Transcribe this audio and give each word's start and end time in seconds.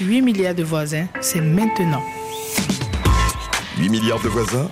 8 0.00 0.20
milliards 0.20 0.54
de 0.54 0.62
voisins, 0.62 1.06
c'est 1.20 1.40
maintenant. 1.40 2.02
8 3.78 3.88
milliards 3.88 4.20
de 4.20 4.28
voisins 4.28 4.68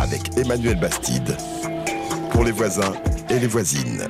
avec 0.00 0.36
Emmanuel 0.36 0.80
Bastide. 0.80 1.36
Pour 2.30 2.42
les 2.42 2.50
voisins 2.50 2.94
et 3.30 3.38
les 3.38 3.46
voisines. 3.46 4.08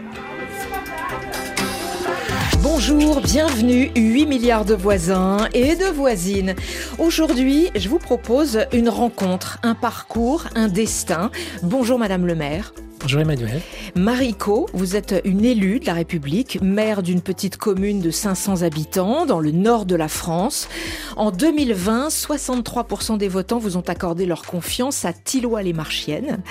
Bonjour, 2.63 3.21
bienvenue 3.21 3.91
8 3.95 4.27
milliards 4.27 4.65
de 4.65 4.75
voisins 4.75 5.49
et 5.53 5.77
de 5.77 5.87
voisines. 5.87 6.55
Aujourd'hui, 6.99 7.69
je 7.75 7.89
vous 7.89 7.99
propose 7.99 8.61
une 8.73 8.89
rencontre, 8.89 9.59
un 9.63 9.75
parcours, 9.75 10.45
un 10.55 10.69
destin. 10.69 11.31
Bonjour 11.63 11.99
Madame 11.99 12.27
le 12.27 12.35
maire. 12.35 12.73
Bonjour 13.07 13.21
Emmanuel. 13.21 13.63
Mariko, 13.95 14.69
vous 14.73 14.97
êtes 14.97 15.23
une 15.25 15.45
élue 15.45 15.79
de 15.79 15.87
la 15.87 15.93
République, 15.93 16.59
maire 16.61 17.05
d'une 17.05 17.21
petite 17.21 17.57
commune 17.57 18.01
de 18.01 18.11
500 18.11 18.63
habitants 18.63 19.27
dans 19.27 19.39
le 19.39 19.53
nord 19.53 19.87
de 19.87 19.95
la 19.95 20.09
France. 20.09 20.69
En 21.15 21.31
2020, 21.31 22.09
63% 22.09 23.17
des 23.17 23.29
votants 23.29 23.61
vous 23.61 23.77
ont 23.77 23.85
accordé 23.87 24.27
leur 24.27 24.43
confiance 24.43 25.05
à 25.05 25.13
Tilloy-les-Marchiennes 25.13 26.43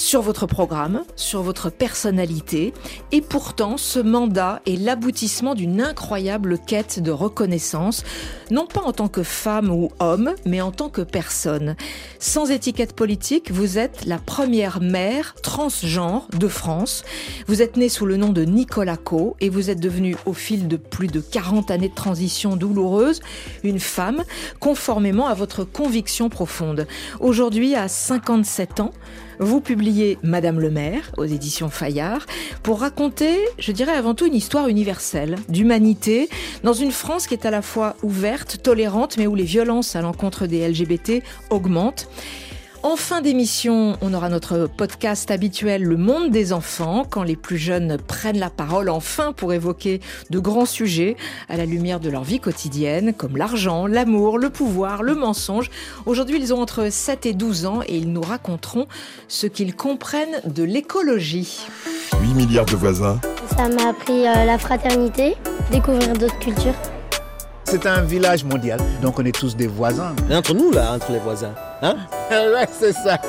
sur 0.00 0.22
votre 0.22 0.46
programme, 0.46 1.04
sur 1.14 1.42
votre 1.42 1.68
personnalité. 1.68 2.72
Et 3.12 3.20
pourtant, 3.20 3.76
ce 3.76 3.98
mandat 3.98 4.62
est 4.66 4.76
l'aboutissement 4.76 5.54
d'une 5.54 5.82
incroyable 5.82 6.58
quête 6.58 7.00
de 7.00 7.10
reconnaissance, 7.10 8.02
non 8.50 8.66
pas 8.66 8.80
en 8.80 8.92
tant 8.92 9.08
que 9.08 9.22
femme 9.22 9.70
ou 9.70 9.90
homme, 10.00 10.34
mais 10.46 10.62
en 10.62 10.72
tant 10.72 10.88
que 10.88 11.02
personne. 11.02 11.76
Sans 12.18 12.50
étiquette 12.50 12.94
politique, 12.94 13.50
vous 13.50 13.78
êtes 13.78 14.06
la 14.06 14.18
première 14.18 14.80
mère 14.80 15.34
transgenre 15.42 16.28
de 16.36 16.48
France. 16.48 17.04
Vous 17.46 17.60
êtes 17.60 17.76
né 17.76 17.90
sous 17.90 18.06
le 18.06 18.16
nom 18.16 18.30
de 18.30 18.42
Nicolas 18.42 18.96
Co 18.96 19.36
et 19.40 19.50
vous 19.50 19.68
êtes 19.68 19.80
devenu, 19.80 20.16
au 20.24 20.32
fil 20.32 20.66
de 20.66 20.76
plus 20.76 21.08
de 21.08 21.20
40 21.20 21.70
années 21.70 21.90
de 21.90 21.94
transition 21.94 22.56
douloureuse, 22.56 23.20
une 23.64 23.80
femme, 23.80 24.24
conformément 24.60 25.26
à 25.26 25.34
votre 25.34 25.64
conviction 25.64 26.30
profonde. 26.30 26.86
Aujourd'hui, 27.20 27.74
à 27.74 27.86
57 27.86 28.80
ans, 28.80 28.92
vous 29.40 29.60
publiez 29.62 30.18
Madame 30.22 30.60
le 30.60 30.70
maire 30.70 31.10
aux 31.16 31.24
éditions 31.24 31.70
Fayard 31.70 32.26
pour 32.62 32.80
raconter, 32.80 33.38
je 33.58 33.72
dirais 33.72 33.92
avant 33.92 34.14
tout, 34.14 34.26
une 34.26 34.34
histoire 34.34 34.68
universelle 34.68 35.36
d'humanité 35.48 36.28
dans 36.62 36.74
une 36.74 36.92
France 36.92 37.26
qui 37.26 37.34
est 37.34 37.46
à 37.46 37.50
la 37.50 37.62
fois 37.62 37.96
ouverte, 38.02 38.58
tolérante, 38.62 39.16
mais 39.16 39.26
où 39.26 39.34
les 39.34 39.44
violences 39.44 39.96
à 39.96 40.02
l'encontre 40.02 40.46
des 40.46 40.68
LGBT 40.68 41.22
augmentent. 41.48 42.08
En 42.82 42.96
fin 42.96 43.20
d'émission, 43.20 43.98
on 44.00 44.14
aura 44.14 44.30
notre 44.30 44.66
podcast 44.66 45.30
habituel 45.30 45.82
Le 45.82 45.98
Monde 45.98 46.30
des 46.30 46.54
enfants, 46.54 47.04
quand 47.08 47.22
les 47.22 47.36
plus 47.36 47.58
jeunes 47.58 47.98
prennent 47.98 48.38
la 48.38 48.48
parole 48.48 48.88
enfin 48.88 49.34
pour 49.34 49.52
évoquer 49.52 50.00
de 50.30 50.38
grands 50.38 50.64
sujets 50.64 51.18
à 51.50 51.58
la 51.58 51.66
lumière 51.66 52.00
de 52.00 52.08
leur 52.08 52.24
vie 52.24 52.40
quotidienne, 52.40 53.12
comme 53.12 53.36
l'argent, 53.36 53.86
l'amour, 53.86 54.38
le 54.38 54.48
pouvoir, 54.48 55.02
le 55.02 55.14
mensonge. 55.14 55.70
Aujourd'hui, 56.06 56.38
ils 56.40 56.54
ont 56.54 56.62
entre 56.62 56.90
7 56.90 57.26
et 57.26 57.34
12 57.34 57.66
ans 57.66 57.80
et 57.86 57.98
ils 57.98 58.10
nous 58.10 58.22
raconteront 58.22 58.86
ce 59.28 59.46
qu'ils 59.46 59.76
comprennent 59.76 60.40
de 60.46 60.62
l'écologie. 60.62 61.66
8 62.18 62.32
milliards 62.32 62.64
de 62.64 62.76
voisins. 62.76 63.20
Ça 63.58 63.68
m'a 63.68 63.90
appris 63.90 64.26
euh, 64.26 64.46
la 64.46 64.56
fraternité, 64.56 65.36
découvrir 65.70 66.14
d'autres 66.14 66.38
cultures. 66.38 66.74
C'est 67.70 67.86
un 67.86 68.02
village 68.02 68.42
mondial, 68.42 68.80
donc 69.00 69.20
on 69.20 69.24
est 69.24 69.30
tous 69.30 69.54
des 69.54 69.68
voisins. 69.68 70.16
Entre 70.28 70.54
nous, 70.54 70.72
là, 70.72 70.92
entre 70.92 71.12
les 71.12 71.20
voisins. 71.20 71.54
Hein 71.82 71.98
ouais, 72.30 72.66
c'est 72.68 72.92
ça. 72.92 73.20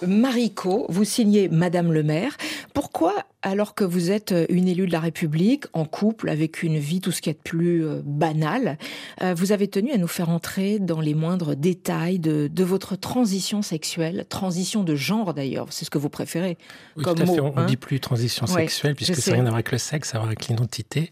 Mariko, 0.00 0.86
vous 0.88 1.04
signez 1.04 1.50
Madame 1.50 1.92
le 1.92 2.02
maire. 2.02 2.38
Pourquoi, 2.72 3.12
alors 3.42 3.74
que 3.74 3.84
vous 3.84 4.10
êtes 4.10 4.34
une 4.48 4.66
élue 4.66 4.86
de 4.86 4.92
la 4.92 5.00
République, 5.00 5.64
en 5.74 5.84
couple, 5.84 6.30
avec 6.30 6.62
une 6.62 6.78
vie 6.78 7.02
tout 7.02 7.12
ce 7.12 7.20
qui 7.20 7.28
est 7.28 7.34
de 7.34 7.38
plus 7.38 7.84
euh, 7.84 8.00
banal, 8.02 8.78
euh, 9.20 9.34
vous 9.36 9.52
avez 9.52 9.68
tenu 9.68 9.92
à 9.92 9.98
nous 9.98 10.08
faire 10.08 10.30
entrer 10.30 10.78
dans 10.78 11.02
les 11.02 11.12
moindres 11.12 11.54
détails 11.54 12.18
de, 12.18 12.48
de 12.50 12.64
votre 12.64 12.96
transition 12.96 13.60
sexuelle, 13.60 14.24
transition 14.30 14.84
de 14.84 14.96
genre 14.96 15.34
d'ailleurs, 15.34 15.66
c'est 15.68 15.84
ce 15.84 15.90
que 15.90 15.98
vous 15.98 16.08
préférez 16.08 16.56
Oui, 16.96 17.04
comme 17.04 17.16
tout 17.16 17.22
à 17.24 17.26
fait. 17.26 17.40
On 17.40 17.52
ne 17.52 17.58
hein 17.58 17.66
dit 17.66 17.76
plus 17.76 18.00
transition 18.00 18.46
sexuelle, 18.46 18.94
puisque 18.94 19.16
ça 19.16 19.32
n'a 19.32 19.36
rien 19.36 19.44
à 19.44 19.48
voir 19.48 19.56
avec 19.56 19.70
le 19.70 19.76
sexe, 19.76 20.12
ça 20.12 20.16
a 20.16 20.16
à 20.16 20.20
voir 20.20 20.28
avec 20.28 20.48
l'identité. 20.48 21.10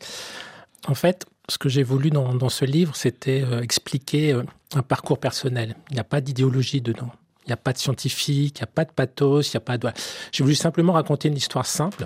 En 0.86 0.94
fait, 0.94 1.26
ce 1.48 1.58
que 1.58 1.68
j'ai 1.68 1.82
voulu 1.82 2.10
dans, 2.10 2.48
ce 2.48 2.64
livre, 2.64 2.96
c'était 2.96 3.42
euh, 3.42 3.60
expliquer 3.60 4.32
euh, 4.32 4.42
un 4.74 4.82
parcours 4.82 5.18
personnel. 5.18 5.76
Il 5.90 5.94
n'y 5.94 6.00
a 6.00 6.04
pas 6.04 6.20
d'idéologie 6.20 6.80
dedans. 6.80 7.10
Il 7.44 7.48
n'y 7.48 7.52
a 7.52 7.58
pas 7.58 7.72
de 7.72 7.78
scientifique, 7.78 8.58
il 8.58 8.62
n'y 8.62 8.64
a 8.64 8.72
pas 8.72 8.84
de 8.84 8.92
pathos, 8.92 9.52
il 9.52 9.56
n'y 9.56 9.58
a 9.58 9.60
pas 9.60 9.76
de... 9.76 9.88
J'ai 10.32 10.42
voulu 10.42 10.54
simplement 10.54 10.94
raconter 10.94 11.28
une 11.28 11.36
histoire 11.36 11.66
simple 11.66 12.04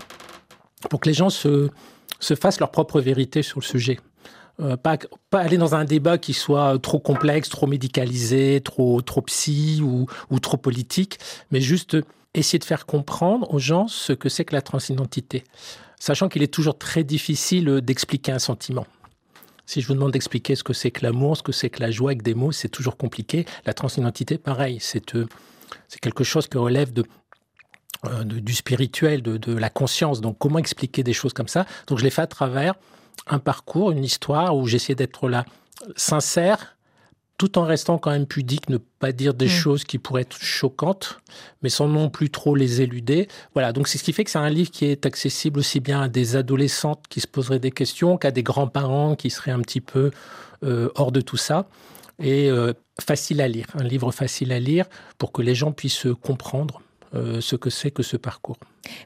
pour 0.91 1.01
que 1.01 1.09
les 1.09 1.15
gens 1.15 1.31
se, 1.31 1.71
se 2.19 2.35
fassent 2.35 2.59
leur 2.59 2.73
propre 2.73 3.01
vérité 3.01 3.43
sur 3.43 3.61
le 3.61 3.65
sujet. 3.65 4.01
Euh, 4.61 4.77
pas, 4.77 4.99
aller 5.31 5.57
dans 5.57 5.77
un 5.77 5.85
débat 5.85 6.19
qui 6.19 6.35
soit 6.35 6.77
trop 6.81 6.99
complexe, 6.99 7.49
trop 7.49 7.69
médicalisé, 7.69 8.61
trop, 8.61 9.01
trop 9.03 9.23
psy 9.23 9.81
ou 9.81 10.41
trop 10.41 10.57
politique, 10.57 11.21
mais 11.53 11.61
juste 11.61 11.97
essayer 12.35 12.59
de 12.59 12.65
faire 12.65 12.87
comprendre 12.87 13.53
aux 13.55 13.61
gens 13.61 13.87
ce 13.87 14.13
que 14.13 14.29
c'est 14.29 14.45
que 14.45 14.55
la 14.55 14.63
transidentité, 14.63 15.45
sachant 16.01 16.29
qu'il 16.29 16.43
est 16.43 16.53
toujours 16.53 16.77
très 16.77 17.05
difficile 17.05 17.81
d'expliquer 17.81 18.33
un 18.33 18.41
sentiment. 18.41 18.87
Si 19.69 19.83
je 19.83 19.87
vous 19.87 19.93
demande 19.93 20.13
d'expliquer 20.13 20.55
ce 20.57 20.65
que 20.65 20.73
c'est 20.73 20.91
que 20.91 21.05
l'amour, 21.05 21.37
ce 21.37 21.43
que 21.43 21.53
c'est 21.53 21.69
que 21.69 21.83
la 21.83 21.91
joie 21.91 22.13
avec 22.13 22.23
des 22.23 22.33
mots, 22.33 22.53
c'est 22.53 22.71
toujours 22.71 22.97
compliqué. 22.97 23.45
La 23.67 23.75
transidentité, 23.75 24.39
pareil, 24.39 24.79
c'est 24.81 25.15
euh, 25.15 25.27
quelque 26.01 26.25
chose 26.25 26.49
qui 26.49 26.57
relève 26.57 26.91
euh, 28.07 28.25
du 28.25 28.55
spirituel, 28.55 29.21
de, 29.21 29.37
de 29.37 29.53
la 29.53 29.69
conscience. 29.69 30.23
Donc, 30.23 30.39
comment 30.39 30.59
expliquer 30.59 31.03
des 31.03 31.13
choses 31.13 31.35
comme 31.35 31.49
ça? 31.49 31.67
Donc, 31.87 31.99
je 31.99 32.05
l'ai 32.05 32.09
fait 32.09 32.23
à 32.23 32.27
travers 32.27 32.77
un 33.27 33.39
parcours, 33.39 33.91
une 33.91 34.05
histoire 34.05 34.57
où 34.57 34.67
j'essayais 34.67 34.95
d'être 34.95 35.29
là 35.29 35.45
sincère, 35.97 36.78
tout 37.39 37.57
en 37.57 37.65
restant 37.65 37.99
quand 37.99 38.11
même 38.11 38.27
pudique, 38.27 38.69
ne 38.69 38.79
pas 38.79 39.13
dire 39.13 39.33
des 39.33 39.47
Mm. 39.47 39.49
choses 39.49 39.85
qui 39.85 39.99
pourraient 39.99 40.23
être 40.23 40.37
choquantes, 40.43 41.21
mais 41.63 41.69
sans 41.69 41.87
non 41.89 42.11
plus 42.11 42.31
trop 42.31 42.57
les 42.57 42.83
éluder. 42.83 43.29
Voilà, 43.55 43.73
donc 43.73 43.87
c'est 43.89 43.97
ce 43.97 44.03
qui 44.05 44.13
fait 44.13 44.25
que 44.25 44.31
c'est 44.31 44.39
un 44.39 44.51
livre 44.51 44.71
qui 44.73 44.85
est 44.87 45.07
accessible 45.07 45.61
aussi 45.61 45.79
bien 45.79 46.03
à 46.03 46.09
des 46.09 46.35
adolescentes 46.35 47.05
qui 47.09 47.21
se 47.21 47.29
poseraient 47.29 47.61
des 47.61 47.71
questions 47.71 48.19
qu'à 48.19 48.33
des 48.33 48.43
grands-parents 48.43 49.15
qui 49.15 49.31
seraient 49.31 49.53
un 49.53 49.61
petit 49.61 49.81
peu 49.81 50.11
euh, 50.65 50.91
hors 50.97 51.13
de 51.13 51.21
tout 51.21 51.37
ça. 51.37 51.69
Et 52.21 52.51
euh, 52.51 52.73
facile 53.01 53.41
à 53.41 53.47
lire, 53.47 53.67
un 53.75 53.85
livre 53.85 54.11
facile 54.11 54.51
à 54.53 54.59
lire 54.59 54.87
pour 55.19 55.31
que 55.31 55.41
les 55.41 55.55
gens 55.55 55.71
puissent 55.71 56.09
comprendre 56.21 56.83
euh, 57.15 57.41
ce 57.41 57.55
que 57.55 57.71
c'est 57.71 57.93
que 57.93 58.03
ce 58.03 58.17
parcours. 58.17 58.57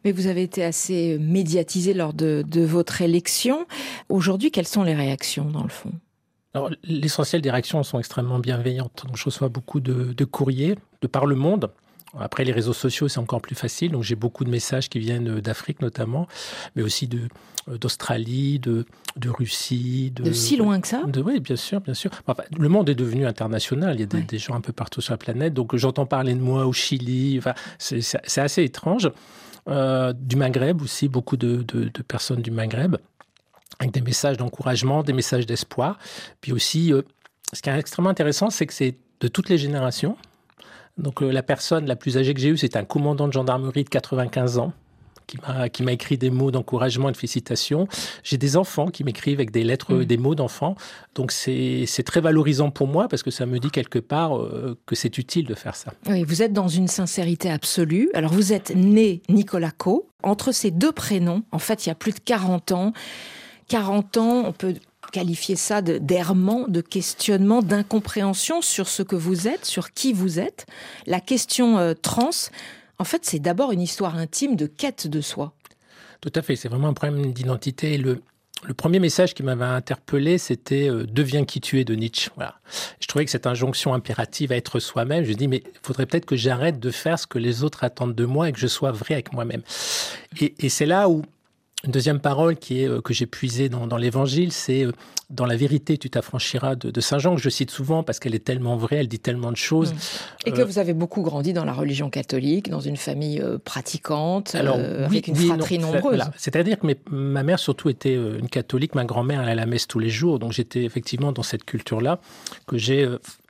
Mais 0.06 0.12
vous 0.12 0.26
avez 0.26 0.42
été 0.42 0.64
assez 0.64 1.18
médiatisé 1.20 1.92
lors 1.92 2.14
de, 2.14 2.42
de 2.48 2.62
votre 2.62 3.02
élection. 3.02 3.66
Aujourd'hui, 4.08 4.50
quelles 4.50 4.66
sont 4.66 4.82
les 4.82 4.94
réactions 4.94 5.44
dans 5.44 5.62
le 5.62 5.68
fond? 5.68 5.92
Alors, 6.54 6.70
l'essentiel 6.84 7.40
des 7.40 7.50
réactions 7.50 7.82
sont 7.82 7.98
extrêmement 7.98 8.38
bienveillantes. 8.38 9.04
Donc, 9.06 9.16
je 9.16 9.24
reçois 9.24 9.48
beaucoup 9.48 9.80
de, 9.80 10.12
de 10.12 10.24
courriers 10.24 10.76
de 11.00 11.06
par 11.06 11.26
le 11.26 11.34
monde. 11.34 11.70
Après, 12.18 12.44
les 12.44 12.52
réseaux 12.52 12.74
sociaux, 12.74 13.08
c'est 13.08 13.20
encore 13.20 13.40
plus 13.40 13.54
facile. 13.54 13.92
Donc, 13.92 14.02
j'ai 14.02 14.16
beaucoup 14.16 14.44
de 14.44 14.50
messages 14.50 14.90
qui 14.90 14.98
viennent 14.98 15.40
d'Afrique 15.40 15.80
notamment, 15.80 16.26
mais 16.76 16.82
aussi 16.82 17.08
de, 17.08 17.20
euh, 17.70 17.78
d'Australie, 17.78 18.58
de, 18.58 18.84
de 19.16 19.30
Russie. 19.30 20.12
De, 20.14 20.24
De 20.24 20.32
si 20.32 20.58
loin 20.58 20.78
que 20.82 20.88
ça 20.88 21.04
de- 21.06 21.22
Oui, 21.22 21.40
bien 21.40 21.56
sûr, 21.56 21.80
bien 21.80 21.94
sûr. 21.94 22.10
Enfin, 22.26 22.42
le 22.58 22.68
monde 22.68 22.90
est 22.90 22.94
devenu 22.94 23.24
international. 23.26 23.94
Il 23.96 24.00
y 24.00 24.02
a 24.02 24.06
des, 24.06 24.18
Ouais. 24.18 24.22
des 24.24 24.36
gens 24.38 24.52
un 24.54 24.60
peu 24.60 24.74
partout 24.74 25.00
sur 25.00 25.14
la 25.14 25.18
planète. 25.18 25.54
Donc, 25.54 25.74
j'entends 25.76 26.04
parler 26.04 26.34
de 26.34 26.40
moi 26.40 26.66
au 26.66 26.72
Chili. 26.74 27.36
Enfin, 27.38 27.54
c'est, 27.78 28.02
c'est- 28.02 28.20
c'est 28.24 28.42
assez 28.42 28.62
étrange. 28.62 29.10
Euh, 29.68 30.12
du 30.12 30.34
Maghreb 30.36 30.82
aussi, 30.82 31.08
beaucoup 31.08 31.36
de, 31.38 31.62
de- 31.62 31.84
de 31.84 32.02
personnes 32.02 32.42
du 32.42 32.50
Maghreb, 32.50 32.96
avec 33.78 33.92
des 33.92 34.00
messages 34.00 34.36
d'encouragement, 34.36 35.02
des 35.02 35.12
messages 35.12 35.46
d'espoir. 35.46 35.98
Puis 36.40 36.52
aussi, 36.52 36.92
euh, 36.92 37.02
ce 37.52 37.62
qui 37.62 37.70
est 37.70 37.78
extrêmement 37.78 38.10
intéressant, 38.10 38.50
c'est 38.50 38.66
que 38.66 38.74
c'est 38.74 38.96
de 39.20 39.28
toutes 39.28 39.48
les 39.48 39.58
générations. 39.58 40.16
Donc, 40.98 41.22
euh, 41.22 41.30
la 41.30 41.42
personne 41.42 41.86
la 41.86 41.96
plus 41.96 42.18
âgée 42.18 42.34
que 42.34 42.40
j'ai 42.40 42.48
eue, 42.50 42.58
c'est 42.58 42.76
un 42.76 42.84
commandant 42.84 43.28
de 43.28 43.32
gendarmerie 43.32 43.84
de 43.84 43.88
95 43.88 44.58
ans 44.58 44.72
qui 45.70 45.82
m'a 45.82 45.92
écrit 45.92 46.18
des 46.18 46.30
mots 46.30 46.50
d'encouragement 46.50 47.08
et 47.08 47.12
de 47.12 47.16
félicitations. 47.16 47.88
J'ai 48.22 48.36
des 48.36 48.56
enfants 48.56 48.88
qui 48.88 49.04
m'écrivent 49.04 49.38
avec 49.38 49.50
des 49.50 49.64
lettres, 49.64 49.94
Mm. 49.94 50.04
des 50.04 50.16
mots 50.16 50.34
d'enfants. 50.34 50.74
Donc 51.14 51.32
c'est 51.32 51.84
c'est 51.86 52.02
très 52.02 52.20
valorisant 52.20 52.70
pour 52.70 52.86
moi 52.88 53.08
parce 53.08 53.22
que 53.22 53.30
ça 53.30 53.46
me 53.46 53.58
dit 53.58 53.70
quelque 53.70 53.98
part 53.98 54.36
euh, 54.36 54.78
que 54.86 54.94
c'est 54.94 55.16
utile 55.18 55.46
de 55.46 55.54
faire 55.54 55.76
ça. 55.76 55.92
Oui, 56.08 56.24
vous 56.24 56.42
êtes 56.42 56.52
dans 56.52 56.68
une 56.68 56.88
sincérité 56.88 57.50
absolue. 57.50 58.10
Alors, 58.14 58.32
vous 58.32 58.52
êtes 58.52 58.74
né 58.74 59.22
Nicolas 59.28 59.70
Co. 59.70 60.08
Entre 60.22 60.52
ces 60.52 60.70
deux 60.70 60.92
prénoms, 60.92 61.42
en 61.50 61.58
fait, 61.58 61.86
il 61.86 61.88
y 61.88 61.92
a 61.92 61.96
plus 61.96 62.12
de 62.12 62.20
40 62.20 62.72
ans. 62.72 62.92
40 63.68 64.16
ans, 64.16 64.44
on 64.46 64.52
peut 64.52 64.74
qualifier 65.12 65.56
ça 65.56 65.82
de- 65.82 65.98
d'errement, 65.98 66.66
de 66.68 66.80
questionnement, 66.80 67.62
d'incompréhension 67.62 68.62
sur 68.62 68.88
ce 68.88 69.02
que 69.02 69.16
vous 69.16 69.48
êtes, 69.48 69.64
sur 69.64 69.92
qui 69.92 70.12
vous 70.12 70.38
êtes. 70.38 70.66
La 71.06 71.20
question 71.20 71.78
euh, 71.78 71.94
trans, 71.94 72.30
en 72.98 73.04
fait, 73.04 73.24
c'est 73.24 73.38
d'abord 73.38 73.72
une 73.72 73.80
histoire 73.80 74.16
intime 74.16 74.56
de 74.56 74.66
quête 74.66 75.06
de 75.06 75.20
soi. 75.20 75.52
Tout 76.20 76.32
à 76.34 76.42
fait, 76.42 76.54
c'est 76.54 76.68
vraiment 76.68 76.88
un 76.88 76.92
problème 76.94 77.32
d'identité. 77.32 77.98
Le, 77.98 78.22
premier 78.76 79.00
message 79.00 79.34
qui 79.34 79.42
m'avait 79.42 79.64
interpellé, 79.64 80.38
c'était 80.38 80.88
euh, 80.88 81.04
Deviens 81.04 81.44
qui 81.44 81.60
tu 81.60 81.80
es 81.80 81.84
de 81.84 81.96
Nietzsche. 81.96 82.30
Je 83.00 83.06
trouvais 83.08 83.24
que 83.24 83.30
cette 83.32 83.48
injonction 83.48 83.92
impérative 83.92 84.52
à 84.52 84.56
être 84.56 84.78
soi-même, 84.78 85.24
je 85.24 85.32
dis, 85.32 85.48
mais 85.48 85.64
il 85.66 85.80
faudrait 85.82 86.06
peut-être 86.06 86.26
que 86.26 86.36
j'arrête 86.36 86.78
de 86.78 86.90
faire 86.90 87.18
ce 87.18 87.26
que 87.26 87.38
les 87.38 87.64
autres 87.64 87.82
attendent 87.82 88.14
de 88.14 88.24
moi 88.24 88.48
et 88.48 88.52
que 88.52 88.60
je 88.60 88.68
sois 88.68 88.92
vrai 88.92 89.14
avec 89.14 89.32
moi-même. 89.32 89.62
Et, 90.40 90.54
et 90.60 90.68
c'est 90.68 90.86
là 90.86 91.08
où, 91.08 91.22
Une 91.84 91.90
deuxième 91.90 92.20
parole 92.20 92.56
qui 92.56 92.82
est, 92.82 92.88
euh, 92.88 93.00
que 93.00 93.12
j'ai 93.12 93.26
puisée 93.26 93.68
dans, 93.68 93.88
dans 93.88 93.96
l'Évangile, 93.96 94.52
c'est 94.52 94.84
euh, 94.84 94.92
dans 95.30 95.46
la 95.46 95.56
vérité 95.56 95.98
tu 95.98 96.10
t'affranchiras 96.10 96.76
de, 96.76 96.90
de, 96.90 97.00
Saint 97.00 97.18
Jean, 97.18 97.34
que 97.34 97.40
je 97.40 97.48
cite 97.48 97.72
souvent 97.72 98.04
parce 98.04 98.20
qu'elle 98.20 98.36
est 98.36 98.44
tellement 98.44 98.76
vraie, 98.76 98.96
elle 98.96 99.08
dit 99.08 99.18
tellement 99.18 99.50
de 99.50 99.56
choses. 99.56 99.92
Mmh. 99.92 99.96
Et 100.46 100.52
que 100.52 100.60
euh, 100.60 100.64
vous 100.64 100.78
avez 100.78 100.92
beaucoup 100.92 101.22
grandi 101.22 101.52
dans 101.52 101.64
la 101.64 101.72
religion 101.72 102.08
catholique, 102.08 102.70
dans 102.70 102.80
une 102.80 102.96
famille 102.96 103.42
pratiquante, 103.64 104.54
Alors, 104.54 104.76
euh, 104.78 105.08
oui, 105.08 105.16
avec 105.16 105.28
une 105.28 105.34
fratrie 105.34 105.78
non, 105.78 105.92
nombreuse. 105.92 106.16
Voilà. 106.16 106.30
C'est-à-dire 106.36 106.78
que 106.78 106.86
mes, 106.86 106.96
ma 107.10 107.42
mère 107.42 107.58
surtout 107.58 107.88
était 107.88 108.14
une 108.14 108.48
catholique, 108.48 108.94
ma 108.94 109.04
grand-mère 109.04 109.40
allait 109.40 109.52
à 109.52 109.56
la 109.56 109.66
messe 109.66 109.88
tous 109.88 109.98
les 109.98 110.10
jours, 110.10 110.38
donc 110.38 110.52
j'étais 110.52 110.84
effectivement 110.84 111.32
dans 111.32 111.42
cette 111.42 111.64
culture-là 111.64 112.20
que 112.66 112.78
j'ai 112.78 113.08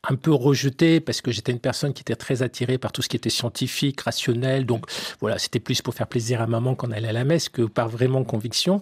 un 0.09 0.17
peu 0.17 0.33
rejeté 0.33 1.01
parce 1.01 1.21
que 1.21 1.31
j'étais 1.31 1.53
une 1.53 1.61
personne 1.61 1.93
qui 1.93 2.01
était 2.01 2.17
très 2.17 2.43
attirée 2.43 2.79
par 2.79 2.91
tout 2.91 3.03
ce 3.03 3.09
qui 3.09 3.17
était 3.17 3.31
scientifique, 3.31 4.01
rationnel. 4.01 4.67
Donc 4.67 4.87
voilà, 5.21 5.39
c'était 5.39 5.61
plus 5.61 5.81
pour 5.81 5.95
faire 5.95 6.09
plaisir 6.09 6.41
à 6.41 6.47
maman 6.47 6.77
elle 6.85 6.95
allait 6.95 7.09
à 7.09 7.13
la 7.13 7.25
messe 7.25 7.49
que 7.49 7.63
par 7.63 7.89
vraiment 7.89 8.25
conviction. 8.25 8.81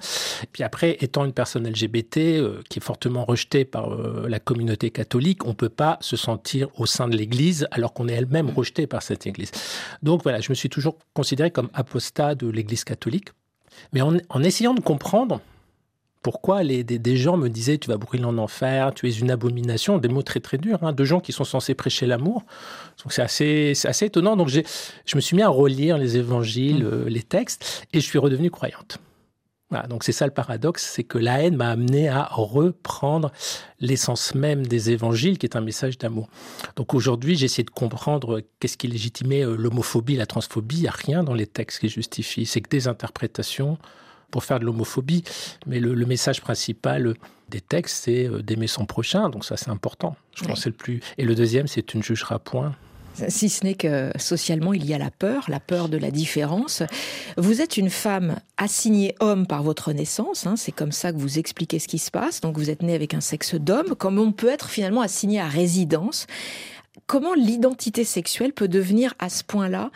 Puis 0.52 0.62
après, 0.62 0.96
étant 1.00 1.24
une 1.24 1.32
personne 1.32 1.68
LGBT 1.68 2.16
euh, 2.16 2.62
qui 2.68 2.78
est 2.78 2.82
fortement 2.82 3.24
rejetée 3.24 3.64
par 3.64 3.92
euh, 3.92 4.26
la 4.28 4.38
communauté 4.38 4.90
catholique, 4.90 5.44
on 5.46 5.54
peut 5.54 5.68
pas 5.68 5.98
se 6.00 6.16
sentir 6.16 6.68
au 6.78 6.86
sein 6.86 7.08
de 7.08 7.16
l'Église 7.16 7.66
alors 7.70 7.92
qu'on 7.92 8.08
est 8.08 8.14
elle-même 8.14 8.48
rejeté 8.50 8.86
par 8.86 9.02
cette 9.02 9.26
Église. 9.26 9.50
Donc 10.02 10.22
voilà, 10.22 10.40
je 10.40 10.50
me 10.50 10.54
suis 10.54 10.70
toujours 10.70 10.96
considéré 11.12 11.50
comme 11.50 11.68
apostat 11.74 12.34
de 12.34 12.48
l'Église 12.48 12.84
catholique. 12.84 13.28
Mais 13.92 14.02
en 14.02 14.42
essayant 14.42 14.74
de 14.74 14.80
comprendre, 14.80 15.40
pourquoi 16.22 16.62
les, 16.62 16.84
des, 16.84 16.98
des, 16.98 17.16
gens 17.16 17.36
me 17.36 17.48
disaient 17.48 17.78
tu 17.78 17.88
vas 17.88 17.96
brûler 17.96 18.24
en 18.24 18.36
enfer, 18.38 18.92
tu 18.94 19.08
es 19.08 19.12
une 19.12 19.30
abomination, 19.30 19.98
des 19.98 20.08
mots 20.08 20.22
très 20.22 20.40
très 20.40 20.58
durs, 20.58 20.82
hein, 20.82 20.92
de 20.92 21.04
gens 21.04 21.20
qui 21.20 21.32
sont 21.32 21.44
censés 21.44 21.74
prêcher 21.74 22.06
l'amour. 22.06 22.44
Donc 23.02 23.12
c'est 23.12 23.22
assez, 23.22 23.72
assez 23.84 24.06
étonnant. 24.06 24.36
Donc 24.36 24.48
je 24.48 25.16
me 25.16 25.20
suis 25.20 25.36
mis 25.36 25.42
à 25.42 25.48
relire 25.48 25.98
les 25.98 26.16
évangiles, 26.16 26.84
mmh. 26.84 26.92
euh, 26.92 27.08
les 27.08 27.22
textes, 27.22 27.86
et 27.92 28.00
je 28.00 28.06
suis 28.06 28.18
redevenu 28.18 28.50
croyante. 28.50 28.98
Voilà, 29.70 29.86
donc 29.86 30.02
c'est 30.02 30.12
ça 30.12 30.26
le 30.26 30.32
paradoxe, 30.32 30.84
c'est 30.84 31.04
que 31.04 31.16
la 31.16 31.42
haine 31.44 31.54
m'a 31.54 31.70
amené 31.70 32.08
à 32.08 32.24
reprendre 32.24 33.30
l'essence 33.78 34.34
même 34.34 34.66
des 34.66 34.90
évangiles, 34.90 35.38
qui 35.38 35.46
est 35.46 35.56
un 35.56 35.60
message 35.60 35.96
d'amour. 35.96 36.28
Donc 36.74 36.92
aujourd'hui, 36.92 37.36
j'essaie 37.36 37.62
de 37.62 37.70
comprendre 37.70 38.42
qu'est-ce 38.58 38.76
qui 38.76 38.88
légitimait 38.88 39.46
euh, 39.46 39.54
l'homophobie, 39.54 40.16
la 40.16 40.26
transphobie. 40.26 40.78
Il 40.78 40.82
n'y 40.82 40.88
a 40.88 40.92
rien 40.92 41.22
dans 41.22 41.34
les 41.34 41.46
textes 41.46 41.78
qui 41.78 41.88
justifie, 41.88 42.46
c'est 42.46 42.60
que 42.60 42.68
des 42.68 42.88
interprétations 42.88 43.78
pour 44.30 44.44
faire 44.44 44.60
de 44.60 44.64
l'homophobie. 44.64 45.24
Mais 45.66 45.80
le, 45.80 45.94
le, 45.94 46.06
message 46.06 46.40
principal 46.40 47.14
des 47.48 47.60
textes, 47.60 48.04
c'est 48.04 48.26
euh, 48.26 48.42
d'aimer 48.42 48.66
son 48.66 48.86
prochain. 48.86 49.28
Donc 49.28 49.44
ça, 49.44 49.56
c'est 49.56 49.70
important. 49.70 50.16
Je 50.34 50.44
pense 50.44 50.62
c'est 50.62 50.70
le 50.70 50.74
plus. 50.76 51.00
Et 51.18 51.24
le 51.24 51.34
deuxième, 51.34 51.66
c'est 51.66 51.84
tu 51.84 51.96
ne 51.98 52.02
jugeras 52.02 52.38
point. 52.38 52.74
Si 53.28 53.48
ce 53.48 53.64
n'est 53.64 53.74
que 53.74 54.10
socialement, 54.16 54.72
il 54.72 54.86
y 54.86 54.94
a 54.94 54.98
la 54.98 55.10
peur, 55.10 55.44
la 55.48 55.60
peur 55.60 55.88
de 55.88 55.96
la 55.96 56.10
différence. 56.10 56.82
Vous 57.36 57.60
êtes 57.60 57.76
une 57.76 57.90
femme 57.90 58.36
assignée 58.56 59.14
homme 59.20 59.46
par 59.46 59.62
votre 59.62 59.92
naissance, 59.92 60.46
hein, 60.46 60.54
c'est 60.56 60.72
comme 60.72 60.92
ça 60.92 61.12
que 61.12 61.18
vous 61.18 61.38
expliquez 61.38 61.78
ce 61.78 61.88
qui 61.88 61.98
se 61.98 62.10
passe. 62.10 62.40
Donc 62.40 62.56
vous 62.56 62.70
êtes 62.70 62.82
né 62.82 62.94
avec 62.94 63.12
un 63.12 63.20
sexe 63.20 63.54
d'homme, 63.56 63.94
comme 63.96 64.18
on 64.18 64.32
peut 64.32 64.48
être 64.48 64.70
finalement 64.70 65.02
assigné 65.02 65.40
à 65.40 65.48
résidence. 65.48 66.26
Comment 67.06 67.34
l'identité 67.34 68.04
sexuelle 68.04 68.52
peut 68.52 68.68
devenir 68.68 69.14
à 69.18 69.28
ce 69.28 69.42
point-là 69.44 69.90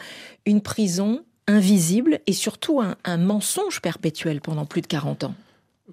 une 0.47 0.61
prison 0.61 1.23
invisible 1.47 2.21
et 2.27 2.33
surtout 2.33 2.81
un, 2.81 2.97
un, 3.05 3.17
mensonge 3.17 3.81
perpétuel 3.81 4.41
pendant 4.41 4.65
plus 4.65 4.81
de 4.81 4.87
40 4.87 5.25
ans 5.25 5.35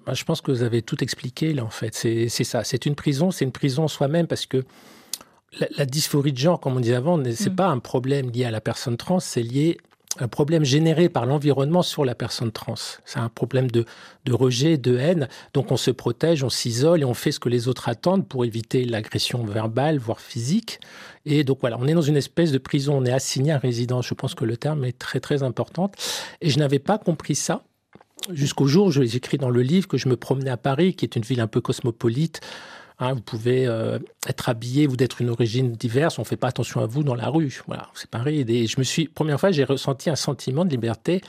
bah, 0.06 0.14
Je 0.14 0.24
pense 0.24 0.40
que 0.40 0.50
vous 0.50 0.62
avez 0.62 0.82
tout 0.82 1.02
expliqué 1.02 1.52
là 1.52 1.64
en 1.64 1.70
fait. 1.70 1.94
C'est 1.94 2.28
ça, 2.28 2.64
c'est 2.64 2.86
une 2.86 2.94
prison, 2.94 3.30
c'est 3.30 3.44
une 3.44 3.52
prison 3.52 3.88
soi-même 3.88 4.26
parce 4.26 4.46
que 4.46 4.64
la, 5.58 5.66
la, 5.76 5.86
dysphorie 5.86 6.32
de 6.32 6.38
genre, 6.38 6.60
comme 6.60 6.76
on 6.76 6.80
disait 6.80 6.94
avant, 6.94 7.22
c'est 7.24 7.50
mmh. 7.50 7.56
pas 7.56 7.66
un 7.66 7.78
problème 7.78 8.30
lié 8.30 8.44
à 8.44 8.50
la 8.50 8.62
personne 8.62 8.96
trans, 8.96 9.20
c'est 9.20 9.42
lié 9.42 9.78
un 10.18 10.28
problème 10.28 10.64
généré 10.64 11.08
par 11.08 11.26
l'environnement 11.26 11.82
sur 11.82 12.04
la 12.04 12.14
personne 12.14 12.52
trans. 12.52 12.74
C'est 13.04 13.18
un 13.18 13.28
problème 13.28 13.70
de, 13.70 13.84
de, 14.24 14.32
rejet, 14.32 14.76
de 14.76 14.96
haine. 14.96 15.28
Donc 15.54 15.72
on 15.72 15.76
se 15.76 15.90
protège, 15.90 16.44
on 16.44 16.50
s'isole 16.50 17.02
et 17.02 17.04
on 17.04 17.14
fait 17.14 17.32
ce 17.32 17.40
que 17.40 17.48
les 17.48 17.68
autres 17.68 17.88
attendent 17.88 18.26
pour 18.26 18.44
éviter 18.44 18.84
l'agression 18.84 19.44
verbale, 19.44 19.98
voire 19.98 20.20
physique. 20.20 20.80
Et 21.24 21.44
donc 21.44 21.58
voilà, 21.60 21.78
on 21.78 21.86
est 21.86 21.94
dans 21.94 22.02
une 22.02 22.16
espèce 22.16 22.52
de 22.52 22.58
prison, 22.58 22.96
on 22.96 23.04
est 23.04 23.12
assigné 23.12 23.52
à 23.52 23.58
résidence. 23.58 24.06
Je 24.06 24.14
pense 24.14 24.34
que 24.34 24.44
le 24.44 24.56
terme 24.56 24.84
est 24.84 24.98
très 24.98 25.20
très 25.20 25.42
important. 25.42 25.90
Et 26.40 26.50
je 26.50 26.58
n'avais 26.58 26.78
pas 26.78 26.98
compris 26.98 27.34
ça 27.34 27.62
jusqu'au 28.32 28.66
jour 28.66 28.86
où 28.86 28.90
j'écris 28.90 29.38
dans 29.38 29.50
le 29.50 29.62
livre 29.62 29.88
que 29.88 29.96
je 29.96 30.08
me 30.08 30.16
promenais 30.16 30.50
à 30.50 30.56
Paris, 30.56 30.94
qui 30.94 31.04
est 31.04 31.16
une 31.16 31.22
ville 31.22 31.40
un 31.40 31.48
peu 31.48 31.60
cosmopolite, 31.60 32.40
Hein, 33.02 33.14
vous 33.14 33.20
pouvez 33.20 33.66
euh, 33.66 33.98
être 34.28 34.48
habillé, 34.48 34.86
vous 34.86 34.96
d'être 34.96 35.20
une 35.20 35.30
origine 35.30 35.72
diverse, 35.72 36.20
on 36.20 36.22
ne 36.22 36.26
fait 36.26 36.36
pas 36.36 36.46
attention 36.46 36.80
à 36.82 36.86
vous 36.86 37.02
dans 37.02 37.16
la 37.16 37.28
rue. 37.28 37.62
Voilà, 37.66 37.88
c'est 37.94 38.08
pareil. 38.08 38.44
Et 38.46 38.66
je 38.68 38.78
me 38.78 38.84
suis, 38.84 39.08
première 39.08 39.40
fois, 39.40 39.50
j'ai 39.50 39.64
ressenti 39.64 40.08
un 40.08 40.14
sentiment 40.14 40.64
de 40.64 40.70
liberté. 40.70 41.20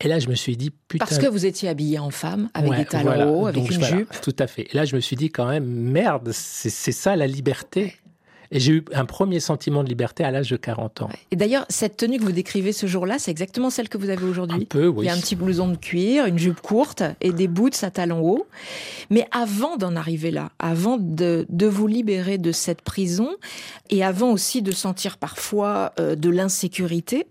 Et 0.00 0.06
là, 0.06 0.20
je 0.20 0.28
me 0.28 0.36
suis 0.36 0.56
dit, 0.56 0.70
putain. 0.70 1.04
Parce 1.04 1.18
que 1.18 1.26
vous 1.26 1.44
étiez 1.44 1.68
habillé 1.68 1.98
en 1.98 2.10
femme, 2.10 2.50
avec 2.54 2.70
ouais, 2.70 2.78
des 2.78 2.84
talons 2.84 3.04
voilà. 3.06 3.26
hauts, 3.26 3.46
avec 3.46 3.62
Donc, 3.62 3.72
une 3.72 3.78
voilà, 3.78 3.96
jupe. 3.96 4.20
Tout 4.22 4.36
à 4.38 4.46
fait. 4.46 4.68
Et 4.70 4.76
là, 4.76 4.84
je 4.84 4.94
me 4.94 5.00
suis 5.00 5.16
dit, 5.16 5.28
quand 5.28 5.48
même, 5.48 5.64
merde, 5.64 6.30
c'est 6.32 6.92
ça 6.92 7.16
la 7.16 7.26
liberté. 7.26 7.96
Et 8.50 8.60
j'ai 8.60 8.72
eu 8.72 8.84
un 8.92 9.04
premier 9.04 9.40
sentiment 9.40 9.84
de 9.84 9.88
liberté 9.88 10.24
à 10.24 10.30
l'âge 10.30 10.50
de 10.50 10.56
40 10.56 11.02
ans. 11.02 11.10
Et 11.30 11.36
d'ailleurs, 11.36 11.66
cette 11.68 11.96
tenue 11.96 12.18
que 12.18 12.24
vous 12.24 12.32
décrivez 12.32 12.72
ce 12.72 12.86
jour-là, 12.86 13.18
c'est 13.18 13.30
exactement 13.30 13.70
celle 13.70 13.88
que 13.88 13.98
vous 13.98 14.08
avez 14.08 14.24
aujourd'hui. 14.24 14.62
Un 14.62 14.64
peu, 14.64 14.86
oui. 14.86 15.04
Il 15.04 15.08
y 15.08 15.10
a 15.10 15.14
un 15.14 15.20
petit 15.20 15.36
blouson 15.36 15.68
de 15.68 15.76
cuir, 15.76 16.26
une 16.26 16.38
jupe 16.38 16.60
courte 16.60 17.02
et 17.20 17.32
des 17.32 17.48
boots 17.48 17.82
à 17.82 17.90
talons 17.90 18.22
hauts. 18.22 18.46
Mais 19.10 19.26
avant 19.32 19.76
d'en 19.76 19.96
arriver 19.96 20.30
là, 20.30 20.50
avant 20.58 20.96
de, 20.98 21.46
de, 21.48 21.66
vous 21.66 21.86
libérer 21.86 22.38
de 22.38 22.52
cette 22.52 22.82
prison 22.82 23.30
et 23.90 24.02
avant 24.02 24.32
aussi 24.32 24.62
de 24.62 24.72
sentir 24.72 25.18
parfois 25.18 25.92
euh, 26.00 26.14
de 26.14 26.30
l'insécurité, 26.30 27.26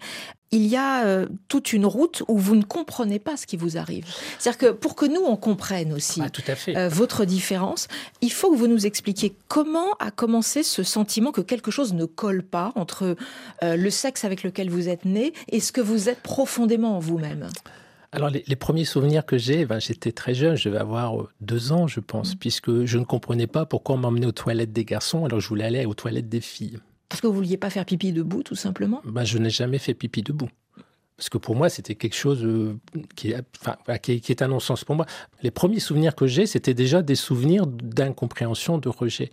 il 0.52 0.66
y 0.66 0.76
a 0.78 1.06
euh, 1.06 1.28
toute 1.48 1.74
une 1.74 1.86
route 1.86 2.24
où 2.28 2.38
vous 2.38 2.56
ne 2.56 2.64
comprenez 2.64 3.20
pas 3.20 3.36
ce 3.38 3.46
qui 3.46 3.58
vous 3.58 3.78
arrive. 3.78 4.06
C'est-à-dire 4.40 4.58
que 4.58 4.72
pour 4.72 4.96
que 4.96 5.06
nous, 5.06 5.22
on 5.22 5.36
comprenne 5.36 5.94
aussi 5.94 6.22
ah, 6.22 6.30
euh, 6.70 6.90
votre 6.90 7.26
différence, 7.26 7.88
il 8.22 8.32
faut 8.32 8.52
que 8.52 8.58
vous 8.58 8.68
nous 8.68 8.86
expliquiez 8.86 9.36
comment 9.48 9.94
a 10.00 10.12
commencé 10.12 10.64
ce 10.64 10.84
sentiment 10.84 11.32
que 11.32 11.42
quelque 11.42 11.72
chose 11.72 11.94
ne 11.94 12.06
colle 12.06 12.44
pas 12.44 12.72
entre 12.76 13.16
euh, 13.64 13.76
le 13.76 13.90
sexe 13.90 14.24
avec 14.24 14.44
lequel 14.44 14.70
vous 14.70 14.88
êtes 14.90 15.06
né 15.06 15.34
et 15.50 15.60
ce 15.60 15.72
que 15.72 15.82
vous 15.82 16.08
êtes 16.10 16.22
profondément 16.22 16.96
en 16.96 17.00
vous-même. 17.00 17.50
Alors 18.14 18.30
les, 18.30 18.44
les, 18.48 18.56
premiers 18.56 18.86
souvenirs 18.86 19.26
que 19.26 19.38
j'ai, 19.38 19.66
ben, 19.66 19.80
j'étais 19.80 20.14
très 20.14 20.34
jeune, 20.34 20.56
je 20.56 20.70
vais 20.70 20.78
avoir 20.78 21.28
deux 21.42 21.74
ans 21.74 21.88
je 21.88 22.00
pense, 22.00 22.34
mmh. 22.34 22.38
puisque 22.38 22.86
je 22.86 22.98
ne 22.98 23.04
comprenais 23.04 23.48
pas 23.48 23.66
pourquoi 23.66 23.96
on 23.96 24.00
m'emmenait 24.00 24.26
aux 24.26 24.32
toilettes 24.32 24.72
des 24.72 24.86
garçons 24.86 25.26
alors 25.26 25.42
je 25.42 25.50
voulais 25.50 25.66
aller 25.66 25.86
aux 25.86 25.94
toilettes 25.94 26.30
des 26.30 26.42
filles. 26.42 26.80
Parce 27.10 27.22
que 27.22 27.28
vous 27.28 27.34
vouliez 27.34 27.58
pas 27.58 27.70
faire 27.70 27.86
pipi 27.86 28.12
debout, 28.12 28.44
tout 28.44 28.56
simplement? 28.56 29.02
Ben, 29.06 29.24
Je 29.24 29.38
n'ai 29.38 29.50
jamais 29.50 29.78
fait 29.78 29.94
pipi 29.94 30.24
debout. 30.24 30.50
Parce 31.18 31.30
que 31.30 31.40
pour 31.40 31.56
moi, 31.56 31.68
c'était 31.68 31.96
quelque 31.96 32.16
chose 32.16 32.46
euh, 32.46 32.78
qui, 33.16 33.34
enfin, 33.60 33.98
qui, 33.98 34.12
est 34.14 34.42
un 34.44 34.50
non-sens 34.50 34.84
pour 34.84 34.96
moi. 34.96 35.08
Les 35.42 35.50
premiers 35.50 35.80
souvenirs 35.80 36.14
que 36.14 36.28
j'ai, 36.28 36.46
c'était 36.46 36.76
déjà 36.76 37.02
des 37.02 37.16
souvenirs 37.16 37.66
d'incompréhension, 37.66 38.78
de 38.78 38.88
rejet. 38.88 39.32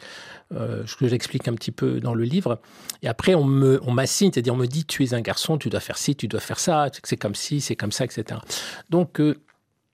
Euh, 0.55 0.87
ce 0.87 0.97
que 0.97 1.07
j'explique 1.07 1.47
un 1.47 1.53
petit 1.53 1.73
peu 1.73 2.01
dans 2.01 2.15
le 2.15 2.25
livre. 2.25 2.59
Et 3.03 3.09
après, 3.09 3.35
on 3.35 3.45
m'assigne, 3.45 4.29
on 4.29 4.33
c'est-à-dire 4.33 4.55
on 4.55 4.57
me 4.57 4.67
dit, 4.67 4.87
tu 4.87 5.05
es 5.05 5.13
un 5.13 5.21
garçon, 5.21 5.59
tu 5.59 5.69
dois 5.69 5.81
faire 5.81 5.99
ci, 5.99 6.17
tu 6.17 6.27
dois 6.27 6.41
faire 6.41 6.59
ça, 6.59 6.89
c'est 7.03 7.19
comme 7.19 7.35
ci, 7.35 7.61
c'est 7.61 7.77
comme 7.77 7.93
ça, 7.93 8.07
etc. 8.07 8.41
Donc, 8.89 9.21
euh, 9.21 9.35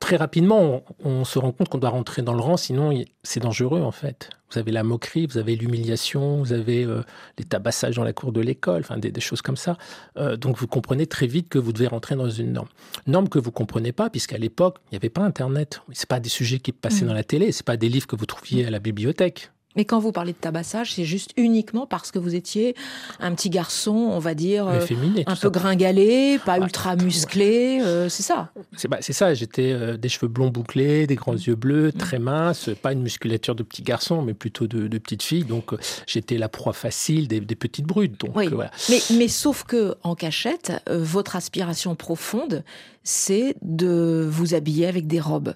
très 0.00 0.16
rapidement, 0.16 0.83
on, 1.04 1.11
on, 1.11 1.25
se 1.25 1.38
rend 1.38 1.52
compte 1.52 1.69
qu'on 1.69 1.78
doit 1.78 1.90
rentrer 1.90 2.23
dans 2.23 2.35
le 2.35 2.40
rang, 2.40 2.57
sinon 2.57 2.92
c'est 3.23 3.40
dangereux 3.40 3.83
en 3.83 3.92
fait. 3.92 4.30
Vous 4.50 4.59
avez 4.59 4.73
la 4.73 4.83
moquerie, 4.83 5.26
vous 5.26 5.38
avez 5.38 5.54
l'humiliation, 5.54 6.38
vous 6.38 6.52
avez 6.52 6.85
euh, 6.85 7.02
les 7.38 7.45
tabassages 7.45 7.95
dans 7.95 8.02
la 8.02 8.12
cour 8.12 8.33
de 8.33 8.40
l'école, 8.40 8.80
enfin 8.80 8.99
des, 8.99 9.12
des, 9.12 9.21
choses 9.21 9.42
comme 9.42 9.57
ça. 9.57 9.76
Euh, 10.16 10.37
donc 10.37 10.59
vous 10.59 10.66
comprenez 10.66 11.07
très 11.07 11.28
vite 11.28 11.49
que 11.49 11.59
vous 11.59 11.73
devez 11.73 11.87
rentrer 11.87 12.16
dans 12.16 12.28
une 12.28 12.52
norme. 12.52 12.69
Norme 13.07 13.28
que 13.28 13.38
vous 13.38 13.52
comprenez 13.52 13.92
pas, 13.92 14.11
puisqu'à 14.11 14.38
l'époque, 14.38 14.78
il 14.87 14.95
n'y 14.95 14.97
avait 14.97 15.11
pas 15.11 15.23
Internet. 15.23 15.83
C'est 15.92 16.09
pas 16.09 16.19
des 16.19 16.30
sujets 16.30 16.59
qui 16.59 16.73
passaient 16.73 17.04
mmh. 17.04 17.09
dans 17.09 17.14
la 17.14 17.25
télé, 17.25 17.52
c'est 17.52 17.66
pas 17.66 17.76
des 17.76 17.88
livres 17.88 18.09
que 18.09 18.16
vous 18.16 18.26
trouviez 18.26 18.66
à 18.66 18.71
la 18.71 18.80
bibliothèque. 18.80 19.52
Mais 19.77 19.85
quand 19.85 20.00
vous 20.00 20.11
parlez 20.11 20.33
de 20.33 20.39
tabassage, 20.39 20.95
c'est 20.95 21.05
juste 21.05 21.31
uniquement 21.37 21.87
parce 21.87 22.11
que 22.11 22.19
vous 22.19 22.35
étiez 22.35 22.75
un 23.21 23.33
petit 23.35 23.50
garçon, 23.50 23.93
on 23.93 24.19
va 24.19 24.35
dire, 24.35 24.67
euh, 24.67 24.81
Féminé, 24.81 25.23
un 25.27 25.37
peu 25.37 25.43
ça. 25.43 25.49
gringalé, 25.50 26.41
pas 26.45 26.59
ouais, 26.59 26.65
ultra 26.65 26.97
musclé, 26.97 27.79
ouais. 27.79 27.83
euh, 27.83 28.09
c'est 28.09 28.25
ça. 28.25 28.50
C'est 28.77 28.89
bah, 28.89 28.99
ça, 29.00 29.33
j'étais 29.33 29.71
euh, 29.71 29.97
des 29.97 30.09
cheveux 30.09 30.27
blonds 30.27 30.50
bouclés, 30.50 31.07
des 31.07 31.15
grands 31.15 31.35
yeux 31.35 31.55
bleus, 31.55 31.93
très 31.93 32.19
minces, 32.19 32.69
pas 32.83 32.93
une 32.93 33.03
musculature 33.03 33.55
de 33.55 33.62
petit 33.62 33.83
garçon, 33.83 34.23
mais 34.23 34.35
plutôt 34.35 34.67
de, 34.67 34.89
de 34.89 34.99
petite 34.99 35.23
fille. 35.23 35.45
Donc 35.45 35.73
j'étais 36.05 36.37
la 36.37 36.49
proie 36.49 36.73
facile 36.73 37.29
des, 37.29 37.39
des 37.41 37.55
petites 37.57 37.87
brutes. 37.87 38.21
Donc, 38.21 38.35
oui. 38.35 38.49
Voilà. 38.49 38.73
mais, 38.89 39.00
mais 39.17 39.29
sauf 39.29 39.62
que 39.62 39.95
en 40.03 40.17
cachette, 40.17 40.73
votre 40.89 41.37
aspiration 41.37 41.95
profonde, 41.95 42.65
c'est 43.05 43.55
de 43.62 44.27
vous 44.29 44.55
habiller 44.55 44.89
avec 44.89 45.07
des 45.07 45.21
robes. 45.21 45.55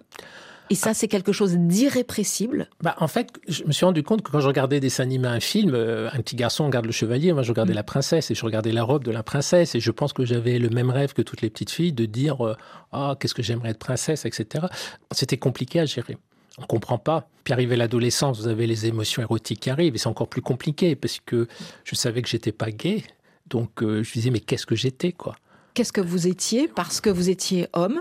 Et 0.70 0.74
ça, 0.74 0.94
c'est 0.94 1.08
quelque 1.08 1.32
chose 1.32 1.56
d'irrépressible. 1.56 2.68
Bah, 2.82 2.94
en 2.98 3.08
fait, 3.08 3.28
je 3.48 3.64
me 3.64 3.72
suis 3.72 3.84
rendu 3.84 4.02
compte 4.02 4.22
que 4.22 4.30
quand 4.30 4.40
je 4.40 4.46
regardais 4.46 4.80
des 4.80 5.00
animés, 5.00 5.28
un 5.28 5.40
film, 5.40 5.74
euh, 5.74 6.08
un 6.12 6.18
petit 6.18 6.36
garçon 6.36 6.66
regarde 6.66 6.86
le 6.86 6.92
chevalier, 6.92 7.32
moi 7.32 7.42
je 7.42 7.50
regardais 7.50 7.72
mmh. 7.72 7.76
la 7.76 7.82
princesse 7.82 8.30
et 8.30 8.34
je 8.34 8.44
regardais 8.44 8.72
la 8.72 8.82
robe 8.82 9.04
de 9.04 9.10
la 9.10 9.22
princesse 9.22 9.74
et 9.74 9.80
je 9.80 9.90
pense 9.90 10.12
que 10.12 10.24
j'avais 10.24 10.58
le 10.58 10.70
même 10.70 10.90
rêve 10.90 11.12
que 11.12 11.22
toutes 11.22 11.42
les 11.42 11.50
petites 11.50 11.70
filles 11.70 11.92
de 11.92 12.06
dire 12.06 12.36
ah 12.40 12.44
euh, 12.44 13.12
oh, 13.12 13.14
qu'est-ce 13.18 13.34
que 13.34 13.42
j'aimerais 13.42 13.70
être 13.70 13.78
princesse, 13.78 14.24
etc. 14.24 14.66
C'était 15.12 15.36
compliqué 15.36 15.80
à 15.80 15.84
gérer. 15.84 16.16
On 16.58 16.66
comprend 16.66 16.98
pas. 16.98 17.28
Puis 17.42 17.52
arrivé 17.52 17.76
l'adolescence, 17.76 18.38
vous 18.38 18.48
avez 18.48 18.66
les 18.66 18.86
émotions 18.86 19.20
érotiques 19.20 19.60
qui 19.60 19.70
arrivent 19.70 19.94
et 19.94 19.98
c'est 19.98 20.06
encore 20.06 20.28
plus 20.28 20.42
compliqué 20.42 20.96
parce 20.96 21.20
que 21.24 21.46
je 21.84 21.94
savais 21.94 22.22
que 22.22 22.28
j'étais 22.28 22.52
pas 22.52 22.70
gay, 22.70 23.02
donc 23.48 23.82
euh, 23.82 24.02
je 24.02 24.12
disais 24.12 24.30
mais 24.30 24.40
qu'est-ce 24.40 24.66
que 24.66 24.76
j'étais 24.76 25.12
quoi? 25.12 25.36
Qu'est-ce 25.74 25.92
que 25.92 26.00
vous 26.00 26.26
étiez 26.26 26.68
parce 26.68 27.00
que 27.00 27.10
vous 27.10 27.28
étiez 27.28 27.66
homme? 27.72 28.00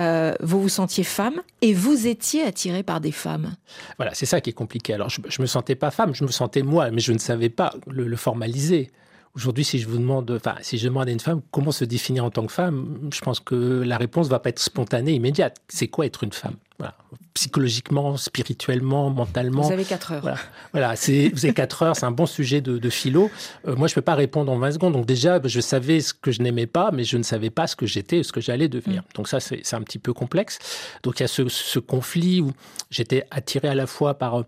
Euh, 0.00 0.34
vous 0.40 0.62
vous 0.62 0.68
sentiez 0.68 1.04
femme 1.04 1.42
et 1.60 1.74
vous 1.74 2.06
étiez 2.06 2.42
attiré 2.42 2.82
par 2.82 3.00
des 3.00 3.12
femmes. 3.12 3.54
Voilà, 3.98 4.14
c'est 4.14 4.26
ça 4.26 4.40
qui 4.40 4.50
est 4.50 4.54
compliqué. 4.54 4.94
Alors, 4.94 5.10
je, 5.10 5.20
je 5.28 5.42
me 5.42 5.46
sentais 5.46 5.74
pas 5.74 5.90
femme, 5.90 6.14
je 6.14 6.24
me 6.24 6.30
sentais 6.30 6.62
moi, 6.62 6.90
mais 6.90 7.00
je 7.00 7.12
ne 7.12 7.18
savais 7.18 7.50
pas 7.50 7.74
le 7.86 8.16
formaliser. 8.16 8.90
Aujourd'hui, 9.36 9.64
si 9.64 9.78
je 9.78 9.86
vous 9.86 9.98
demande, 9.98 10.28
enfin, 10.32 10.56
si 10.60 10.76
je 10.76 10.86
demande 10.86 11.08
à 11.08 11.12
une 11.12 11.20
femme 11.20 11.40
comment 11.52 11.70
se 11.70 11.84
définir 11.84 12.24
en 12.24 12.30
tant 12.30 12.46
que 12.46 12.52
femme, 12.52 13.10
je 13.14 13.20
pense 13.20 13.38
que 13.38 13.54
la 13.54 13.96
réponse 13.96 14.28
va 14.28 14.40
pas 14.40 14.48
être 14.48 14.58
spontanée, 14.58 15.12
immédiate. 15.12 15.56
C'est 15.68 15.86
quoi 15.86 16.06
être 16.06 16.24
une 16.24 16.32
femme? 16.32 16.56
Voilà. 16.80 16.94
Psychologiquement, 17.34 18.16
spirituellement, 18.16 19.08
mentalement. 19.10 19.62
Vous 19.62 19.72
avez 19.72 19.84
4 19.84 20.12
heures. 20.12 20.22
Voilà, 20.22 20.38
voilà 20.72 20.96
c'est, 20.96 21.28
vous 21.28 21.44
avez 21.44 21.54
4 21.54 21.82
heures, 21.82 21.96
c'est 21.96 22.06
un 22.06 22.10
bon 22.10 22.26
sujet 22.26 22.60
de, 22.60 22.78
de 22.78 22.90
philo. 22.90 23.30
Euh, 23.68 23.76
moi, 23.76 23.86
je 23.86 23.94
peux 23.94 24.02
pas 24.02 24.16
répondre 24.16 24.50
en 24.50 24.58
20 24.58 24.72
secondes. 24.72 24.94
Donc 24.94 25.06
déjà, 25.06 25.40
je 25.44 25.60
savais 25.60 26.00
ce 26.00 26.12
que 26.12 26.32
je 26.32 26.42
n'aimais 26.42 26.66
pas, 26.66 26.90
mais 26.90 27.04
je 27.04 27.16
ne 27.16 27.22
savais 27.22 27.50
pas 27.50 27.68
ce 27.68 27.76
que 27.76 27.86
j'étais, 27.86 28.24
ce 28.24 28.32
que 28.32 28.40
j'allais 28.40 28.68
devenir. 28.68 29.04
Donc 29.14 29.28
ça, 29.28 29.38
c'est, 29.38 29.60
c'est 29.62 29.76
un 29.76 29.82
petit 29.82 30.00
peu 30.00 30.12
complexe. 30.12 30.58
Donc 31.04 31.20
il 31.20 31.22
y 31.22 31.24
a 31.24 31.28
ce, 31.28 31.48
ce 31.48 31.78
conflit 31.78 32.40
où 32.40 32.50
j'étais 32.90 33.24
attiré 33.30 33.68
à 33.68 33.74
la 33.76 33.86
fois 33.86 34.14
par 34.14 34.40
euh, 34.40 34.46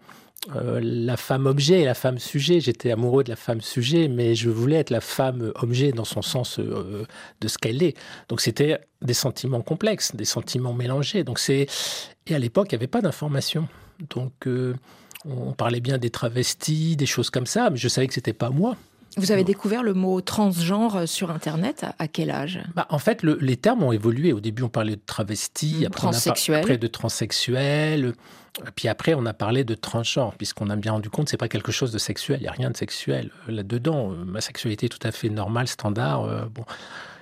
la 0.48 1.16
femme 1.16 1.46
objet 1.46 1.82
et 1.82 1.84
la 1.84 1.94
femme 1.94 2.18
sujet. 2.18 2.60
J'étais 2.60 2.90
amoureux 2.90 3.24
de 3.24 3.30
la 3.30 3.36
femme 3.36 3.60
sujet, 3.60 4.08
mais 4.08 4.34
je 4.34 4.50
voulais 4.50 4.76
être 4.76 4.90
la 4.90 5.00
femme 5.00 5.52
objet 5.56 5.92
dans 5.92 6.04
son 6.04 6.22
sens 6.22 6.58
euh, 6.58 7.06
de 7.40 7.48
ce 7.48 7.58
qu'elle 7.58 7.82
est. 7.82 7.96
Donc 8.28 8.40
c'était 8.40 8.80
des 9.02 9.14
sentiments 9.14 9.62
complexes, 9.62 10.14
des 10.14 10.24
sentiments 10.24 10.72
mélangés. 10.72 11.24
Donc 11.24 11.38
c'est 11.38 11.66
et 12.26 12.34
à 12.34 12.38
l'époque 12.38 12.68
il 12.70 12.74
n'y 12.74 12.80
avait 12.80 12.88
pas 12.88 13.00
d'information. 13.00 13.68
Donc 14.10 14.32
euh, 14.46 14.74
on 15.24 15.52
parlait 15.52 15.80
bien 15.80 15.98
des 15.98 16.10
travestis, 16.10 16.96
des 16.96 17.06
choses 17.06 17.30
comme 17.30 17.46
ça, 17.46 17.70
mais 17.70 17.76
je 17.76 17.88
savais 17.88 18.08
que 18.08 18.14
c'était 18.14 18.32
pas 18.32 18.50
moi. 18.50 18.76
Vous 19.16 19.32
avez 19.32 19.44
découvert 19.44 19.82
le 19.82 19.94
mot 19.94 20.20
transgenre 20.20 21.06
sur 21.08 21.30
Internet 21.30 21.84
à 21.98 22.08
quel 22.08 22.30
âge? 22.30 22.60
Bah, 22.74 22.86
En 22.90 22.98
fait, 22.98 23.22
le, 23.22 23.36
les 23.40 23.56
termes 23.56 23.82
ont 23.82 23.92
évolué. 23.92 24.32
Au 24.32 24.40
début, 24.40 24.62
on 24.62 24.68
parlait 24.68 24.96
de 24.96 25.02
travesti, 25.04 25.84
après, 25.86 26.06
on 26.06 26.12
a 26.12 26.58
après 26.58 26.78
de 26.78 26.86
transsexuel, 26.86 28.14
puis 28.74 28.88
après, 28.88 29.14
on 29.14 29.26
a 29.26 29.32
parlé 29.32 29.64
de 29.64 29.74
transgenre, 29.74 30.34
puisqu'on 30.34 30.70
a 30.70 30.76
bien 30.76 30.92
rendu 30.92 31.10
compte 31.10 31.26
que 31.26 31.30
c'est 31.30 31.36
pas 31.36 31.48
quelque 31.48 31.72
chose 31.72 31.92
de 31.92 31.98
sexuel. 31.98 32.38
Il 32.40 32.42
n'y 32.42 32.48
a 32.48 32.52
rien 32.52 32.70
de 32.70 32.76
sexuel 32.76 33.30
là-dedans. 33.48 34.08
Ma 34.08 34.40
sexualité 34.40 34.86
est 34.86 34.88
tout 34.88 35.06
à 35.06 35.12
fait 35.12 35.28
normale, 35.28 35.68
standard. 35.68 36.24
Euh, 36.24 36.44
bon, 36.46 36.64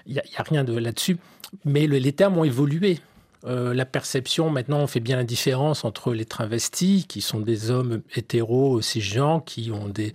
il 0.06 0.14
n'y 0.14 0.18
a, 0.18 0.22
a, 0.38 0.42
rien 0.42 0.64
de 0.64 0.76
là-dessus. 0.76 1.18
Mais 1.64 1.86
le, 1.86 1.98
les 1.98 2.12
termes 2.12 2.38
ont 2.38 2.44
évolué. 2.44 3.00
Euh, 3.46 3.72
la 3.72 3.86
perception, 3.86 4.50
maintenant, 4.50 4.80
on 4.80 4.86
fait 4.86 5.00
bien 5.00 5.16
la 5.16 5.24
différence 5.24 5.84
entre 5.84 6.12
les 6.12 6.24
travestis, 6.24 7.06
qui 7.08 7.20
sont 7.20 7.40
des 7.40 7.70
hommes 7.70 8.02
hétéros, 8.14 8.80
cisgenres, 8.82 9.44
qui 9.44 9.70
ont 9.72 9.88
des, 9.88 10.12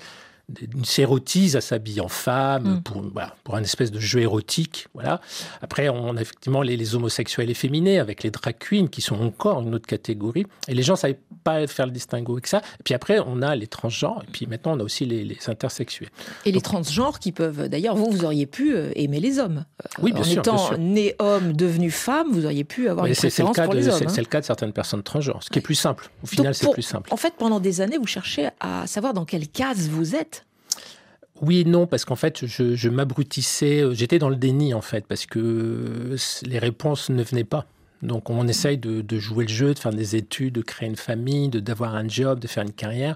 une 0.74 0.86
s'érotise 0.86 1.56
à 1.56 1.62
s'habiller 1.62 2.02
en 2.02 2.08
femme, 2.08 2.76
mm. 2.76 2.82
pour, 2.84 3.02
voilà, 3.02 3.36
pour 3.44 3.56
un 3.56 3.64
espèce 3.64 3.92
de 3.92 4.00
jeu 4.00 4.22
érotique. 4.22 4.88
Voilà. 4.94 5.22
Après, 5.62 5.90
on 5.90 6.16
a 6.18 6.22
effectivement 6.22 6.62
les, 6.62 6.78
les, 6.78 6.96
homosexuels 6.96 7.50
efféminés 7.50 8.00
avec 8.00 8.24
les 8.24 8.32
drag 8.32 8.56
queens 8.58 8.88
qui 8.88 9.02
sont 9.02 9.20
encore 9.20 9.62
une 9.62 9.74
autre 9.74 9.88
catégorie. 9.88 10.46
Et 10.68 10.76
les 10.76 10.84
gens 10.84 10.94
ne 10.94 11.00
savaient 11.00 11.20
pas 11.44 11.66
faire 11.68 11.88
le 11.88 11.92
distinguo 11.92 12.34
avec 12.34 12.48
ça. 12.48 12.60
Et 12.80 12.84
puis 12.84 12.94
après, 12.94 13.20
on 13.26 13.42
a 13.42 13.56
les 13.56 13.68
transgenres. 13.68 14.24
Et 14.28 14.32
puis 14.32 14.46
maintenant, 14.46 14.74
on 14.78 14.80
a 14.80 14.84
aussi 14.84 15.06
les, 15.06 15.24
les 15.24 15.38
intersexuels. 15.48 16.10
Et 16.46 16.52
Donc, 16.52 16.56
les 16.56 16.62
transgenres 16.62 17.20
qui 17.20 17.32
peuvent, 17.32 17.68
d'ailleurs, 17.68 17.96
vous, 17.96 18.10
vous 18.12 18.24
auriez 18.26 18.46
pu 18.46 18.76
euh, 18.76 18.92
aimer 18.96 19.20
les 19.20 19.40
hommes. 19.40 19.66
Oui, 20.02 20.12
bien 20.12 20.22
en 20.22 20.24
sûr. 20.24 20.40
étant 20.40 20.56
bien 20.56 20.66
sûr. 20.68 20.78
né 20.78 21.16
homme, 21.20 21.54
devenu 21.54 21.92
femme, 21.92 22.28
vous 22.32 22.46
auriez 22.46 22.64
pu 22.64 22.88
avoir 22.88 23.06
Mais 23.06 23.12
une 23.12 23.16
le 23.16 23.20
préférence 23.20 23.56
cas 23.56 23.64
pour 23.66 23.74
de, 23.74 23.80
les 23.80 23.88
hommes. 23.88 23.98
c'est, 23.98 24.06
hein. 24.06 24.10
c'est 24.14 24.22
le 24.22 24.28
cas 24.28 24.42
de 24.42 24.46
certaines 24.46 24.74
personnes 24.74 25.04
transgenres, 25.04 25.44
ce 25.44 25.50
qui 25.50 25.60
est 25.60 25.62
plus 25.62 25.76
simple. 25.76 26.10
Au 26.24 26.28
final, 26.28 26.54
c'est 26.54 26.72
plus 26.72 26.82
simple. 26.82 27.12
En 27.12 27.18
fait, 27.18 27.34
pendant 27.38 27.60
des 27.60 27.82
années, 27.82 27.98
vous 27.98 28.08
cherchez 28.08 28.50
à 28.60 28.86
savoir 28.88 29.14
dans 29.14 29.26
quelle 29.26 29.48
case 29.48 29.90
vous 29.90 30.16
êtes. 30.16 30.35
Oui 31.42 31.66
non, 31.66 31.86
parce 31.86 32.06
qu'en 32.06 32.16
fait, 32.16 32.46
je, 32.46 32.90
m'abrutissais, 32.90 33.82
euh, 33.82 33.94
j'étais 33.94 34.20
dans 34.20 34.30
le 34.30 34.38
déni, 34.38 34.74
en 34.74 34.82
fait, 34.82 35.06
parce 35.06 35.26
que 35.26 35.40
euh, 35.40 36.18
les 36.44 36.60
réponses 36.60 37.10
ne 37.10 37.22
venaient 37.24 37.44
pas. 37.44 37.66
Donc, 38.02 38.30
on 38.30 38.48
essaye 38.48 38.78
de, 38.78 39.18
jouer 39.18 39.46
le 39.46 39.52
jeu, 39.52 39.74
de 39.74 39.80
faire 39.80 39.92
des 39.92 40.16
études, 40.16 40.54
de 40.54 40.62
créer 40.62 40.88
une 40.88 40.96
famille, 40.96 41.50
de, 41.50 41.60
d'avoir 41.60 41.96
un 41.96 42.08
job, 42.08 42.40
de 42.40 42.48
faire 42.48 42.64
une 42.64 42.72
carrière. 42.72 43.16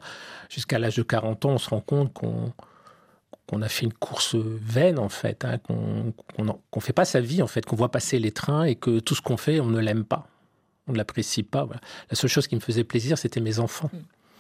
Jusqu'à 0.50 0.80
l'âge 0.80 0.96
de 0.96 1.04
40 1.04 1.46
ans, 1.46 1.52
on 1.52 1.58
se 1.58 1.70
rend 1.70 1.82
compte 1.82 2.14
qu'on, 2.14 3.62
a 3.62 3.70
fait 3.70 3.86
une 3.86 3.94
course 3.94 4.36
vaine, 4.36 5.00
en 5.00 5.10
fait, 5.10 5.46
hein, 5.46 5.58
qu'on 5.60 6.14
qu'on 6.72 6.80
fait 6.80 6.94
pas 6.94 7.06
sa 7.06 7.22
vie, 7.22 7.42
en 7.42 7.48
fait, 7.48 7.66
qu'on 7.66 7.76
voit 7.76 7.92
passer 7.92 8.20
les 8.20 8.32
trains 8.32 8.64
et 8.64 8.76
que 8.76 9.00
tout 9.00 9.16
ce 9.16 9.22
qu'on 9.22 9.38
fait, 9.38 9.60
on 9.60 9.68
ne 9.68 9.80
l'aime 9.80 10.04
pas. 10.04 10.28
On 10.88 10.94
ne 10.94 10.98
l'apprécie 10.98 11.44
pas. 11.44 11.64
Voilà. 11.64 11.82
La 12.10 12.16
seule 12.16 12.30
chose 12.30 12.48
qui 12.48 12.56
me 12.56 12.62
faisait 12.62 12.84
plaisir, 12.84 13.18
c'était 13.18 13.42
mes 13.42 13.60
enfants. 13.60 13.92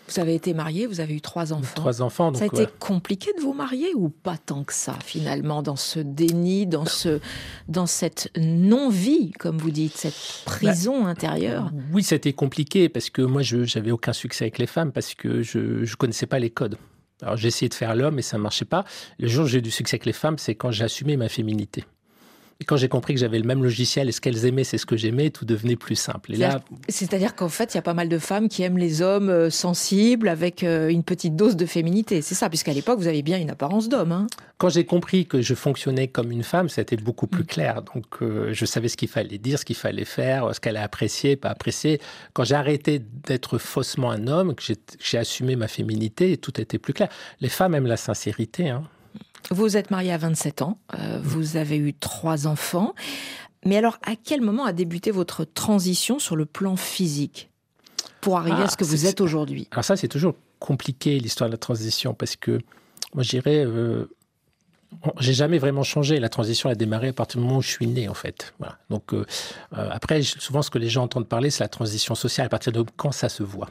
Vous 0.09 0.19
avez 0.19 0.35
été 0.35 0.53
marié, 0.53 0.87
vous 0.87 0.99
avez 0.99 1.13
eu 1.13 1.21
trois 1.21 1.53
enfants. 1.53 1.75
Trois 1.75 2.01
enfants. 2.01 2.31
Donc, 2.31 2.39
Ça 2.39 2.45
a 2.45 2.63
été 2.63 2.71
compliqué 2.79 3.31
de 3.37 3.41
vous 3.41 3.53
marier 3.53 3.93
ou 3.95 4.09
pas 4.09 4.37
tant 4.37 4.63
que 4.63 4.73
ça 4.73 4.95
finalement 5.03 5.61
dans 5.61 5.75
ce 5.75 5.99
déni, 5.99 6.65
dans 6.65 6.85
ce, 6.85 7.19
dans 7.67 7.85
cette 7.85 8.31
non-vie 8.37 9.31
comme 9.31 9.57
vous 9.57 9.71
dites, 9.71 9.95
cette 9.95 10.43
prison 10.45 11.05
intérieure? 11.05 11.71
Oui, 11.93 12.03
c'était 12.03 12.33
compliqué 12.33 12.89
parce 12.89 13.09
que 13.09 13.21
moi, 13.21 13.41
je 13.41 13.63
j'avais 13.63 13.91
aucun 13.91 14.13
succès 14.13 14.45
avec 14.45 14.57
les 14.57 14.67
femmes 14.67 14.91
parce 14.91 15.13
que 15.13 15.41
je 15.41 15.59
ne 15.59 15.95
connaissais 15.95 16.25
pas 16.25 16.39
les 16.39 16.49
codes. 16.49 16.77
Alors 17.21 17.37
j'ai 17.37 17.49
essayé 17.49 17.69
de 17.69 17.73
faire 17.73 17.95
l'homme 17.95 18.17
et 18.17 18.21
ça 18.21 18.37
ne 18.37 18.41
marchait 18.43 18.65
pas. 18.65 18.85
Le 19.19 19.27
jour 19.27 19.45
où 19.45 19.47
j'ai 19.47 19.59
eu 19.59 19.61
du 19.61 19.71
succès 19.71 19.95
avec 19.95 20.05
les 20.05 20.13
femmes, 20.13 20.37
c'est 20.37 20.55
quand 20.55 20.71
j'ai 20.71 20.85
assumé 20.85 21.17
ma 21.17 21.29
féminité. 21.29 21.83
Et 22.61 22.65
quand 22.65 22.75
j'ai 22.75 22.89
compris 22.89 23.13
que 23.13 23.21
j'avais 23.21 23.39
le 23.39 23.45
même 23.45 23.63
logiciel 23.63 24.09
et 24.09 24.11
ce 24.11 24.19
qu'elles 24.19 24.45
aimaient, 24.45 24.65
c'est 24.65 24.77
ce 24.77 24.85
que 24.85 24.97
j'aimais, 24.97 25.29
tout 25.29 25.45
devenait 25.45 25.77
plus 25.77 25.95
simple. 25.95 26.33
Et 26.33 26.35
là, 26.35 26.59
C'est-à-dire 26.89 27.33
qu'en 27.33 27.47
fait, 27.47 27.73
il 27.73 27.77
y 27.77 27.79
a 27.79 27.81
pas 27.81 27.93
mal 27.93 28.09
de 28.09 28.17
femmes 28.19 28.49
qui 28.49 28.63
aiment 28.63 28.77
les 28.77 29.01
hommes 29.01 29.29
euh, 29.29 29.49
sensibles 29.49 30.27
avec 30.27 30.63
euh, 30.65 30.89
une 30.89 31.03
petite 31.03 31.37
dose 31.37 31.55
de 31.55 31.65
féminité. 31.65 32.21
C'est 32.21 32.35
ça, 32.35 32.49
puisqu'à 32.49 32.73
l'époque, 32.73 32.99
vous 32.99 33.07
avez 33.07 33.21
bien 33.21 33.37
une 33.39 33.49
apparence 33.49 33.87
d'homme. 33.87 34.11
Hein. 34.11 34.27
quand 34.57 34.67
j'ai 34.67 34.83
compris 34.83 35.25
que 35.25 35.41
je 35.41 35.53
fonctionnais 35.55 36.09
comme 36.09 36.33
une 36.33 36.43
femme, 36.43 36.67
c'était 36.67 36.97
beaucoup 36.97 37.27
plus 37.27 37.45
clair. 37.45 37.81
Donc 37.93 38.05
euh, 38.21 38.49
je 38.51 38.65
savais 38.65 38.89
ce 38.89 38.97
qu'il 38.97 39.07
fallait 39.07 39.37
dire, 39.37 39.57
ce 39.57 39.63
qu'il 39.63 39.77
fallait 39.77 40.03
faire, 40.03 40.53
ce 40.53 40.59
qu'elle 40.59 40.75
a 40.75 40.83
apprécié, 40.83 41.37
pas 41.37 41.49
apprécié. 41.51 42.01
Quand 42.33 42.43
j'ai 42.43 42.55
arrêté 42.55 42.99
d'être 43.25 43.57
faussement 43.57 44.11
un 44.11 44.27
homme, 44.27 44.53
que 44.53 44.63
j'ai- 44.63 44.75
j'ai 45.01 45.17
assumé 45.17 45.55
ma 45.55 45.69
féminité, 45.69 46.35
tout 46.35 46.59
était 46.59 46.77
plus 46.77 46.91
clair. 46.93 47.07
Les 47.39 47.47
femmes 47.47 47.73
aiment 47.73 47.87
la 47.87 47.95
sincérité. 47.95 48.67
Hein. 48.67 48.83
Vous 49.51 49.77
êtes 49.77 49.91
marié 49.91 50.12
à 50.12 50.17
27 50.17 50.62
ans, 50.62 50.77
euh, 50.93 51.19
vous 51.24 51.58
avez 51.58 51.77
eu 51.77 51.93
trois 51.93 52.48
enfants. 52.48 52.93
Mais 53.65 53.77
alors, 53.77 53.98
à 54.03 54.15
quel 54.15 54.41
moment 54.41 54.65
a 54.65 54.74
débuté 54.74 55.12
votre 55.12 55.43
transition 55.43 56.19
sur 56.19 56.36
le 56.36 56.46
plan 56.46 56.75
physique 56.75 57.50
pour 58.22 58.38
arriver 58.38 58.58
Ah, 58.60 58.65
à 58.65 58.67
ce 58.69 58.77
que 58.77 58.84
vous 58.86 59.05
êtes 59.05 59.22
aujourd'hui? 59.22 59.67
Alors 59.72 59.84
ça, 59.84 59.98
c'est 59.98 60.08
toujours 60.08 60.36
compliqué 60.60 61.19
l'histoire 61.19 61.50
de 61.50 61.53
la 61.53 61.58
transition 61.58 62.13
parce 62.13 62.36
que 62.36 62.60
moi, 63.13 63.24
je 63.24 63.29
dirais, 63.29 63.63
euh, 63.65 64.05
j'ai 65.19 65.34
jamais 65.34 65.58
vraiment 65.58 65.84
changé. 65.84 66.19
La 66.19 66.29
transition 66.29 66.69
a 66.69 66.75
démarré 66.75 67.10
à 67.10 67.13
partir 67.13 67.39
du 67.39 67.46
moment 67.46 67.60
où 67.60 67.62
je 67.62 67.69
suis 67.69 67.88
né, 67.88 68.08
en 68.08 68.13
fait. 68.13 68.53
Voilà. 68.60 68.77
Donc 68.89 69.13
euh, 69.13 69.25
après, 69.72 70.22
souvent, 70.22 70.62
ce 70.62 70.69
que 70.69 70.77
les 70.77 70.89
gens 70.89 71.03
entendent 71.03 71.27
parler, 71.27 71.50
c'est 71.50 71.63
la 71.63 71.69
transition 71.69 72.15
sociale. 72.15 72.46
À 72.46 72.50
partir 72.50 72.72
de 72.72 72.86
quand 72.98 73.12
ça 73.12 73.29
se 73.29 73.43
voit? 73.43 73.67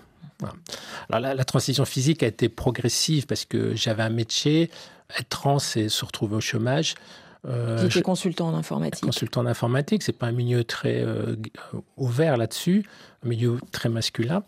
Alors 1.08 1.20
la, 1.20 1.34
la 1.34 1.44
transition 1.44 1.84
physique 1.84 2.22
a 2.22 2.26
été 2.26 2.48
progressive 2.48 3.26
parce 3.26 3.44
que 3.44 3.74
j'avais 3.74 4.02
un 4.02 4.10
métier, 4.10 4.70
être 5.18 5.28
trans 5.28 5.58
et 5.76 5.88
se 5.88 6.04
retrouver 6.04 6.36
au 6.36 6.40
chômage. 6.40 6.94
Euh, 7.46 7.76
Vous 7.78 7.86
étiez 7.86 8.00
je- 8.00 8.04
consultant 8.04 8.48
en 8.48 8.54
informatique. 8.54 9.04
consultant 9.04 9.40
en 9.42 9.46
informatique, 9.46 10.02
c'est 10.02 10.12
pas 10.12 10.26
un 10.26 10.32
milieu 10.32 10.64
très 10.64 11.02
euh, 11.02 11.36
ouvert 11.96 12.36
là-dessus, 12.36 12.84
un 13.24 13.28
milieu 13.28 13.58
très 13.72 13.88
masculin. 13.88 14.42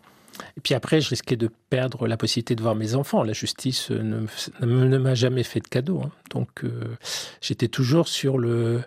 Et 0.56 0.60
puis 0.60 0.74
après, 0.74 1.00
je 1.00 1.10
risquais 1.10 1.36
de 1.36 1.50
perdre 1.68 2.06
la 2.08 2.16
possibilité 2.16 2.54
de 2.56 2.62
voir 2.62 2.74
mes 2.74 2.94
enfants. 2.94 3.22
La 3.22 3.32
justice 3.32 3.90
euh, 3.90 4.26
ne 4.62 4.98
m'a 4.98 5.14
jamais 5.14 5.42
fait 5.42 5.60
de 5.60 5.68
cadeau. 5.68 6.00
hein. 6.04 6.10
Donc, 6.30 6.64
euh, 6.64 6.96
j'étais 7.40 7.68
toujours 7.68 8.08
sur 8.08 8.38
le, 8.38 8.82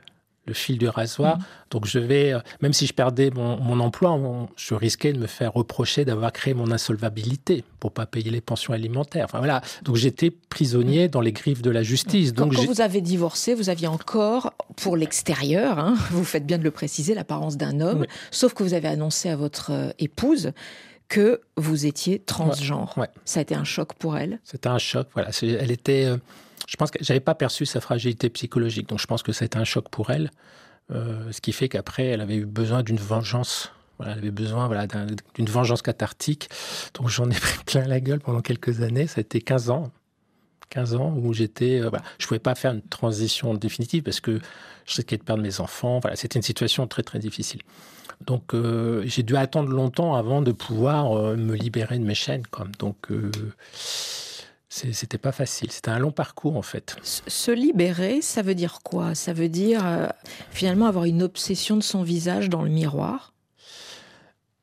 le 0.45 0.53
fil 0.53 0.77
du 0.77 0.87
rasoir. 0.89 1.37
Donc, 1.71 1.85
je 1.85 1.99
vais, 1.99 2.33
euh, 2.33 2.39
même 2.61 2.73
si 2.73 2.85
je 2.85 2.93
perdais 2.93 3.29
mon, 3.31 3.57
mon 3.61 3.79
emploi, 3.79 4.11
on- 4.11 4.49
je 4.57 4.73
risquais 4.75 5.13
de 5.13 5.19
me 5.19 5.27
faire 5.27 5.53
reprocher 5.53 6.03
d'avoir 6.03 6.33
créé 6.33 6.53
mon 6.53 6.69
insolvabilité 6.71 7.63
pour 7.79 7.91
pas 7.93 8.05
payer 8.05 8.29
les 8.29 8.41
pensions 8.41 8.73
alimentaires. 8.73 9.25
Enfin, 9.25 9.37
voilà. 9.39 9.61
Donc, 9.83 9.95
j'étais 9.95 10.31
prisonnier 10.31 11.07
dans 11.07 11.21
les 11.21 11.31
griffes 11.31 11.61
de 11.61 11.69
la 11.69 11.81
justice. 11.83 12.33
Donc, 12.33 12.55
quand 12.55 12.65
vous 12.65 12.81
avez 12.81 12.99
divorcé, 13.01 13.53
vous 13.53 13.69
aviez 13.69 13.87
encore, 13.87 14.53
pour 14.75 14.97
l'extérieur, 14.97 15.79
hein, 15.79 15.95
vous 16.11 16.25
faites 16.25 16.45
bien 16.45 16.57
de 16.57 16.63
le 16.63 16.71
préciser, 16.71 17.13
l'apparence 17.13 17.55
d'un 17.57 17.79
homme, 17.79 18.01
Oui. 18.01 18.07
sauf 18.31 18.53
que 18.53 18.63
vous 18.63 18.73
avez 18.73 18.89
annoncé 18.89 19.29
à 19.29 19.35
votre 19.37 19.71
euh, 19.71 19.89
épouse 19.99 20.51
que 21.07 21.41
vous 21.57 21.85
étiez 21.85 22.19
transgenre. 22.19 22.93
Ouais. 22.97 23.07
Ça 23.23 23.39
a 23.39 23.43
été 23.43 23.55
un 23.55 23.63
choc 23.65 23.93
pour 23.93 24.17
elle? 24.17 24.39
C'était 24.43 24.67
un 24.69 24.77
choc. 24.79 25.07
Voilà, 25.13 25.29
elle 25.41 25.71
était. 25.71 26.09
Je 26.67 26.75
pense 26.77 26.91
que 26.91 26.99
j'avais 27.01 27.19
pas 27.19 27.35
perçu 27.35 27.65
sa 27.65 27.81
fragilité 27.81 28.29
psychologique, 28.29 28.87
donc 28.89 28.99
je 28.99 29.07
pense 29.07 29.23
que 29.23 29.31
c'était 29.31 29.57
un 29.57 29.63
choc 29.63 29.89
pour 29.89 30.11
elle, 30.11 30.31
euh, 30.91 31.31
ce 31.31 31.41
qui 31.41 31.51
fait 31.53 31.69
qu'après 31.69 32.05
elle 32.07 32.21
avait 32.21 32.35
eu 32.35 32.45
besoin 32.45 32.83
d'une 32.83 32.97
vengeance. 32.97 33.71
Elle 33.99 34.09
avait 34.09 34.31
besoin 34.31 34.69
d'une 35.35 35.45
vengeance 35.45 35.81
cathartique. 35.81 36.49
Donc 36.95 37.09
j'en 37.09 37.29
ai 37.29 37.35
pris 37.39 37.63
plein 37.65 37.85
la 37.85 37.99
gueule 37.99 38.19
pendant 38.19 38.41
quelques 38.41 38.81
années. 38.81 39.07
Ça 39.07 39.19
a 39.19 39.21
été 39.21 39.39
15 39.39 39.69
ans. 39.69 39.91
15 40.71 40.95
ans 40.95 41.15
où 41.15 41.31
j'étais. 41.31 41.79
euh. 41.79 41.91
Je 42.17 42.27
pouvais 42.27 42.39
pas 42.39 42.55
faire 42.55 42.73
une 42.73 42.81
transition 42.81 43.53
définitive 43.53 44.03
parce 44.03 44.19
que 44.19 44.39
je 44.85 44.95
risquais 44.95 45.17
de 45.17 45.23
perdre 45.23 45.43
mes 45.43 45.61
enfants. 45.61 45.99
Voilà, 45.99 46.17
c'était 46.17 46.39
une 46.39 46.43
situation 46.43 46.87
très 46.87 47.03
très 47.03 47.19
difficile. 47.19 47.61
Donc 48.25 48.53
euh, 48.53 49.03
j'ai 49.05 49.23
dû 49.23 49.37
attendre 49.37 49.69
longtemps 49.69 50.15
avant 50.15 50.41
de 50.41 50.51
pouvoir 50.51 51.35
me 51.37 51.53
libérer 51.55 51.97
de 51.99 52.03
mes 52.03 52.15
chaînes. 52.15 52.45
Comme. 52.47 52.71
Donc 52.79 53.07
c'était 54.73 55.19
pas 55.19 55.31
facile. 55.31 55.71
C'était 55.71 55.91
un 55.91 55.99
long 55.99 56.11
parcours 56.11 56.57
en 56.57 56.61
fait. 56.63 56.95
Se 57.03 57.51
libérer, 57.51 58.21
ça 58.21 58.41
veut 58.41 58.55
dire 58.55 58.79
quoi? 58.83 59.13
Ça 59.13 59.31
veut 59.31 59.49
dire 59.49 59.85
euh, 59.85 60.07
finalement 60.49 60.87
avoir 60.87 61.05
une 61.05 61.21
obsession 61.21 61.77
de 61.77 61.83
son 61.83 62.01
visage 62.01 62.49
dans 62.49 62.63
le 62.63 62.69
miroir? 62.69 63.33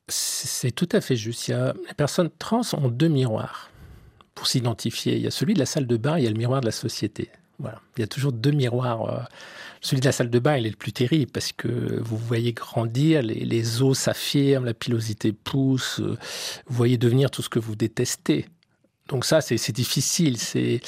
C'est 0.08 0.72
tout 0.72 0.88
à 0.90 1.00
fait 1.00 1.14
juste. 1.14 1.46
Il 1.46 1.52
y 1.52 1.54
a, 1.54 1.74
les 1.86 1.94
personnes 1.94 2.30
trans 2.38 2.62
ont 2.72 2.88
deux 2.88 3.06
miroirs 3.06 3.70
pour 4.34 4.48
s'identifier. 4.48 5.14
Il 5.14 5.22
y 5.22 5.28
a 5.28 5.30
celui 5.30 5.54
de 5.54 5.60
la 5.60 5.66
salle 5.66 5.86
de 5.86 5.96
bain, 5.96 6.18
il 6.18 6.24
y 6.24 6.26
a 6.26 6.30
le 6.30 6.36
miroir 6.36 6.60
de 6.60 6.66
la 6.66 6.72
société. 6.72 7.30
Voilà. 7.60 7.80
Il 7.96 8.00
y 8.00 8.04
a 8.04 8.08
toujours 8.08 8.32
deux 8.32 8.50
miroirs. 8.50 9.02
euh, 9.08 9.20
Celui 9.80 10.00
de 10.00 10.06
la 10.06 10.12
salle 10.12 10.30
de 10.30 10.38
bain, 10.40 10.56
il 10.56 10.66
est 10.66 10.70
le 10.70 10.76
plus 10.76 10.92
terrible 10.92 11.30
parce 11.30 11.52
que 11.52 12.00
vous 12.00 12.16
voyez 12.16 12.52
grandir, 12.52 13.22
les, 13.22 13.44
les 13.44 13.82
os 13.82 13.96
s'affirment, 13.96 14.64
la 14.64 14.74
pilosité 14.74 15.32
pousse, 15.32 16.00
euh, 16.00 16.18
vous 16.66 16.76
voyez 16.76 16.98
devenir 16.98 17.30
tout 17.30 17.42
ce 17.42 17.48
que 17.48 17.60
vous 17.60 17.76
détestez. 17.76 18.46
Donc 19.10 19.24
ça, 19.24 19.40
c'est 19.40 19.72
difficile. 19.72 20.38
C'est 20.38 20.80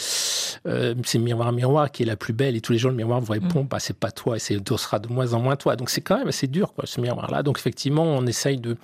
euh, 0.67 0.95
miroir 1.17 1.53
miroir 1.53 1.91
qui 1.91 2.05
est 2.05 2.07
la 2.07 2.17
plus 2.17 2.33
belle 2.33 2.57
et 2.57 2.61
tous 2.61 2.73
les 2.73 2.79
jours 2.79 2.93
le 2.93 2.97
miroir 2.97 3.21
vous 3.21 3.33
répond, 3.33 3.65
bah 3.65 3.81
c'est 3.81 3.97
pas 3.97 4.13
toi 4.13 4.37
et 4.37 4.39
c'est 4.39 4.57
ce 4.67 4.77
sera 4.77 5.01
de 5.01 5.09
moins 5.09 5.35
en 5.35 5.41
moins 5.41 5.57
toi. 5.57 5.75
Donc 5.75 5.91
c'est 5.91 6.01
quand 6.01 6.19
même 6.19 6.29
assez 6.29 6.47
dur 6.47 6.73
quoi 6.73 6.87
ce 6.87 7.01
miroir 7.01 7.31
là. 7.31 7.43
Donc 7.43 7.59
effectivement, 7.59 8.05
on 8.05 8.27
essaye 8.27 8.59
de 8.59 8.77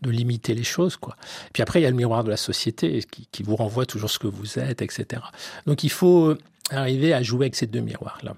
de 0.00 0.10
limiter 0.10 0.54
les 0.54 0.64
choses 0.64 0.96
quoi. 0.96 1.14
Puis 1.52 1.62
après 1.62 1.80
il 1.80 1.82
y 1.82 1.86
a 1.86 1.90
le 1.90 1.96
miroir 1.96 2.24
de 2.24 2.30
la 2.30 2.38
société 2.38 3.04
qui, 3.10 3.28
qui 3.30 3.42
vous 3.42 3.54
renvoie 3.54 3.84
toujours 3.84 4.10
ce 4.10 4.18
que 4.18 4.28
vous 4.28 4.58
êtes, 4.58 4.80
etc. 4.80 5.20
Donc 5.66 5.84
il 5.84 5.90
faut 5.90 6.30
euh, 6.30 6.38
arriver 6.70 7.12
à 7.12 7.22
jouer 7.22 7.44
avec 7.46 7.56
ces 7.56 7.66
deux 7.66 7.80
miroirs 7.80 8.18
là. 8.22 8.34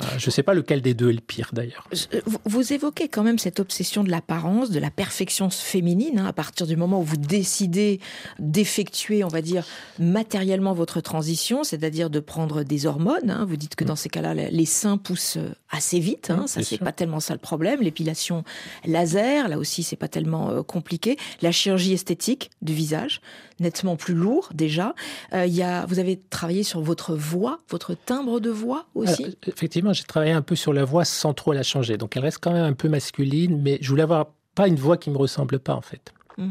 Euh, 0.00 0.04
Je 0.18 0.26
ne 0.28 0.30
sais 0.30 0.42
pas 0.42 0.54
lequel 0.54 0.80
des 0.82 0.94
deux 0.94 1.10
est 1.10 1.14
le 1.14 1.20
pire 1.20 1.50
d'ailleurs. 1.52 1.88
Euh, 2.14 2.20
Vous- 2.44 2.72
évoquez 2.72 3.08
quand 3.08 3.22
même 3.22 3.38
cette 3.38 3.60
obsession 3.60 4.04
de 4.04 4.10
l'apparence, 4.10 4.70
de 4.70 4.78
la 4.78 4.90
perfection 4.90 5.48
féminine, 5.50 6.18
hein, 6.20 6.26
à 6.26 6.32
partir 6.32 6.66
du 6.66 6.76
moment 6.76 7.00
où 7.00 7.04
vous 7.04 7.16
décidez 7.16 8.00
d'effectuer, 8.38 9.24
on 9.24 9.28
va 9.28 9.42
dire, 9.42 9.64
matériellement 9.98 10.72
votre 10.72 11.00
transition, 11.00 11.64
c'est-à-dire 11.64 12.10
de 12.10 12.20
prendre 12.20 12.62
des 12.62 12.86
hormones. 12.86 13.30
hein. 13.30 13.44
Vous 13.48 13.56
dites 13.56 13.74
que 13.74 13.84
dans 13.84 13.96
ces 13.96 14.08
cas-là, 14.08 14.34
les 14.34 14.64
seins 14.66 14.98
poussent 14.98 15.36
euh, 15.38 15.50
assez 15.70 15.98
vite. 16.00 16.30
hein. 16.30 16.42
Mm, 16.42 16.46
Ça, 16.46 16.62
c'est 16.62 16.78
pas 16.78 16.92
tellement 16.92 17.20
ça 17.20 17.34
le 17.34 17.40
problème. 17.40 17.80
L'épilation 17.80 18.44
laser, 18.84 19.48
là 19.48 19.58
aussi, 19.58 19.82
c'est 19.82 19.96
pas 19.96 20.08
tellement 20.08 20.62
compliqué. 20.62 21.16
La 21.42 21.52
chirurgie 21.52 21.92
esthétique 21.92 22.50
du 22.62 22.72
visage, 22.72 23.20
nettement 23.60 23.96
plus 23.96 24.14
lourd 24.14 24.50
déjà. 24.54 24.94
Euh, 25.32 25.46
y 25.46 25.62
a, 25.62 25.84
vous 25.86 25.98
avez 25.98 26.20
travaillé 26.30 26.62
sur 26.62 26.80
votre 26.80 27.14
voix, 27.14 27.58
votre 27.70 27.94
timbre 27.94 28.40
de 28.40 28.50
voix 28.50 28.86
aussi? 28.94 29.24
Alors, 29.24 29.34
effectivement, 29.46 29.87
j'ai 29.92 30.04
travaillé 30.04 30.32
un 30.32 30.42
peu 30.42 30.56
sur 30.56 30.72
la 30.72 30.84
voix 30.84 31.04
sans 31.04 31.34
trop 31.34 31.52
la 31.52 31.62
changer. 31.62 31.96
Donc 31.96 32.16
elle 32.16 32.22
reste 32.22 32.38
quand 32.40 32.52
même 32.52 32.64
un 32.64 32.72
peu 32.72 32.88
masculine, 32.88 33.60
mais 33.60 33.78
je 33.80 33.88
voulais 33.88 34.02
avoir 34.02 34.26
pas 34.54 34.68
une 34.68 34.76
voix 34.76 34.96
qui 34.96 35.10
me 35.10 35.16
ressemble 35.16 35.58
pas 35.58 35.74
en 35.74 35.80
fait. 35.80 36.12
Mm. 36.36 36.50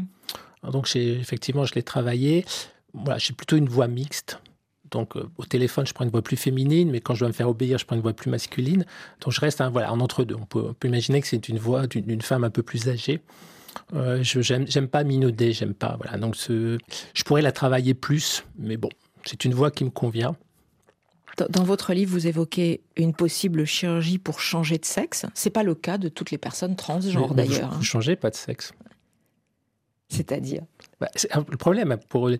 Alors, 0.62 0.72
Donc 0.72 0.94
effectivement, 0.94 1.64
je 1.64 1.74
l'ai 1.74 1.82
travaillé. 1.82 2.44
Voilà, 2.94 3.18
j'ai 3.18 3.34
plutôt 3.34 3.56
une 3.56 3.68
voix 3.68 3.88
mixte. 3.88 4.40
Donc 4.90 5.16
euh, 5.16 5.28
au 5.36 5.44
téléphone, 5.44 5.86
je 5.86 5.92
prends 5.92 6.04
une 6.04 6.10
voix 6.10 6.22
plus 6.22 6.36
féminine, 6.36 6.90
mais 6.90 7.00
quand 7.00 7.14
je 7.14 7.20
dois 7.20 7.28
me 7.28 7.34
faire 7.34 7.48
obéir, 7.48 7.78
je 7.78 7.84
prends 7.84 7.96
une 7.96 8.02
voix 8.02 8.14
plus 8.14 8.30
masculine. 8.30 8.86
Donc 9.20 9.32
je 9.32 9.40
reste 9.40 9.60
un, 9.60 9.70
voilà, 9.70 9.92
en 9.92 10.00
entre 10.00 10.24
deux. 10.24 10.34
On 10.34 10.46
peut, 10.46 10.68
on 10.70 10.74
peut 10.74 10.88
imaginer 10.88 11.20
que 11.20 11.26
c'est 11.26 11.48
une 11.48 11.58
voix 11.58 11.86
d'une 11.86 12.22
femme 12.22 12.44
un 12.44 12.50
peu 12.50 12.62
plus 12.62 12.88
âgée. 12.88 13.20
Euh, 13.94 14.22
je 14.22 14.40
j'aime 14.40 14.66
j'aime 14.66 14.88
pas 14.88 15.04
minauder, 15.04 15.52
j'aime 15.52 15.74
pas. 15.74 15.96
Voilà, 16.00 16.18
donc 16.18 16.36
ce, 16.36 16.78
je 17.14 17.22
pourrais 17.24 17.42
la 17.42 17.52
travailler 17.52 17.94
plus, 17.94 18.44
mais 18.58 18.76
bon, 18.76 18.88
c'est 19.24 19.44
une 19.44 19.54
voix 19.54 19.70
qui 19.70 19.84
me 19.84 19.90
convient. 19.90 20.36
Dans- 21.50 21.64
votre 21.64 21.92
livre, 21.92 22.12
vous 22.12 22.26
évoquez 22.26 22.80
une 22.96 23.12
possible 23.14 23.64
chirurgie 23.64 24.18
pour 24.18 24.40
changer 24.40 24.78
de 24.78 24.84
sexe. 24.84 25.26
C'est 25.34 25.50
pas 25.50 25.62
le 25.62 25.74
cas 25.74 25.98
de 25.98 26.08
toutes 26.08 26.30
les 26.30 26.38
personnes 26.38 26.76
transgenres 26.76 27.34
d'ailleurs. 27.34 27.68
Vous, 27.68 27.74
hein. 27.74 27.78
vous 27.78 27.84
changez 27.84 28.16
pas 28.16 28.30
de 28.30 28.36
sexe. 28.36 28.72
C'est-à-dire? 30.08 30.62
Bah, 31.00 31.08
le 31.34 31.56
problème, 31.56 31.96
pour, 32.08 32.30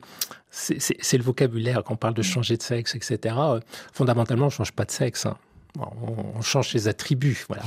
c'est 0.51 1.19
le 1.19 1.23
vocabulaire. 1.23 1.85
Quand 1.85 1.95
on 1.95 1.97
parle 1.97 2.15
de 2.15 2.23
changer 2.23 2.57
de 2.57 2.63
sexe, 2.63 2.95
etc., 2.95 3.35
euh, 3.39 3.61
fondamentalement, 3.93 4.45
on 4.45 4.49
ne 4.49 4.53
change 4.53 4.73
pas 4.73 4.85
de 4.85 4.91
sexe. 4.91 5.27
hein. 5.27 5.37
On, 5.79 6.41
change 6.41 6.71
ses 6.71 6.89
attributs. 6.89 7.45
Voilà, 7.49 7.63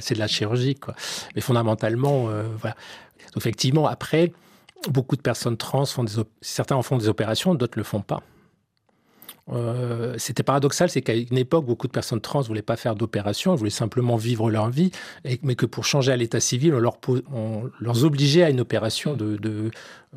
c'est 0.00 0.14
de 0.14 0.18
la 0.18 0.26
chirurgie. 0.26 0.74
Quoi. 0.74 0.94
Mais 1.34 1.40
fondamentalement, 1.40 2.28
euh, 2.28 2.42
voilà. 2.60 2.76
Effectivement, 3.36 3.86
après, 3.86 4.32
beaucoup 4.90 5.16
de 5.16 5.22
personnes 5.22 5.56
trans 5.56 5.86
font 5.86 6.04
des 6.04 6.12
certains 6.40 6.76
en 6.76 6.82
font 6.82 6.98
des 6.98 7.08
opérations, 7.08 7.54
d'autres 7.54 7.78
ne 7.78 7.80
le 7.80 7.84
font 7.84 8.00
pas. 8.00 8.22
Euh, 9.52 10.14
C'était 10.16 10.42
paradoxal, 10.42 10.88
c'est 10.88 11.02
qu'à 11.02 11.14
une 11.14 11.36
époque, 11.36 11.66
beaucoup 11.66 11.86
de 11.86 11.92
personnes 11.92 12.20
trans 12.20 12.40
ne 12.40 12.44
voulaient 12.44 12.62
pas 12.62 12.76
faire 12.76 12.94
d'opération, 12.94 13.52
elles 13.52 13.58
voulaient 13.58 13.68
simplement 13.70 14.16
vivre 14.16 14.50
leur 14.50 14.70
vie, 14.70 14.90
et- 15.26 15.38
mais 15.42 15.54
que 15.54 15.66
pour 15.66 15.84
changer 15.84 16.12
à 16.12 16.16
l'état 16.16 16.40
civil, 16.40 16.74
on 16.74 16.78
leur, 16.78 16.96
po- 16.96 17.20
on 17.30 17.64
leur 17.78 18.02
obligeait 18.04 18.42
à 18.42 18.48
une 18.48 18.60
opération 18.60 19.14
de, 19.14 19.36
de, 19.36 19.70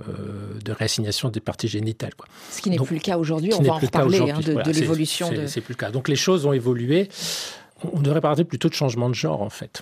euh, 0.07 0.57
de 0.63 0.71
réassignation 0.71 1.27
des 1.29 1.41
parties 1.41 1.67
génitales. 1.67 2.15
Quoi. 2.15 2.27
Ce 2.51 2.61
qui 2.61 2.69
n'est 2.69 2.77
plus 2.77 2.95
le 2.95 3.01
cas 3.01 3.17
aujourd'hui. 3.17 3.51
On 3.53 3.61
va 3.63 3.73
en 3.73 3.79
reparler 3.79 4.19
hein, 4.31 4.39
de, 4.39 4.53
Voilà, 4.53 4.63
de 4.67 4.71
c'est- 4.73 4.79
l'évolution 4.81 5.27
plus 5.29 5.63
le 5.69 5.75
cas. 5.75 5.91
Donc 5.91 6.07
les 6.07 6.15
choses 6.15 6.45
ont 6.45 6.53
évolué. 6.53 7.09
On 7.91 7.99
devrait 7.99 8.21
parler 8.21 8.45
plutôt 8.45 8.69
de 8.69 8.73
changement 8.73 9.09
de 9.09 9.13
genre, 9.15 9.41
en 9.41 9.49
fait. 9.49 9.81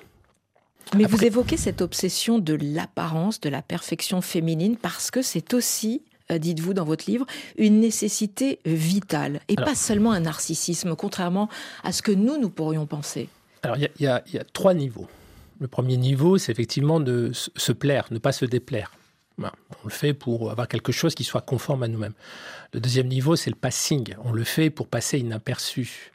Mais 0.95 1.05
vous 1.05 1.23
évoquez 1.23 1.57
cette 1.57 1.81
obsession 1.81 2.39
de 2.39 2.53
l'apparence, 2.59 3.39
de 3.41 3.49
la 3.49 3.61
perfection 3.61 4.21
féminine, 4.21 4.75
parce 4.77 5.11
que 5.11 5.21
c'est 5.21 5.53
aussi, 5.53 6.01
dites-vous 6.29 6.73
dans 6.73 6.85
votre 6.85 7.09
livre, 7.09 7.25
une 7.57 7.79
nécessité 7.79 8.59
vitale 8.65 9.39
et 9.47 9.55
Alors- 9.57 9.69
pas 9.69 9.75
seulement 9.75 10.11
un 10.11 10.21
narcissisme, 10.21 10.95
contrairement 10.95 11.49
à 11.83 11.91
ce 11.91 12.01
que 12.01 12.11
nous, 12.11 12.37
nous 12.39 12.49
pourrions 12.49 12.85
penser. 12.85 13.29
Alors, 13.63 13.77
il 13.77 13.89
y 13.99 14.07
a- 14.07 14.23
y, 14.27 14.37
y 14.37 14.39
trois 14.53 14.73
niveaux. 14.73 15.07
Le 15.59 15.67
premier 15.67 15.97
niveau, 15.97 16.37
c'est 16.37 16.51
effectivement 16.51 16.99
de 16.99 17.31
se- 17.33 17.49
se 17.55 17.71
plaire, 17.71 18.07
ne 18.11 18.17
pas 18.19 18.31
se 18.31 18.45
déplaire. 18.45 18.91
Voilà. 19.37 19.53
On 19.83 19.87
le 19.87 19.91
fait 19.91 20.13
pour 20.13 20.51
avoir 20.51 20.67
quelque 20.67 20.91
chose 20.91 21.13
qui 21.15 21.23
soit 21.23 21.41
conforme 21.41 21.83
à 21.83 21.87
nous-mêmes. 21.87 22.13
Le 22.73 22.79
deuxième 22.79 23.07
niveau, 23.07 23.35
c'est 23.35 23.49
le 23.49 23.55
passing. 23.55 24.15
On 24.23 24.31
le 24.31 24.43
fait 24.43 24.69
pour 24.69 24.87
passer 24.87 25.19
inaperçu. 25.19 26.11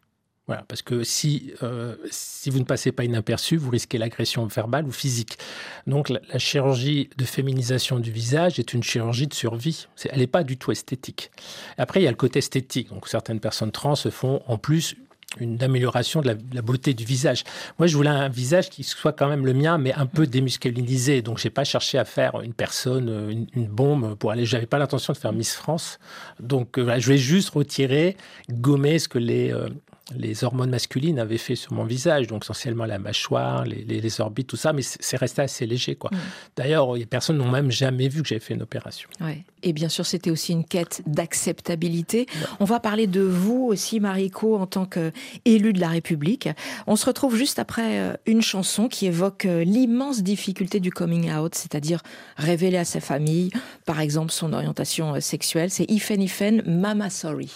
Parce 0.68 0.82
que 0.82 1.04
si, 1.04 1.52
euh, 1.62 1.96
si 2.10 2.50
vous 2.50 2.58
ne 2.58 2.64
passez 2.64 2.92
pas 2.92 3.04
inaperçu, 3.04 3.56
vous 3.56 3.70
risquez 3.70 3.98
l'agression 3.98 4.46
verbale 4.46 4.86
ou 4.86 4.92
physique. 4.92 5.38
Donc 5.86 6.08
la, 6.08 6.20
chirurgie 6.38 7.10
de 7.16 7.24
féminisation 7.24 7.98
du 7.98 8.10
visage 8.10 8.58
est 8.58 8.72
une 8.72 8.82
chirurgie 8.82 9.26
de 9.26 9.34
survie. 9.34 9.86
Elle 10.10 10.18
n'est 10.18 10.26
pas 10.26 10.44
du 10.44 10.56
tout 10.56 10.72
esthétique. 10.72 11.30
Après, 11.78 12.00
il 12.00 12.04
y 12.04 12.08
a 12.08 12.10
le 12.10 12.16
côté 12.16 12.38
esthétique. 12.38 12.88
Donc 12.88 13.08
certaines 13.08 13.40
personnes 13.40 13.72
trans 13.72 13.94
se 13.94 14.10
font 14.10 14.42
en 14.46 14.58
plus 14.58 14.96
une 15.38 15.62
amélioration 15.62 16.20
de 16.22 16.36
la, 16.52 16.62
beauté 16.62 16.92
du 16.92 17.04
visage. 17.04 17.44
Moi, 17.78 17.86
je 17.86 17.96
voulais 17.96 18.10
un 18.10 18.28
visage 18.28 18.68
qui 18.68 18.82
soit 18.82 19.12
quand 19.12 19.28
même 19.28 19.46
le 19.46 19.54
mien, 19.54 19.78
mais 19.78 19.92
un 19.94 20.06
peu 20.06 20.26
démusculinisé. 20.26 21.22
Donc, 21.22 21.38
j'ai 21.38 21.50
pas 21.50 21.62
cherché 21.62 21.98
à 21.98 22.04
faire 22.04 22.40
une 22.40 22.52
personne, 22.52 23.08
euh, 23.08 23.30
une, 23.30 23.66
bombe 23.66 24.16
pour 24.16 24.32
aller. 24.32 24.44
J'avais 24.44 24.66
pas 24.66 24.78
l'intention 24.78 25.12
de 25.12 25.18
faire 25.18 25.32
Miss 25.32 25.54
France. 25.54 26.00
Donc, 26.40 26.78
euh, 26.78 26.96
je 26.98 27.04
voulais 27.04 27.18
juste 27.18 27.50
retirer, 27.50 28.16
gommer 28.50 28.98
ce 28.98 29.08
que 29.08 29.18
les 29.18 29.52
euh, 29.52 29.68
les 30.16 30.44
hormones 30.44 30.70
masculines 30.70 31.18
avaient 31.18 31.38
fait 31.38 31.56
sur 31.56 31.72
mon 31.72 31.84
visage, 31.84 32.26
donc 32.26 32.44
essentiellement 32.44 32.84
la 32.86 32.98
mâchoire, 32.98 33.64
les, 33.64 33.84
les- 33.84 34.00
les 34.00 34.20
orbites, 34.20 34.48
tout 34.48 34.56
ça, 34.56 34.72
mais 34.72 34.82
c'est 34.82 35.16
resté 35.16 35.42
assez 35.42 35.66
léger. 35.66 35.94
quoi. 35.94 36.10
Mm. 36.12 36.18
D'ailleurs, 36.56 36.94
les 36.94 37.06
personnes 37.06 37.36
n'ont 37.38 37.50
même 37.50 37.70
jamais 37.70 38.08
vu 38.08 38.22
que 38.22 38.28
j'avais 38.28 38.40
fait 38.40 38.54
une 38.54 38.62
opération. 38.62 39.08
Ouais. 39.20 39.44
Et 39.62 39.72
bien 39.72 39.88
sûr, 39.88 40.06
c'était 40.06 40.30
aussi 40.30 40.52
une 40.52 40.64
quête 40.64 41.02
d'acceptabilité. 41.06 42.26
On 42.60 42.64
va 42.64 42.80
parler 42.80 43.06
de 43.06 43.20
vous 43.20 43.66
aussi, 43.68 44.00
Mariko, 44.00 44.56
en 44.56 44.66
tant 44.66 44.86
qu'élue 44.86 45.72
de 45.72 45.80
la 45.80 45.88
République. 45.88 46.48
On 46.86 46.96
se 46.96 47.06
retrouve 47.06 47.36
juste 47.36 47.58
après 47.58 47.98
euh, 48.00 48.14
une 48.26 48.40
chanson 48.42 48.88
qui 48.88 49.06
évoque 49.06 49.44
euh, 49.44 49.62
l'immense 49.64 50.22
difficulté 50.22 50.80
du 50.80 50.90
coming 50.90 51.30
out, 51.32 51.54
c'est-à-dire 51.54 52.00
révéler 52.36 52.78
à 52.78 52.84
sa 52.84 53.00
famille, 53.00 53.50
par 53.84 54.00
exemple, 54.00 54.32
son 54.32 54.52
orientation 54.52 55.14
euh, 55.14 55.20
sexuelle. 55.20 55.70
C'est 55.70 55.90
Ifen 55.90 56.22
Ifen, 56.22 56.62
Mama 56.66 57.10
Sorry. 57.10 57.50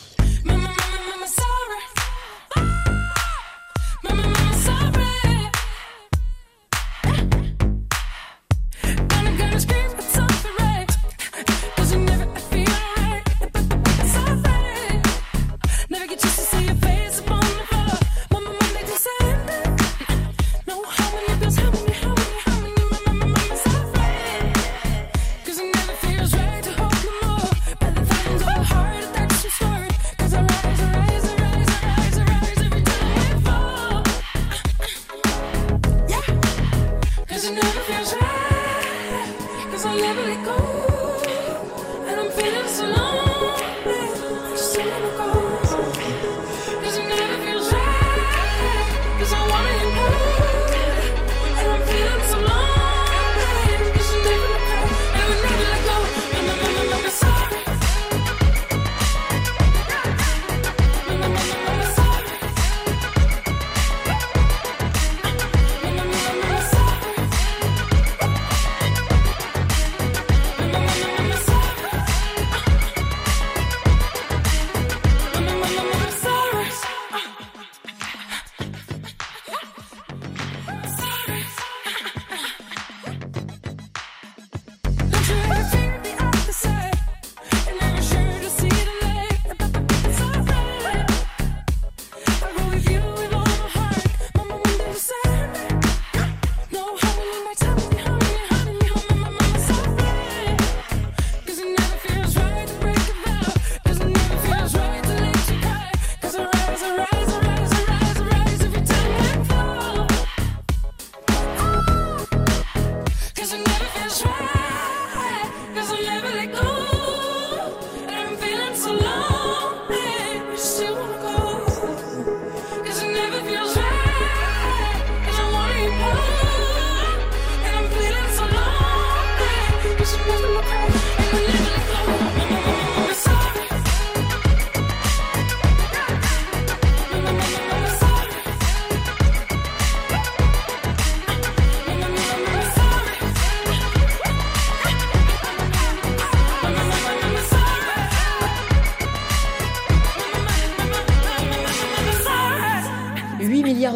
Mama, 0.44 0.70
mama, 2.56 2.74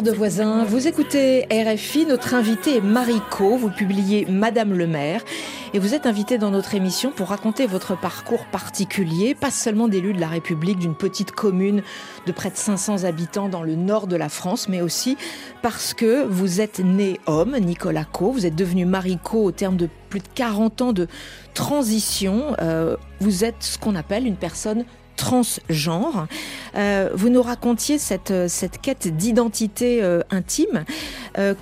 De 0.03 0.11
voisins, 0.11 0.63
vous 0.63 0.87
écoutez 0.87 1.45
RFI, 1.51 2.05
notre 2.05 2.33
invité 2.33 2.77
est 2.77 2.81
Mariko, 2.81 3.57
vous 3.57 3.69
publiez 3.69 4.25
Madame 4.29 4.73
le 4.73 4.87
maire. 4.87 5.25
Et 5.73 5.79
vous 5.79 5.93
êtes 5.93 6.05
invité 6.05 6.37
dans 6.37 6.51
notre 6.51 6.73
émission 6.73 7.11
pour 7.11 7.27
raconter 7.27 7.67
votre 7.67 7.99
parcours 7.99 8.45
particulier, 8.45 9.35
pas 9.35 9.51
seulement 9.51 9.89
d'élu 9.89 10.13
de 10.13 10.21
la 10.21 10.29
République 10.29 10.79
d'une 10.79 10.95
petite 10.95 11.31
commune 11.31 11.83
de 12.25 12.31
près 12.31 12.49
de 12.49 12.55
500 12.55 13.03
habitants 13.03 13.49
dans 13.49 13.61
le 13.61 13.75
nord 13.75 14.07
de 14.07 14.15
la 14.15 14.29
France, 14.29 14.69
mais 14.69 14.81
aussi 14.81 15.17
parce 15.61 15.93
que 15.93 16.23
vous 16.23 16.61
êtes 16.61 16.79
né 16.79 17.19
homme, 17.25 17.57
Nicolas 17.59 18.05
Co, 18.05 18.31
vous 18.31 18.45
êtes 18.45 18.55
devenu 18.55 18.85
Mariko 18.85 19.43
au 19.43 19.51
terme 19.51 19.75
de 19.75 19.89
plus 20.09 20.21
de 20.21 20.29
40 20.33 20.81
ans 20.81 20.93
de 20.93 21.07
transition, 21.53 22.55
Euh, 22.61 22.95
vous 23.19 23.43
êtes 23.43 23.61
ce 23.61 23.77
qu'on 23.77 23.95
appelle 23.95 24.25
une 24.25 24.37
personne 24.37 24.85
transgenre. 25.19 26.27
Euh, 26.75 27.09
vous 27.13 27.29
nous 27.29 27.41
racontiez 27.41 27.97
cette, 27.97 28.31
euh, 28.31 28.47
cette 28.47 28.79
quête 28.79 29.15
d'identité 29.15 30.01
euh, 30.01 30.21
intime. 30.31 30.85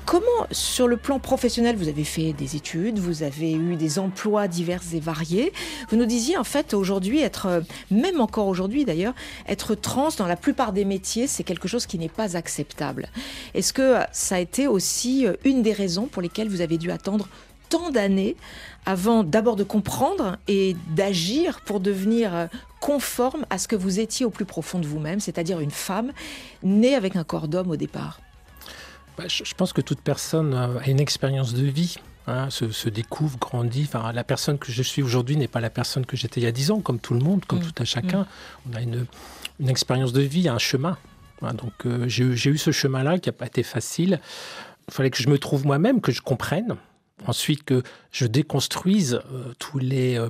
Comment, 0.06 0.48
sur 0.50 0.88
le 0.88 0.98
plan 0.98 1.20
professionnel, 1.20 1.76
vous 1.76 1.88
avez 1.88 2.04
fait 2.04 2.34
des 2.34 2.56
études, 2.56 2.98
vous 2.98 3.22
avez 3.22 3.52
eu 3.52 3.76
des 3.76 4.00
emplois 4.00 4.48
divers 4.48 4.82
et 4.92 5.00
variés. 5.00 5.54
Vous 5.90 5.98
nous 5.98 6.08
disiez, 6.08 6.36
en 6.36 6.44
fait, 6.44 6.74
aujourd'hui, 6.74 7.22
être, 7.22 7.62
même 7.92 8.20
encore 8.20 8.48
aujourd'hui 8.48 8.86
d'ailleurs, 8.86 9.14
être 9.48 9.76
trans 9.76 10.10
dans 10.18 10.26
la 10.26 10.36
plupart 10.36 10.74
des 10.74 10.84
métiers, 10.84 11.28
c'est 11.28 11.44
quelque 11.44 11.68
chose 11.68 11.86
qui 11.86 12.00
n'est 12.00 12.10
pas 12.10 12.36
acceptable. 12.36 13.10
Est-ce 13.54 13.72
que 13.72 13.98
ça 14.12 14.36
a 14.36 14.40
été 14.40 14.68
aussi 14.68 15.28
une 15.44 15.62
des 15.62 15.74
raisons 15.74 16.08
pour 16.08 16.24
lesquelles 16.24 16.50
vous 16.50 16.62
avez 16.62 16.80
dû 16.80 16.90
attendre 16.90 17.28
tant 17.70 17.92
d'années 17.92 18.36
avant 18.88 19.24
d'abord 19.24 19.56
de 19.58 19.64
comprendre 19.64 20.38
et 20.48 20.76
d'agir 20.96 21.60
pour 21.66 21.80
devenir 21.82 22.34
euh, 22.34 22.48
conforme 22.80 23.46
à 23.50 23.58
ce 23.58 23.68
que 23.68 23.76
vous 23.76 24.00
étiez 24.00 24.26
au 24.26 24.30
plus 24.30 24.46
profond 24.46 24.80
de 24.80 24.88
vous-même, 24.88 25.20
c'est-à-dire 25.20 25.60
une 25.60 25.72
femme 25.72 26.12
née 26.64 26.96
avec 26.96 27.16
un 27.18 27.24
corps 27.26 27.48
d'homme 27.50 27.70
au 27.70 27.76
départ. 27.76 28.22
Bah, 29.18 29.26
je, 29.28 29.54
pense 29.56 29.74
que 29.74 29.82
toute 29.82 30.00
personne 30.02 30.54
euh, 30.54 30.80
a 30.80 30.90
une 30.90 31.00
expérience 31.02 31.54
de 31.54 31.66
vie. 31.66 31.98
hein, 32.28 32.50
se, 32.50 32.70
se 32.72 32.88
découvre, 32.90 33.38
grandit. 33.38 33.86
Enfin, 33.88 34.12
la 34.14 34.24
personne 34.24 34.58
que 34.58 34.72
je 34.72 34.82
suis 34.84 35.02
aujourd'hui 35.04 35.36
n'est 35.38 35.48
pas 35.48 35.60
la 35.62 35.70
personne 35.70 36.06
que 36.06 36.16
j'étais 36.18 36.40
il 36.40 36.44
y 36.44 36.48
a 36.48 36.52
10 36.52 36.72
ans, 36.72 36.80
comme 36.82 37.00
tout 37.00 37.14
le 37.14 37.20
monde, 37.22 37.44
comme 37.46 37.60
Mm. 37.60 37.72
tout 37.72 37.82
à 37.82 37.86
chacun. 37.86 38.26
On 38.72 38.76
a 38.76 38.82
une, 38.82 39.06
une 39.60 39.70
expérience 39.70 40.14
de 40.14 40.22
vie, 40.22 40.48
un 40.50 40.60
chemin. 40.60 40.98
Hein, 41.42 41.54
donc 41.56 41.74
euh, 41.86 42.06
j'ai 42.08 42.24
eu- 42.24 42.38
j'ai 42.38 42.50
eu 42.52 42.58
ce 42.58 42.72
chemin-là 42.72 43.20
qui 43.20 43.28
n'a 43.30 43.34
pas 43.34 43.48
été 43.48 43.64
facile. 43.64 44.20
Il 44.88 44.94
fallait 44.94 45.10
que 45.10 45.22
je 45.22 45.30
me 45.30 45.38
trouve 45.40 45.66
moi-même, 45.66 46.00
que 46.00 46.12
je 46.14 46.22
comprenne. 46.22 46.76
Ensuite, 47.28 47.64
que 47.64 47.84
je 48.12 48.26
déconstruise 48.26 49.22
euh, 49.32 49.54
tous 49.60 49.78
les, 49.78 50.18
euh, 50.18 50.28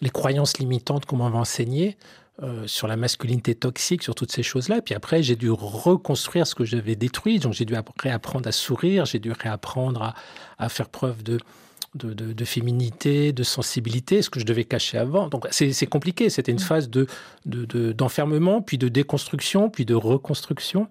les 0.00 0.10
croyances 0.10 0.58
limitantes 0.58 1.04
qu'on 1.04 1.16
m'avait 1.16 1.36
enseignées 1.36 1.96
euh, 2.42 2.66
sur 2.66 2.86
la 2.86 2.96
masculinité 2.96 3.54
toxique, 3.54 4.02
sur 4.02 4.14
toutes 4.14 4.32
ces 4.32 4.42
choses-là. 4.42 4.80
Puis 4.82 4.94
après, 4.94 5.22
j'ai 5.22 5.36
dû 5.36 5.50
reconstruire 5.50 6.46
ce 6.46 6.54
que 6.54 6.64
j'avais 6.64 6.96
détruit. 6.96 7.38
Donc 7.38 7.52
j'ai 7.52 7.64
dû 7.64 7.74
app- 7.74 7.90
réapprendre 7.98 8.46
à 8.48 8.52
sourire, 8.52 9.06
j'ai 9.06 9.18
dû 9.18 9.32
réapprendre 9.32 10.02
à, 10.02 10.14
à 10.58 10.68
faire 10.68 10.88
preuve 10.88 11.22
de, 11.22 11.38
de, 11.96 12.12
de- 12.12 12.32
de 12.32 12.44
féminité, 12.44 13.32
de 13.32 13.42
sensibilité, 13.42 14.22
ce 14.22 14.30
que 14.30 14.38
je 14.40 14.44
devais 14.44 14.64
cacher 14.64 14.98
avant. 14.98 15.28
Donc 15.28 15.46
c'est 15.50 15.86
compliqué. 15.86 16.30
C'était 16.30 16.52
une 16.52 16.58
phase 16.58 16.88
de 16.90 17.06
de- 17.46 17.64
de- 17.64 17.92
d'enfermement, 17.92 18.62
puis 18.62 18.78
de 18.78 18.88
déconstruction, 18.88 19.70
puis 19.70 19.84
de 19.84 19.94
reconstruction. 19.94 20.88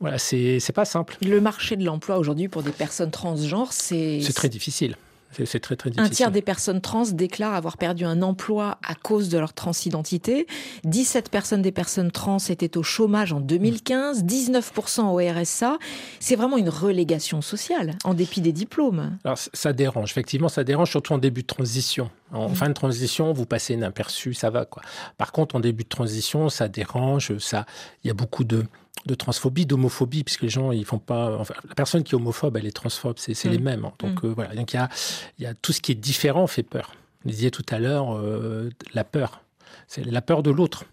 Voilà, 0.00 0.18
c'est 0.18 0.60
c'est 0.60 0.72
pas 0.72 0.84
simple. 0.84 1.16
Le 1.22 1.40
marché 1.40 1.76
de 1.76 1.84
l'emploi 1.84 2.18
aujourd'hui 2.18 2.48
pour 2.48 2.62
des 2.62 2.70
personnes 2.70 3.10
transgenres, 3.10 3.72
c'est 3.72 4.20
C'est 4.22 4.32
très 4.32 4.48
difficile. 4.48 4.96
C'est 5.32 5.60
très 5.60 5.76
très 5.76 5.90
un 5.90 5.92
difficile. 5.92 6.16
tiers 6.16 6.30
des 6.32 6.42
personnes 6.42 6.80
trans 6.80 7.04
déclarent 7.12 7.54
avoir 7.54 7.76
perdu 7.76 8.04
un 8.04 8.22
emploi 8.22 8.78
à 8.86 8.94
cause 8.94 9.28
de 9.28 9.38
leur 9.38 9.52
transidentité. 9.52 10.46
17 10.84 11.30
personnes 11.30 11.62
des 11.62 11.70
personnes 11.72 12.10
trans 12.10 12.38
étaient 12.48 12.76
au 12.76 12.82
chômage 12.82 13.32
en 13.32 13.40
2015, 13.40 14.24
19% 14.24 15.02
au 15.12 15.18
RSA. 15.40 15.78
C'est 16.18 16.34
vraiment 16.36 16.56
une 16.56 16.68
relégation 16.68 17.40
sociale, 17.42 17.96
en 18.04 18.14
dépit 18.14 18.40
des 18.40 18.52
diplômes. 18.52 19.18
Alors, 19.24 19.38
ça 19.38 19.72
dérange, 19.72 20.10
effectivement, 20.10 20.48
ça 20.48 20.64
dérange, 20.64 20.90
surtout 20.90 21.12
en 21.12 21.18
début 21.18 21.42
de 21.42 21.46
transition. 21.46 22.10
En 22.32 22.48
Mm. 22.48 22.54
fin 22.54 22.68
de 22.68 22.74
transition, 22.74 23.32
vous 23.32 23.46
passez 23.46 23.74
inaperçu, 23.74 24.34
ça 24.34 24.50
va, 24.50 24.64
quoi. 24.64 24.82
Par 25.16 25.32
contre, 25.32 25.56
en 25.56 25.60
début 25.60 25.84
de 25.84 25.88
transition, 25.88 26.48
ça 26.48 26.68
dérange, 26.68 27.36
ça, 27.38 27.64
il 28.04 28.08
y 28.08 28.10
a 28.10 28.14
beaucoup 28.14 28.44
de, 28.44 28.64
de 29.06 29.14
transphobie, 29.14 29.66
d'homophobie, 29.66 30.24
puisque 30.24 30.42
les 30.42 30.48
gens, 30.48 30.72
ils 30.72 30.84
font 30.84 30.98
pas, 30.98 31.36
enfin, 31.38 31.54
la 31.68 31.74
personne 31.74 32.02
qui 32.04 32.14
est 32.14 32.16
homophobe, 32.16 32.56
elle 32.56 32.66
est 32.66 32.72
transphobe, 32.76 33.16
c'est 33.18 33.34
c'est 33.34 33.48
Mm. 33.48 33.52
les 33.52 33.58
mêmes. 33.58 33.84
hein. 33.84 33.92
Donc, 34.00 34.24
euh, 34.24 34.28
voilà. 34.28 34.54
Donc, 34.54 34.72
il 34.72 34.76
y 34.76 34.78
a, 34.78 34.88
y 35.38 35.46
a 35.46 35.54
tout 35.54 35.72
ce 35.72 35.80
qui 35.80 35.92
est 35.92 35.94
différent 35.96 36.46
fait 36.46 36.62
peur. 36.62 36.92
Vous 37.24 37.30
disiez 37.30 37.50
tout 37.50 37.64
à 37.70 37.78
l'heure, 37.78 38.14
euh, 38.16 38.70
la 38.94 39.04
peur. 39.04 39.40
C'est 39.86 40.04
la 40.04 40.22
peur 40.22 40.42
de 40.42 40.50
l'autre. 40.50 40.84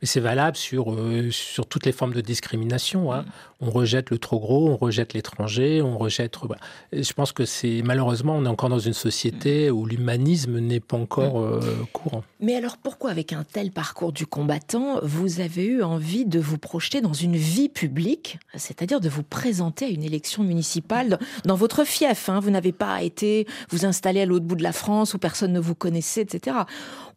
Mais 0.00 0.06
c'est 0.06 0.20
valable 0.20 0.56
sur, 0.56 0.92
euh, 0.92 1.30
sur 1.30 1.66
toutes 1.66 1.86
les 1.86 1.92
formes 1.92 2.14
de 2.14 2.20
discrimination. 2.20 3.12
hein. 3.12 3.24
On 3.60 3.70
rejette 3.70 4.10
le 4.10 4.18
trop 4.18 4.38
gros, 4.40 4.68
on 4.68 4.76
rejette 4.76 5.14
l'étranger, 5.14 5.80
on 5.80 5.96
rejette. 5.96 6.36
voilà. 6.42 6.60
Et 6.92 7.02
je 7.02 7.12
pense 7.14 7.32
que 7.32 7.44
c'est 7.46 7.80
malheureusement, 7.82 8.34
on 8.36 8.44
est 8.44 8.48
encore 8.48 8.68
dans 8.68 8.78
une 8.78 8.92
société 8.92 9.70
où 9.70 9.86
l'humanisme 9.86 10.58
n'est 10.58 10.80
pas 10.80 10.96
encore 10.98 11.40
euh, 11.40 11.60
courant. 11.92 12.24
Mais 12.40 12.54
alors 12.56 12.76
pourquoi 12.76 13.10
avec 13.10 13.32
un 13.32 13.44
tel 13.44 13.70
parcours 13.70 14.12
du 14.12 14.26
combattant, 14.26 14.98
vous 15.02 15.40
avez 15.40 15.64
eu 15.64 15.82
envie 15.82 16.26
de 16.26 16.38
vous 16.38 16.58
projeter 16.58 17.00
dans 17.00 17.12
une 17.14 17.36
vie 17.36 17.68
publique, 17.70 18.38
c'est-à-dire 18.54 19.00
de 19.00 19.08
vous 19.08 19.22
présenter 19.22 19.86
à 19.86 19.88
une 19.88 20.02
élection 20.02 20.42
municipale 20.42 21.08
dans, 21.08 21.18
dans 21.44 21.54
votre 21.56 21.84
fief 21.84 22.28
hein? 22.28 22.40
Vous 22.40 22.50
n'avez 22.50 22.72
pas 22.72 23.02
été 23.02 23.46
vous 23.70 23.86
installer 23.86 24.20
à 24.20 24.26
l'autre 24.26 24.44
bout 24.44 24.56
de 24.56 24.62
la 24.62 24.72
France 24.72 25.14
où 25.14 25.18
personne 25.18 25.52
ne 25.52 25.60
vous 25.60 25.74
connaissait, 25.74 26.22
etc. 26.22 26.56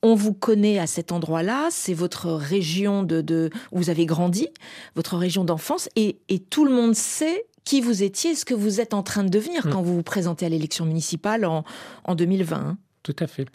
On 0.04 0.14
vous 0.16 0.34
connaît 0.34 0.78
à 0.80 0.86
cet 0.88 1.12
endroit-là, 1.12 1.68
c'est 1.72 1.96
votre 1.96 2.32
région 2.48 3.04
de, 3.04 3.22
de 3.22 3.50
où 3.72 3.78
vous 3.78 3.90
avez 3.90 4.06
grandi, 4.06 4.48
votre 4.96 5.18
région 5.18 5.44
d'enfance, 5.44 5.90
et, 5.96 6.18
et 6.30 6.40
tout 6.40 6.66
le 6.66 6.72
monde 6.72 6.96
sait 6.96 7.46
qui 7.64 7.82
vous 7.82 8.02
étiez, 8.02 8.34
ce 8.34 8.46
que 8.46 8.54
vous 8.54 8.80
êtes 8.80 8.94
en 8.94 9.04
train 9.04 9.24
de 9.26 9.30
devenir 9.30 9.68
Mm. 9.68 9.72
quand 9.72 9.82
vous 9.82 9.96
vous 9.96 10.04
présentez 10.04 10.46
à 10.46 10.50
l'élection 10.50 10.86
municipale 10.86 11.44
en, 11.46 11.64
en 12.06 12.16
2020. 12.16 12.56
hein. 12.56 12.78
Tout 13.04 13.16
à 13.20 13.28
fait. 13.28 13.46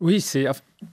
Oui, 0.00 0.20
c'est. 0.20 0.46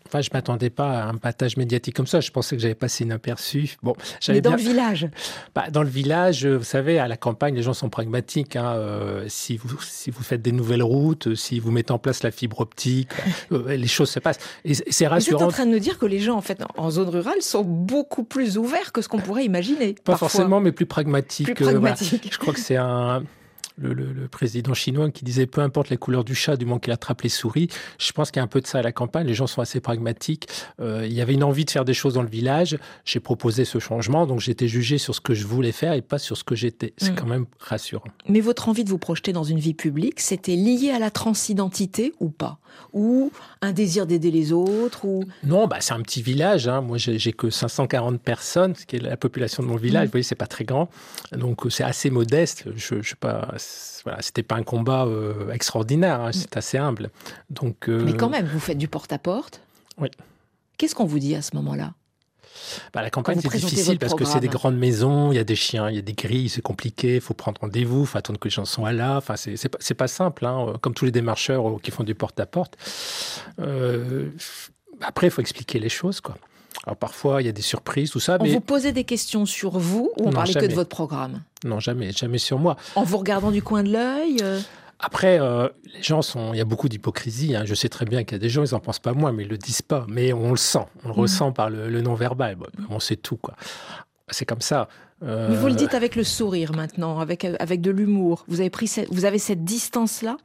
Enfin, 0.07 0.21
je 0.21 0.29
m'attendais 0.33 0.71
pas 0.71 1.03
à 1.03 1.05
un 1.09 1.13
battage 1.13 1.57
médiatique 1.57 1.95
comme 1.95 2.07
ça. 2.07 2.19
Je 2.19 2.31
pensais 2.31 2.55
que 2.55 2.61
j'avais 2.61 2.73
passé 2.73 3.03
inaperçu. 3.03 3.77
Bon, 3.83 3.93
Mais 3.99 4.03
j'avais 4.19 4.41
dans 4.41 4.49
bien. 4.55 4.57
le 4.57 4.63
village. 4.63 5.07
Bah, 5.53 5.65
dans 5.71 5.83
le 5.83 5.89
village, 5.89 6.43
euh, 6.43 6.57
vous 6.57 6.63
savez, 6.63 6.97
à 6.97 7.07
la 7.07 7.15
campagne, 7.15 7.53
les 7.53 7.61
gens 7.61 7.75
sont 7.75 7.89
pragmatiques. 7.89 8.55
hein. 8.55 8.73
Euh, 8.73 9.25
si, 9.27 9.57
vous, 9.57 9.79
si 9.81 10.09
vous 10.09 10.23
faites 10.23 10.41
des 10.41 10.51
nouvelles 10.51 10.81
routes, 10.81 11.35
si 11.35 11.59
vous 11.59 11.69
mettez 11.69 11.91
en 11.91 11.99
place 11.99 12.23
la 12.23 12.31
fibre 12.31 12.61
optique, 12.61 13.09
euh, 13.51 13.75
les 13.77 13.85
choses 13.87 14.09
se 14.09 14.17
passent. 14.19 14.39
Et 14.63 14.73
c'est 14.73 14.85
c'est 14.91 15.05
Vous 15.05 15.11
êtes 15.11 15.11
en 15.11 15.13
rassurant. 15.13 15.47
train 15.49 15.65
de 15.67 15.71
nous 15.71 15.79
dire 15.79 15.99
que 15.99 16.07
les 16.07 16.19
gens, 16.19 16.35
en 16.35 16.41
fait, 16.41 16.63
en 16.75 16.89
zone 16.89 17.09
rurale, 17.09 17.41
sont 17.43 17.63
beaucoup 17.63 18.23
plus 18.23 18.57
ouverts 18.57 18.91
que 18.91 19.03
ce 19.03 19.07
qu'on 19.07 19.19
pourrait 19.19 19.45
imaginer. 19.45 19.93
Pas 19.93 20.13
parfois. 20.13 20.29
forcément, 20.29 20.59
mais 20.61 20.71
plus 20.71 20.87
pragmatique. 20.87 21.53
Plus 21.53 21.63
euh, 21.67 21.77
voilà. 21.77 21.93
pragmatique. 21.95 22.33
Je 22.33 22.39
crois 22.39 22.55
que 22.55 22.59
c'est 22.59 22.77
un. 22.77 23.23
Le, 23.77 23.93
le- 23.93 24.13
le 24.13 24.27
président 24.29 24.73
chinois 24.73 25.11
qui 25.11 25.25
disait 25.25 25.47
peu 25.47 25.59
importe 25.61 25.89
la 25.89 25.97
couleur 25.97 26.23
du 26.23 26.33
chat 26.33 26.55
du 26.55 26.65
moment 26.65 26.79
qu'il 26.79 26.93
attrape 26.93 27.21
les 27.23 27.29
souris. 27.29 27.67
Je 27.99 28.11
pense 28.13 28.31
qu'il 28.31 28.39
y 28.39 28.41
a 28.41 28.43
un 28.43 28.47
peu 28.47 28.61
de 28.61 28.67
ça 28.67 28.79
à 28.79 28.81
la 28.81 28.91
campagne. 28.93 29.27
Les 29.27 29.33
gens 29.33 29.47
sont 29.47 29.61
assez 29.61 29.81
pragmatiques. 29.81 30.47
Euh, 30.79 31.05
il 31.05 31.11
y 31.13 31.19
avait 31.21 31.33
une 31.33 31.43
envie 31.43 31.65
de 31.65 31.71
faire 31.71 31.83
des 31.83 31.93
choses 31.93 32.13
dans 32.13 32.21
le 32.21 32.29
village. 32.29 32.77
J'ai 33.03 33.19
proposé 33.19 33.65
ce 33.65 33.79
changement, 33.79 34.25
donc 34.27 34.39
j'étais 34.39 34.67
jugé 34.69 34.97
sur 34.97 35.13
ce 35.13 35.19
que 35.19 35.33
je 35.33 35.45
voulais 35.45 35.73
faire 35.73 35.91
et 35.93 36.01
pas 36.01 36.19
sur 36.19 36.37
ce 36.37 36.43
que 36.45 36.55
j'étais. 36.55 36.93
C'est 36.97 37.11
Mm. 37.11 37.15
quand 37.15 37.25
même 37.27 37.45
rassurant. 37.59 38.07
Mais 38.29 38.39
votre 38.39 38.69
envie 38.69 38.83
de 38.85 38.89
vous 38.89 38.97
projeter 38.97 39.33
dans 39.33 39.43
une 39.43 39.59
vie 39.59 39.73
publique, 39.73 40.19
c'était 40.21 40.55
lié 40.55 40.91
à 40.91 40.99
la 40.99 41.11
transidentité 41.11 42.13
ou 42.19 42.29
pas? 42.29 42.59
Ou 42.93 43.31
un 43.61 43.71
désir 43.71 44.05
d'aider 44.05 44.31
les 44.31 44.51
autres 44.51 45.05
ou... 45.05 45.23
Non, 45.43 45.67
bah, 45.67 45.77
c'est 45.79 45.93
un 45.93 46.01
petit 46.01 46.21
village. 46.21 46.67
hein. 46.67 46.81
Moi, 46.81 46.97
j'ai 46.97 47.31
que 47.33 47.49
540 47.49 48.19
personnes, 48.21 48.75
ce 48.75 48.85
qui 48.85 48.97
est 48.97 48.99
la 48.99 49.15
population 49.17 49.63
de 49.63 49.67
mon 49.67 49.75
village. 49.77 50.03
Mhm. 50.03 50.07
Vous 50.07 50.11
voyez, 50.11 50.23
c'est 50.23 50.35
pas 50.35 50.47
très 50.47 50.65
grand. 50.65 50.89
Donc, 51.31 51.61
c'est 51.69 51.83
assez 51.83 52.09
modeste. 52.09 52.65
Je, 52.75 53.01
je 53.01 53.09
sais 53.09 53.15
pas. 53.15 53.53
Voilà, 54.03 54.21
c'était 54.21 54.43
pas 54.43 54.55
un 54.55 54.63
combat 54.63 55.05
euh, 55.05 55.51
extraordinaire. 55.51 56.21
hein. 56.21 56.31
C'est 56.31 56.57
assez 56.57 56.77
humble. 56.77 57.09
Donc, 57.49 57.89
euh, 57.89 58.03
Mais 58.05 58.15
quand 58.15 58.29
même, 58.29 58.45
vous 58.45 58.59
faites 58.59 58.77
du 58.77 58.87
porte-à-porte? 58.87 59.61
Oui. 59.97 60.09
Qu'est-ce 60.77 60.93
qu'on 60.93 61.05
vous 61.05 61.19
dit 61.19 61.35
à 61.35 61.41
ce 61.41 61.55
moment-là? 61.55 61.93
Bah, 62.93 63.01
la 63.01 63.09
campagne, 63.09 63.39
c'est 63.41 63.49
difficile 63.49 63.99
parce 63.99 64.13
que 64.13 64.25
c'est 64.25 64.39
des 64.39 64.47
grandes 64.47 64.77
maisons, 64.77 65.31
il 65.31 65.35
y 65.35 65.39
a 65.39 65.43
des 65.43 65.55
chiens, 65.55 65.89
il 65.89 65.95
y 65.95 65.99
a 65.99 66.01
des 66.01 66.13
grilles, 66.13 66.49
c'est 66.49 66.61
compliqué, 66.61 67.15
il 67.15 67.21
faut 67.21 67.33
prendre 67.33 67.61
rendez-vous, 67.61 68.01
il 68.01 68.07
faut 68.07 68.17
attendre 68.17 68.39
que 68.39 68.47
les 68.47 68.53
gens 68.53 68.65
soient 68.65 68.93
là. 68.93 69.17
Enfin, 69.17 69.35
c'est 69.35 69.93
pas, 69.93 70.07
simple, 70.07 70.45
hein, 70.45 70.73
comme 70.81 70.93
tous 70.93 71.05
les 71.05 71.11
démarcheurs 71.11 71.67
euh, 71.69 71.79
qui 71.81 71.91
font 71.91 72.03
du 72.03 72.15
porte-à-porte. 72.15 72.77
Euh, 73.59 74.29
après, 75.01 75.27
il 75.27 75.31
faut 75.31 75.41
expliquer 75.41 75.79
les 75.79 75.89
choses, 75.89 76.21
quoi. 76.21 76.37
Alors 76.85 76.97
parfois, 76.97 77.41
il 77.41 77.45
y 77.45 77.49
a 77.49 77.51
des 77.51 77.61
surprises, 77.63 78.11
tout 78.11 78.19
ça, 78.19 78.37
On 78.39 78.43
mais 78.43 78.53
vous 78.53 78.59
posait 78.61 78.91
des 78.91 79.03
questions 79.05 79.45
sur 79.45 79.77
vous 79.79 80.11
ou 80.17 80.23
on 80.23 80.29
Non, 80.29 80.31
parlait 80.33 80.53
que 80.53 80.65
de 80.65 80.73
votre 80.73 80.89
programme 80.89 81.41
non, 81.65 81.79
jamais, 81.79 82.11
jamais 82.11 82.37
sur 82.37 82.59
moi. 82.59 82.75
En 82.95 83.03
vous 83.03 83.17
regardant 83.17 83.49
du 83.49 83.63
coin 83.63 83.81
de 83.81 83.91
l'œil 83.91 84.37
euh, 84.43 84.59
Après, 84.99 85.39
euh, 85.41 85.67
les 85.95 86.03
gens 86.03 86.21
sont, 86.21 86.53
il 86.53 86.57
y 86.57 86.61
a 86.61 86.65
beaucoup 86.65 86.87
d'hypocrisie. 86.89 87.55
hein. 87.55 87.63
Je 87.65 87.73
sais 87.73 87.89
très 87.89 88.05
bien 88.05 88.23
qu'il 88.23 88.33
y 88.33 88.35
a 88.35 88.39
des 88.39 88.49
gens, 88.49 88.63
ils 88.63 88.75
en 88.75 88.79
pensent 88.79 88.99
pas 88.99 89.13
moins, 89.13 89.31
mais 89.31 89.43
ils 89.43 89.49
le 89.49 89.57
disent 89.57 89.81
pas. 89.81 90.05
Mais 90.07 90.31
on 90.31 90.51
le 90.51 90.57
sent, 90.57 90.85
on 91.03 91.07
le 91.07 91.13
Mhm. 91.15 91.19
ressent 91.21 91.51
par 91.51 91.71
le, 91.71 91.89
le 91.89 92.01
non-verbal. 92.01 92.55
Bon, 92.55 92.67
on 92.91 92.99
sait 92.99 93.15
tout, 93.15 93.37
quoi. 93.37 93.55
C'est 94.29 94.45
comme 94.45 94.61
ça. 94.61 94.87
Euh, 95.23 95.49
Mais 95.49 95.55
vous 95.55 95.67
le 95.67 95.73
dites 95.73 95.95
avec 95.95 96.15
le 96.15 96.23
sourire 96.23 96.71
maintenant, 96.73 97.19
avec, 97.19 97.45
avec 97.45 97.81
de 97.81 97.89
l'humour. 97.89 98.43
Vous 98.47 98.59
avez, 98.59 98.69
pris 98.69 98.87
cette- 98.87 99.11
vous 99.11 99.25
avez 99.25 99.39
cette 99.39 99.63
distance-là? 99.63 100.37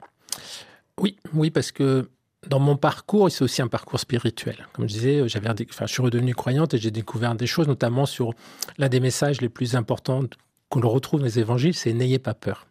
Oui, 0.98 1.16
oui, 1.34 1.50
parce 1.50 1.70
que 1.72 2.08
dans 2.48 2.58
mon 2.58 2.76
parcours, 2.76 3.30
c'est 3.30 3.42
aussi 3.42 3.60
un 3.60 3.68
parcours 3.68 4.00
spirituel. 4.00 4.66
Comme 4.72 4.88
je 4.88 4.94
disais, 4.94 5.28
j'avais, 5.28 5.48
enfin, 5.48 5.86
je 5.86 5.92
suis 5.92 6.02
redevenu 6.02 6.34
croyante 6.34 6.74
et 6.74 6.78
j'ai 6.78 6.90
découvert 6.90 7.34
des 7.34 7.46
choses, 7.46 7.68
notamment 7.68 8.06
sur 8.06 8.32
l'un 8.78 8.88
des 8.88 9.00
messages 9.00 9.40
les 9.40 9.48
plus 9.48 9.76
importants 9.76 10.22
qu'on 10.70 10.80
retrouve 10.80 11.20
dans 11.20 11.26
les 11.26 11.38
évangiles, 11.38 11.74
c'est 11.74 11.92
n'ayez 11.92 12.18
pas 12.18 12.34
peur. 12.34 12.66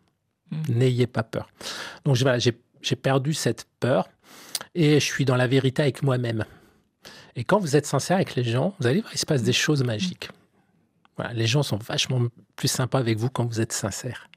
N'ayez 0.69 1.05
pas 1.05 1.21
peur. 1.23 1.51
Donc 2.05 2.17
voilà, 2.17 2.39
j'ai 2.39 2.57
j'ai 2.81 2.95
perdu 2.95 3.33
cette 3.33 3.65
peur 3.79 4.09
et 4.75 4.99
je 4.99 5.05
suis 5.05 5.25
dans 5.25 5.35
la 5.35 5.47
vérité 5.47 5.81
avec 5.81 6.03
moi-même. 6.03 6.45
Et 7.35 7.43
quand 7.43 7.59
vous 7.59 7.75
êtes 7.75 7.85
sincère 7.85 8.17
avec 8.17 8.35
les 8.35 8.43
gens, 8.43 8.73
vous 8.79 8.87
allez 8.87 9.01
voir, 9.01 9.13
il 9.13 9.17
se 9.17 9.25
passe 9.25 9.43
des 9.43 9.53
choses 9.53 9.83
magiques. 9.83 10.29
Voilà, 11.15 11.33
les 11.33 11.47
gens 11.47 11.63
sont 11.63 11.77
vachement 11.77 12.21
plus 12.55 12.67
sympas 12.67 12.99
avec 12.99 13.17
vous 13.17 13.29
quand 13.29 13.45
vous 13.45 13.61
êtes 13.61 13.73
sincère. 13.73 14.28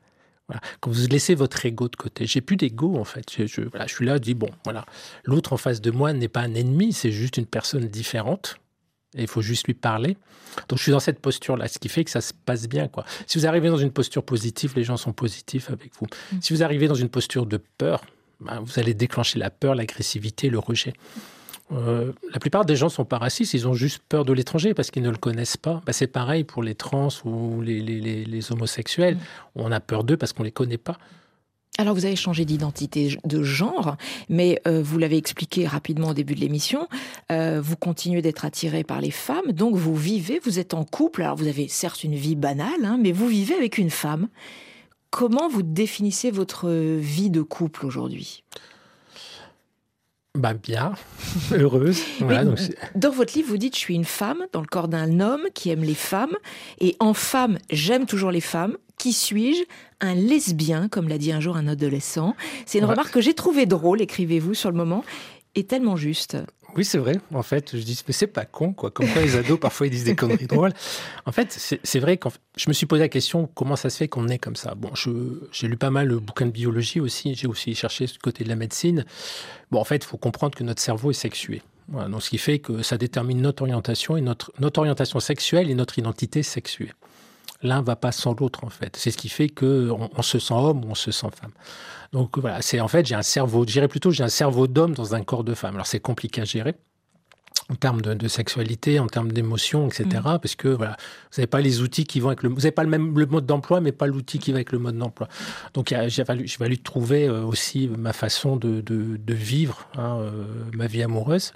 Voilà, 0.48 0.61
quand 0.81 0.90
vous 0.90 1.07
laissez 1.07 1.35
votre 1.35 1.64
ego 1.64 1.88
de 1.88 1.96
côté. 1.96 2.26
J'ai 2.26 2.40
plus 2.40 2.57
d'ego 2.57 2.96
en 2.96 3.05
fait. 3.05 3.24
Je, 3.37 3.46
je- 3.46 3.62
voilà, 3.62 3.87
je 3.87 3.94
suis 3.94 4.05
là, 4.05 4.14
je 4.16 4.20
dis 4.22 4.35
bon, 4.35 4.48
voilà, 4.64 4.85
l'autre 5.24 5.52
en 5.52 5.57
face 5.57 5.81
de 5.81 5.90
moi 5.90 6.12
n'est 6.12 6.28
pas 6.28 6.40
un 6.40 6.55
ennemi, 6.55 6.92
c'est 6.92 7.12
juste 7.12 7.37
une 7.37 7.46
personne 7.46 7.87
différente. 7.88 8.57
Et 9.14 9.22
il 9.22 9.28
faut 9.28 9.42
juste 9.42 9.66
lui 9.66 9.74
parler. 9.74 10.16
Donc 10.68 10.78
je 10.78 10.85
suis 10.85 10.92
dans 10.92 11.00
cette 11.00 11.20
posture-là, 11.20 11.68
ce 11.68 11.78
qui 11.78 11.88
fait 11.90 12.02
que 12.02 12.11
ça 12.11 12.22
se 12.22 12.33
passe 12.33 12.66
bien. 12.66 12.88
Quoi. 12.88 13.05
Si 13.26 13.38
vous 13.38 13.46
arrivez 13.46 13.68
dans 13.68 13.76
une 13.76 13.90
posture 13.92 14.22
positive, 14.24 14.72
les 14.74 14.85
gens 14.85 14.96
sont 14.96 15.12
positifs 15.12 15.68
avec 15.70 15.92
vous. 16.00 16.07
Si 16.40 16.55
vous 16.55 16.62
arrivez 16.62 16.88
dans 16.88 16.94
une 16.94 17.11
posture 17.11 17.44
de 17.44 17.59
peur, 17.78 18.02
ben, 18.40 18.61
vous 18.61 18.78
allez 18.78 18.94
déclencher 18.94 19.38
la 19.38 19.50
peur, 19.50 19.74
l'agressivité, 19.74 20.48
le 20.48 20.59
rejet. 20.59 20.94
Euh, 21.72 22.12
la 22.32 22.38
plupart 22.38 22.64
des 22.64 22.76
gens 22.76 22.88
sont 22.88 23.04
pas 23.04 23.18
racistes, 23.18 23.54
ils 23.54 23.66
ont 23.66 23.72
juste 23.72 24.02
peur 24.08 24.24
de 24.24 24.32
l'étranger 24.32 24.74
parce 24.74 24.90
qu'ils 24.90 25.02
ne 25.02 25.11
le 25.11 25.16
connaissent 25.16 25.56
pas. 25.56 25.82
Ben, 25.87 25.92
c'est 25.92 26.06
pareil 26.06 26.44
pour 26.44 26.62
les 26.62 26.74
trans 26.74 27.08
ou 27.24 27.61
les, 27.62 28.52
homosexuels. 28.52 29.18
On 29.54 29.72
a 29.72 29.80
peur 29.80 30.04
d'eux 30.04 30.16
parce 30.16 30.32
qu'on 30.32 30.42
les 30.42 30.52
connaît 30.52 30.78
pas. 30.78 30.98
Alors 31.78 31.94
vous 31.94 32.04
avez 32.04 32.16
changé 32.16 32.44
d'identité 32.44 33.16
de 33.24 33.42
genre, 33.42 33.96
mais 34.28 34.61
euh, 34.66 34.82
vous 34.82 34.98
l'avez 34.98 35.16
expliqué 35.16 35.66
rapidement 35.66 36.08
au 36.08 36.14
début 36.14 36.35
de 36.35 36.40
l'émission, 36.40 36.87
euh, 37.30 37.62
vous 37.62 37.76
continuez 37.76 38.20
d'être 38.20 38.44
attiré 38.44 38.85
par 38.85 39.00
les 39.00 39.11
femmes, 39.11 39.52
donc 39.52 39.74
vous 39.74 39.96
vivez, 39.96 40.38
vous 40.44 40.58
êtes 40.58 40.74
en 40.74 40.85
couple, 40.85 41.22
alors 41.22 41.37
vous 41.37 41.46
avez 41.46 41.68
certes 41.68 42.04
une 42.04 42.14
vie 42.14 42.37
banale, 42.37 42.85
hein, 42.85 42.98
mais 43.00 43.11
vous 43.11 43.26
vivez 43.26 43.54
avec 43.54 43.78
une 43.78 43.88
femme. 43.88 44.28
Comment 45.08 45.48
vous 45.48 45.62
définissez 45.62 46.30
votre 46.30 46.68
vie 46.70 47.30
de 47.30 47.40
couple 47.40 47.87
aujourd'hui? 47.87 48.44
Ben, 50.38 50.55
bien, 50.55 50.95
heureuse. 51.53 52.01
Voilà, 52.21 52.40
Oui, 52.40 52.47
donc 52.47 52.59
c'est- 52.59 52.75
Dans 52.95 53.11
votre 53.11 53.35
livre, 53.35 53.49
vous 53.51 53.59
dites, 53.59 53.75
je 53.75 53.81
suis 53.81 53.95
une 53.95 54.07
femme 54.07 54.38
dans 54.55 54.62
le 54.62 54.66
corps 54.66 54.88
d'un 54.88 55.21
homme 55.21 55.42
qui 55.53 55.68
aime 55.68 55.83
les 55.85 55.95
femmes, 55.95 56.35
et 56.81 56.97
en 57.01 57.12
femme, 57.12 57.59
j'aime 57.68 58.07
toujours 58.07 58.31
les 58.31 58.40
femmes. 58.40 58.79
Qui 58.97 59.12
suis-je? 59.12 59.62
Un 60.01 60.14
lesbien, 60.14 60.88
comme 60.88 61.09
l'a 61.09 61.18
dit 61.18 61.33
un 61.33 61.40
jour 61.40 61.57
un 61.59 61.68
adolescent. 61.68 62.35
C'est 62.64 62.79
une 62.79 62.85
Ouais. 62.85 62.90
remarque 62.92 63.12
que 63.12 63.21
j'ai 63.21 63.35
trouvée 63.35 63.66
drôle, 63.66 64.01
écrivez-vous 64.01 64.55
sur 64.55 64.71
le 64.71 64.77
moment, 64.77 65.05
et 65.54 65.64
tellement 65.64 65.96
juste. 65.96 66.36
Oui, 66.74 66.84
c'est 66.86 66.98
vrai. 66.98 67.20
En 67.34 67.42
fait, 67.42 67.76
je 67.76 67.82
dis, 67.82 68.02
c'est 68.08 68.26
pas 68.26 68.46
con, 68.46 68.72
quoi. 68.72 68.90
Comme 68.90 69.06
quoi, 69.06 69.20
les 69.20 69.36
ados, 69.36 69.60
parfois, 69.60 69.86
ils 69.86 69.90
disent 69.90 70.04
des 70.04 70.16
conneries 70.16 70.46
drôles. 70.46 70.72
En 71.26 71.32
fait, 71.32 71.78
c'est 71.82 71.98
vrai 71.98 72.16
que 72.16 72.28
je 72.56 72.68
me 72.68 72.72
suis 72.72 72.86
posé 72.86 73.02
la 73.02 73.08
question, 73.10 73.46
comment 73.54 73.76
ça 73.76 73.90
se 73.90 73.98
fait 73.98 74.08
qu'on 74.08 74.28
est 74.28 74.38
comme 74.38 74.56
ça? 74.56 74.74
Bon, 74.74 74.90
j'ai 75.52 75.68
lu 75.68 75.76
pas 75.76 75.90
mal 75.90 76.08
de 76.08 76.16
bouquins 76.16 76.46
de 76.46 76.50
biologie 76.50 77.00
aussi. 77.00 77.34
J'ai 77.34 77.46
aussi 77.46 77.74
cherché 77.74 78.06
ce 78.06 78.18
côté 78.18 78.42
de 78.44 78.48
la 78.48 78.56
médecine. 78.56 79.04
Bon, 79.70 79.80
en 79.80 79.84
fait, 79.84 79.96
il 79.96 80.06
faut 80.06 80.16
comprendre 80.16 80.56
que 80.56 80.64
notre 80.64 80.80
cerveau 80.80 81.10
est 81.10 81.14
sexué. 81.14 81.60
Donc, 81.88 82.22
ce 82.22 82.30
qui 82.30 82.38
fait 82.38 82.58
que 82.58 82.82
ça 82.82 82.96
détermine 82.96 83.42
notre 83.42 83.62
orientation 83.62 84.16
et 84.16 84.22
notre, 84.22 84.50
notre 84.58 84.78
orientation 84.80 85.20
sexuelle 85.20 85.70
et 85.70 85.74
notre 85.74 85.98
identité 85.98 86.42
sexuée. 86.42 86.92
L'un 87.62 87.83
va 87.83 87.96
pas 87.96 88.12
sans 88.12 88.35
l'autre, 88.35 88.64
en 88.64 88.70
fait. 88.70 88.96
C'est 88.96 89.11
ce 89.11 89.16
qui 89.16 89.29
fait 89.29 89.48
que 89.48 89.90
on, 89.90 90.22
se 90.22 90.38
sent 90.38 90.55
homme 90.55 90.85
ou 90.85 90.90
on 90.90 90.94
se 90.94 91.12
sent 91.12 91.29
femme. 91.35 91.53
Donc 92.12 92.38
voilà, 92.38 92.61
c'est 92.61 92.81
en 92.81 92.88
fait 92.88 93.07
j'ai 93.07 93.14
un 93.14 93.22
cerveau, 93.22 93.62
je 93.66 93.72
dirais 93.72 93.88
plutôt 93.88 94.11
j'ai 94.11 94.22
un 94.22 94.29
cerveau 94.29 94.66
d'homme 94.66 94.92
dans 94.94 95.14
un 95.14 95.22
corps 95.22 95.44
de 95.44 95.55
femme. 95.55 95.75
Alors 95.75 95.87
c'est 95.87 96.01
compliqué 96.01 96.42
à 96.42 96.44
gérer 96.44 96.75
en 97.72 97.74
termes 97.74 98.02
de, 98.02 98.14
de 98.14 98.28
sexualité, 98.28 98.98
en 98.98 99.06
termes 99.06 99.32
d'émotion, 99.32 99.88
etc. 99.88 100.06
Parce 100.22 100.54
que 100.54 100.68
voilà, 100.68 100.96
vous 101.30 101.38
n'avez 101.40 101.46
pas 101.46 101.61
les 101.61 101.80
outils 101.80 102.04
qui 102.04 102.20
vont 102.20 102.28
avec 102.28 102.42
le, 102.42 102.50
vous 102.50 102.56
n'avez 102.56 102.70
pas 102.70 102.85
le 102.85 102.90
même 102.90 103.18
le 103.18 103.26
mode 103.26 103.46
d'emploi, 103.46 103.80
mais 103.80 103.92
pas 103.92 104.06
l'outil 104.06 104.38
qui 104.38 104.52
va 104.52 104.56
avec 104.56 104.72
le 104.72 104.78
mode 104.78 104.96
d'emploi. 104.96 105.28
Donc 105.74 105.94
j'ai 106.06 106.24
fallu 106.24 106.78
trouver 106.78 107.26
euh, 107.26 107.42
aussi 107.44 107.88
ma 107.88 108.12
façon 108.12 108.56
de, 108.56 108.80
de, 108.80 109.16
de 109.16 109.35
vivre 109.35 109.88
hein, 109.96 110.18
euh, 110.20 110.44
ma 110.74 110.87
vie 110.87 111.02
amoureuse. 111.02 111.52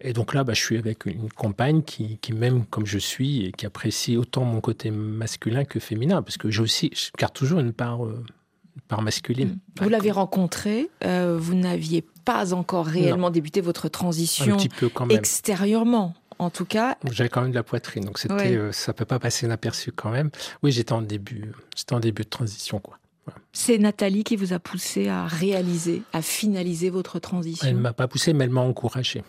Et 0.00 0.12
donc 0.12 0.34
là, 0.34 0.44
bah, 0.44 0.52
je 0.52 0.60
suis 0.60 0.76
avec 0.76 1.06
une 1.06 1.30
compagne 1.30 1.82
qui, 1.82 2.18
qui 2.18 2.32
m'aime 2.32 2.66
comme 2.66 2.86
je 2.86 2.98
suis 2.98 3.46
et 3.46 3.52
qui 3.52 3.66
apprécie 3.66 4.16
autant 4.16 4.44
mon 4.44 4.60
côté 4.60 4.90
masculin 4.90 5.64
que 5.64 5.80
féminin, 5.80 6.22
parce 6.22 6.36
que 6.36 6.50
j'ai 6.50 6.62
aussi, 6.62 6.90
je 6.94 7.10
garde 7.18 7.32
toujours 7.32 7.60
une 7.60 7.72
part, 7.72 8.04
euh, 8.04 8.22
une 8.76 8.82
part 8.82 9.02
masculine. 9.02 9.58
Vous 9.80 9.88
l'avez 9.88 10.10
rencontré, 10.10 10.90
euh, 11.04 11.38
vous 11.40 11.54
n'aviez 11.54 12.04
pas 12.26 12.52
encore 12.52 12.84
réellement 12.84 13.30
débuté 13.30 13.62
votre 13.62 13.86
un 13.86 13.88
transition 13.88 14.56
petit 14.58 14.68
peu 14.68 14.90
quand 14.90 15.06
même. 15.06 15.16
extérieurement. 15.16 16.14
En 16.38 16.50
tout 16.50 16.66
cas, 16.66 16.98
J'avais 17.10 17.30
quand 17.30 17.40
même 17.40 17.52
de 17.52 17.54
la 17.56 17.62
poitrine, 17.62 18.04
donc 18.04 18.18
c'était, 18.18 18.34
Ouais. 18.34 18.56
euh, 18.56 18.70
ça 18.72 18.92
peut 18.92 19.06
pas 19.06 19.18
passer 19.18 19.46
inaperçu 19.46 19.90
quand 19.92 20.10
même. 20.10 20.28
Oui, 20.62 20.70
j'étais 20.70 20.92
en 20.92 21.00
début, 21.00 21.52
j'étais 21.74 21.94
en 21.94 22.00
début 22.00 22.24
de 22.24 22.28
transition, 22.28 22.78
quoi. 22.78 22.98
c'est 23.54 23.78
Nathalie 23.78 24.22
qui 24.22 24.36
vous 24.36 24.52
a 24.52 24.58
poussé 24.58 25.08
à 25.08 25.24
réaliser, 25.26 26.02
à 26.12 26.20
finaliser 26.20 26.90
votre 26.90 27.18
transition. 27.20 27.66
Elle 27.66 27.76
m'a 27.76 27.94
pas 27.94 28.06
poussé, 28.06 28.34
mais 28.34 28.44
elle 28.44 28.50
m'a 28.50 28.60
encouragé. 28.60 29.24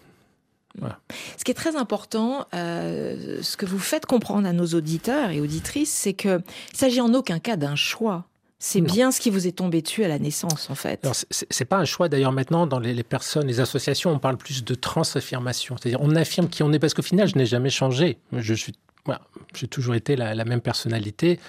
Ce 1.38 1.43
qui 1.43 1.49
est 1.51 1.55
très 1.55 1.75
important, 1.75 2.45
euh, 2.53 3.39
ce 3.41 3.57
que 3.57 3.65
vous 3.65 3.79
faites 3.79 4.05
comprendre 4.05 4.47
à 4.47 4.53
nos 4.53 4.67
auditeurs 4.67 5.31
et 5.31 5.39
auditrices, 5.41 5.91
c'est 5.91 6.13
que 6.13 6.41
s'agit 6.73 7.01
en 7.01 7.13
aucun 7.15 7.39
cas 7.39 7.55
d'un 7.55 7.75
choix. 7.75 8.25
C'est 8.59 8.81
bien 8.81 9.11
ce 9.11 9.19
qui 9.21 9.29
vous 9.29 9.45
est 9.45 9.51
tombé 9.51 9.81
dessus 9.83 10.03
à 10.03 10.07
la 10.07 10.17
naissance, 10.17 10.69
en 10.71 10.75
fait. 10.75 11.07
C'est- 11.29 11.65
pas 11.65 11.77
un 11.77 11.85
choix 11.85 12.09
d'ailleurs 12.09 12.31
maintenant 12.31 12.65
dans 12.65 12.79
les, 12.79 12.93
les 12.93 13.03
personnes, 13.03 13.45
les 13.45 13.59
associations, 13.59 14.11
on 14.11 14.19
parle 14.19 14.37
plus 14.37 14.63
de 14.63 14.73
transaffirmation. 14.73 15.75
C'est-à-dire, 15.77 16.01
on 16.01 16.15
affirme 16.15 16.49
qui 16.49 16.63
on 16.63 16.71
est 16.73 16.79
parce 16.79 16.93
qu'au 16.95 17.03
final, 17.03 17.27
je 17.27 17.35
n'ai 17.35 17.45
jamais 17.45 17.69
changé. 17.69 18.17
Je 18.31 18.53
suis, 18.55 18.73
voilà, 19.05 19.21
j'ai 19.53 19.67
toujours 19.67 19.93
été 19.93 20.15
la, 20.15 20.33
la 20.33 20.43
même 20.45 20.61
personnalité. 20.61 21.39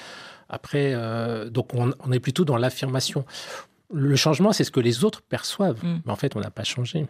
Après, 0.51 0.93
euh, 0.95 1.49
donc 1.49 1.73
on, 1.75 1.93
on 2.05 2.13
est 2.13 2.21
plutôt 2.21 2.45
dans 2.45 2.57
l'affirmation. 2.59 3.25
Le 3.93 4.17
changement, 4.17 4.53
c'est 4.53 4.65
ce 4.65 4.71
que 4.71 4.81
les 4.81 5.03
autres 5.05 5.23
perçoivent. 5.23 5.83
Mm. 5.83 6.01
Mais 6.05 6.13
en 6.13 6.17
fait, 6.17 6.37
on 6.37 6.41
n'a 6.41 6.51
pas 6.51 6.65
changé. 6.65 7.07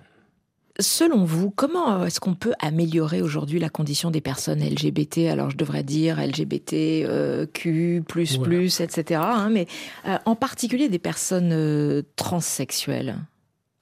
Selon 0.81 1.25
vous, 1.25 1.51
comment 1.51 2.05
est-ce 2.05 2.21
qu'on 2.21 2.35
peut 2.35 2.53
améliorer 2.61 3.21
aujourd'hui 3.21 3.59
la 3.59 3.69
condition 3.69 4.13
des 4.13 4.21
personnes 4.21 4.61
LGBT 4.61 5.29
Alors, 5.29 5.51
je 5.51 5.57
devrais 5.57 5.83
dire 5.83 6.25
LGBT, 6.25 6.73
euh, 7.05 7.47
Q, 7.53 8.05
plus, 8.07 8.37
Voilà. 8.37 8.45
plus, 8.49 8.81
etc. 8.81 9.21
hein, 9.25 9.51
mais 9.51 9.67
euh, 10.07 10.19
en 10.25 10.37
particulier 10.37 10.89
des 10.89 11.01
personnes 11.01 11.51
euh, 11.53 12.03
transsexuelles. 12.15 13.17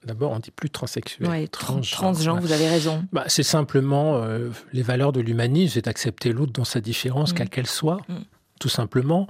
D'abord, 0.05 0.31
on 0.31 0.39
dit 0.39 0.49
plus 0.49 0.71
transsexuel. 0.71 1.29
Ouais, 1.29 1.45
tran- 1.45 1.73
transgenre. 1.81 1.97
transgenres, 1.99 2.39
vous 2.41 2.51
avez 2.51 2.67
raison. 2.67 3.05
Bah, 3.13 3.25
c'est 3.27 3.43
simplement 3.43 4.15
euh, 4.15 4.49
les 4.73 4.81
valeurs 4.81 5.11
de 5.11 5.19
l'humanisme, 5.21 5.73
c'est 5.75 5.85
d'accepter 5.85 6.33
l'autre 6.33 6.53
dans 6.53 6.65
sa 6.65 6.81
différence, 6.81 7.31
Mm. 7.31 7.35
quelle 7.35 7.49
qu'elle 7.49 7.67
soit, 7.67 7.97
Mm. 8.09 8.15
tout 8.59 8.69
simplement. 8.69 9.27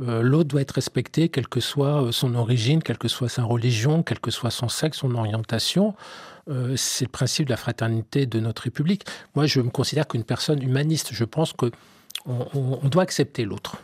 Euh, 0.00 0.22
l'autre 0.22 0.48
doit 0.48 0.62
être 0.62 0.70
respecté, 0.70 1.28
quelle 1.28 1.48
que 1.48 1.60
soit 1.60 2.02
euh, 2.04 2.12
son 2.12 2.34
origine, 2.34 2.82
quelle 2.82 2.96
que 2.96 3.08
soit 3.08 3.28
sa 3.28 3.42
religion, 3.42 4.02
quel 4.02 4.20
que 4.20 4.30
soit 4.30 4.50
son 4.50 4.70
sexe, 4.70 4.98
son 4.98 5.14
orientation. 5.14 5.94
Euh, 6.50 6.74
c'est 6.76 7.04
le 7.04 7.10
principe 7.10 7.46
de 7.46 7.50
la 7.50 7.56
fraternité 7.56 8.26
de 8.26 8.40
notre 8.40 8.62
République. 8.62 9.04
Moi, 9.34 9.46
je 9.46 9.60
me 9.60 9.70
considère 9.70 10.08
qu'une 10.08 10.24
personne 10.24 10.62
humaniste. 10.62 11.10
Je 11.12 11.24
pense 11.24 11.52
que 11.52 11.70
on, 12.26 12.46
on- 12.54 12.78
on 12.82 12.88
doit 12.88 13.02
accepter 13.04 13.44
l'autre. 13.44 13.76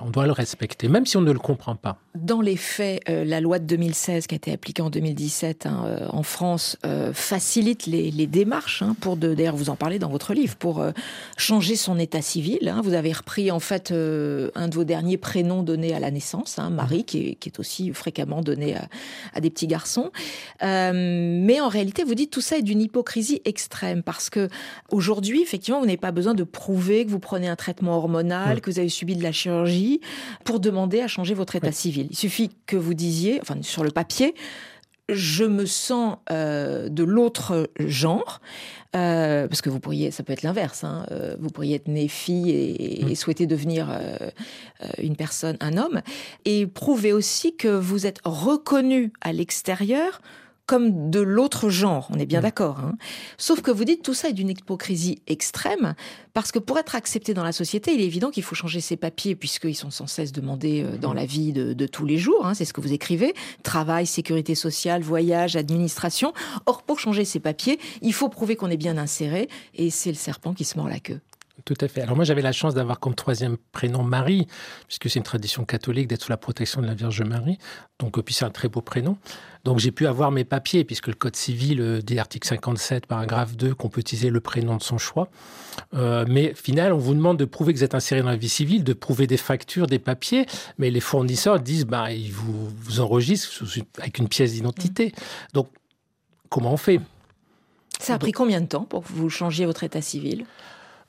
On 0.00 0.10
doit 0.10 0.26
le 0.26 0.32
respecter, 0.32 0.86
même 0.88 1.06
si 1.06 1.16
on 1.16 1.22
ne 1.22 1.32
le 1.32 1.38
comprend 1.38 1.74
pas. 1.74 1.98
Dans 2.14 2.40
les 2.40 2.56
faits, 2.56 3.00
euh, 3.08 3.24
la 3.24 3.40
loi 3.40 3.58
de 3.58 3.64
2016 3.64 4.26
qui 4.26 4.34
a 4.34 4.36
été 4.36 4.52
appliquée 4.52 4.82
en 4.82 4.90
2017 4.90 5.66
hein, 5.66 5.82
euh, 5.86 6.06
en 6.10 6.22
France 6.22 6.76
euh, 6.86 7.12
facilite 7.12 7.86
les, 7.86 8.10
les 8.10 8.26
démarches 8.26 8.82
hein, 8.82 8.94
pour 9.00 9.16
d'ailleurs 9.16 9.56
vous 9.56 9.70
en 9.70 9.76
parlez 9.76 9.98
dans 9.98 10.10
votre 10.10 10.34
livre 10.34 10.56
pour 10.56 10.84
changer 11.36 11.74
son 11.76 11.98
état 11.98 12.22
civil. 12.22 12.68
hein. 12.68 12.80
Vous 12.84 12.94
avez 12.94 13.12
repris 13.12 13.50
en 13.50 13.60
fait 13.60 13.90
un 13.90 14.68
de 14.68 14.74
vos 14.74 14.84
derniers 14.84 15.16
prénoms 15.16 15.62
donnés 15.62 15.94
à 15.94 16.00
la 16.00 16.10
naissance, 16.10 16.58
Marie, 16.70 17.04
qui 17.04 17.30
est, 17.30 17.34
qui 17.34 17.48
est 17.48 17.58
aussi 17.58 17.92
fréquemment 17.92 18.42
donné 18.42 18.76
à, 18.76 18.88
à 19.34 19.40
des 19.40 19.50
petits 19.50 19.66
garçons. 19.66 20.10
Mais 20.62 21.60
en 21.60 21.68
réalité, 21.68 22.04
vous 22.04 22.14
dites 22.14 22.30
tout 22.30 22.40
ça 22.40 22.58
est 22.58 22.62
d'une 22.62 22.80
hypocrisie 22.80 23.40
extrême 23.44 24.02
parce 24.02 24.30
que 24.30 24.48
aujourd'hui, 24.90 25.42
effectivement, 25.42 25.80
vous 25.80 25.86
n'avez 25.86 25.96
pas 25.96 26.12
besoin 26.12 26.34
de 26.34 26.44
prouver 26.44 27.04
que 27.04 27.10
vous 27.10 27.18
prenez 27.20 27.48
un 27.48 27.56
traitement 27.56 27.96
hormonal, 27.96 28.56
Mm. 28.56 28.60
que 28.60 28.70
vous 28.70 28.78
avez 28.78 28.88
subi 28.88 29.16
de 29.16 29.22
la 29.22 29.32
chirurgie 29.32 29.77
pour 30.44 30.60
demander 30.60 31.00
à 31.00 31.08
changer 31.08 31.34
votre 31.34 31.56
état 31.56 31.68
Oui. 31.68 31.74
civil. 31.74 32.06
Il 32.10 32.16
suffit 32.16 32.50
que 32.66 32.76
vous 32.76 32.94
disiez, 32.94 33.38
enfin 33.42 33.56
sur 33.62 33.84
le 33.84 33.90
papier, 33.90 34.34
je 35.08 35.44
me 35.44 35.64
sens 35.64 36.18
euh, 36.30 36.90
de 36.90 37.02
l'autre 37.02 37.70
genre, 37.78 38.40
euh, 38.94 39.48
parce 39.48 39.62
que 39.62 39.70
vous 39.70 39.80
pourriez, 39.80 40.10
ça 40.10 40.22
peut 40.22 40.34
être 40.34 40.42
l'inverse, 40.42 40.84
hein, 40.84 41.06
euh, 41.10 41.34
vous 41.40 41.48
pourriez 41.48 41.76
être 41.76 41.88
né 41.88 42.08
fille 42.08 42.50
et, 42.50 43.00
et 43.00 43.04
Mm. 43.12 43.14
souhaiter 43.14 43.46
devenir 43.46 43.88
une 45.02 45.16
personne, 45.16 45.56
un 45.60 45.76
homme, 45.78 46.02
et 46.44 46.66
prouver 46.66 47.12
aussi 47.14 47.56
que 47.56 47.68
vous 47.68 48.06
êtes 48.06 48.20
reconnu 48.24 49.12
à 49.22 49.32
l'extérieur 49.32 50.20
comme 50.68 51.10
de 51.10 51.18
l'autre 51.20 51.70
genre, 51.70 52.06
on 52.12 52.18
est 52.20 52.26
bien 52.26 52.38
Mm. 52.38 52.42
d'accord. 52.42 52.78
hein. 52.78 52.96
Sauf 53.38 53.62
que 53.62 53.70
vous 53.72 53.84
dites 53.84 54.02
tout 54.02 54.14
ça 54.14 54.28
est 54.28 54.32
d'une 54.34 54.50
hypocrisie 54.50 55.20
extrême, 55.26 55.94
parce 56.34 56.52
que 56.52 56.58
pour 56.60 56.78
être 56.78 56.94
accepté 56.94 57.32
dans 57.34 57.42
la 57.42 57.52
société, 57.52 57.92
il 57.94 58.00
est 58.00 58.04
évident 58.04 58.30
qu'il 58.30 58.42
faut 58.44 58.54
changer 58.54 58.80
ses 58.80 58.96
papiers, 58.96 59.34
puisqu'ils 59.34 59.74
sont 59.74 59.90
sans 59.90 60.06
cesse 60.06 60.30
demandés 60.30 60.84
euh, 60.84 60.98
dans 60.98 61.14
la 61.14 61.24
vie 61.24 61.52
de, 61.52 61.72
de 61.72 61.86
tous 61.86 62.04
les 62.04 62.18
jours, 62.18 62.46
hein, 62.46 62.52
c'est 62.54 62.66
ce 62.66 62.72
que 62.74 62.82
vous 62.82 62.92
écrivez, 62.92 63.32
travail, 63.62 64.06
sécurité 64.06 64.54
sociale, 64.54 65.02
voyage, 65.02 65.56
administration. 65.56 66.32
Or, 66.66 66.82
pour 66.82 67.00
changer 67.00 67.24
ses 67.24 67.40
papiers, 67.40 67.78
il 68.02 68.12
faut 68.12 68.28
prouver 68.28 68.54
qu'on 68.54 68.68
est 68.70 68.76
bien 68.76 68.98
inséré, 68.98 69.48
et 69.74 69.88
c'est 69.90 70.10
le 70.10 70.16
serpent 70.16 70.52
qui 70.52 70.64
se 70.64 70.76
mord 70.76 70.88
la 70.88 71.00
queue. 71.00 71.20
Tout 71.64 71.74
à 71.80 71.88
fait. 71.88 72.02
Alors 72.02 72.16
moi, 72.16 72.24
j'avais 72.24 72.42
la 72.42 72.52
chance 72.52 72.74
d'avoir 72.74 73.00
comme 73.00 73.14
troisième 73.14 73.56
prénom 73.72 74.02
Marie, 74.02 74.46
puisque 74.86 75.10
c'est 75.10 75.18
une 75.18 75.24
tradition 75.24 75.64
catholique 75.64 76.06
d'être 76.06 76.22
sous 76.22 76.30
la 76.30 76.36
protection 76.36 76.80
de 76.80 76.86
la 76.86 76.94
Vierge 76.94 77.22
Marie. 77.22 77.58
Donc, 77.98 78.16
euh, 78.16 78.22
puis 78.22 78.34
c'est 78.34 78.44
un 78.44 78.50
très 78.50 78.68
beau 78.68 78.80
prénom. 78.80 79.18
Donc 79.64 79.78
j'ai 79.80 79.90
pu 79.90 80.06
avoir 80.06 80.30
mes 80.30 80.44
papiers, 80.44 80.84
puisque 80.84 81.08
le 81.08 81.14
Code 81.14 81.36
civil 81.36 81.80
euh, 81.80 82.00
dit 82.00 82.18
article 82.18 82.46
57, 82.46 83.06
paragraphe 83.06 83.56
2, 83.56 83.74
qu'on 83.74 83.88
peut 83.88 84.00
utiliser 84.00 84.30
le 84.30 84.40
prénom 84.40 84.76
de 84.76 84.82
son 84.82 84.98
choix. 84.98 85.28
Euh, 85.94 86.24
mais 86.28 86.54
final, 86.54 86.92
on 86.92 86.98
vous 86.98 87.14
demande 87.14 87.38
de 87.38 87.44
prouver 87.44 87.72
que 87.72 87.78
vous 87.78 87.84
êtes 87.84 87.94
inséré 87.94 88.22
dans 88.22 88.30
la 88.30 88.36
vie 88.36 88.48
civile, 88.48 88.84
de 88.84 88.92
prouver 88.92 89.26
des 89.26 89.36
factures, 89.36 89.88
des 89.88 89.98
papiers, 89.98 90.46
mais 90.78 90.90
les 90.90 91.00
fournisseurs 91.00 91.58
disent, 91.58 91.86
bah, 91.86 92.12
ils 92.12 92.32
vous, 92.32 92.68
vous 92.68 93.00
enregistrent 93.00 93.64
avec 93.98 94.18
une 94.18 94.28
pièce 94.28 94.52
d'identité. 94.52 95.12
Donc, 95.54 95.68
comment 96.48 96.72
on 96.72 96.76
fait? 96.76 97.00
Ça 98.00 98.14
a 98.14 98.18
pris 98.18 98.32
combien 98.32 98.60
de 98.60 98.66
temps 98.66 98.84
pour 98.84 99.02
que 99.02 99.12
vous 99.12 99.28
changiez 99.28 99.66
votre 99.66 99.82
état 99.82 100.00
civil? 100.00 100.46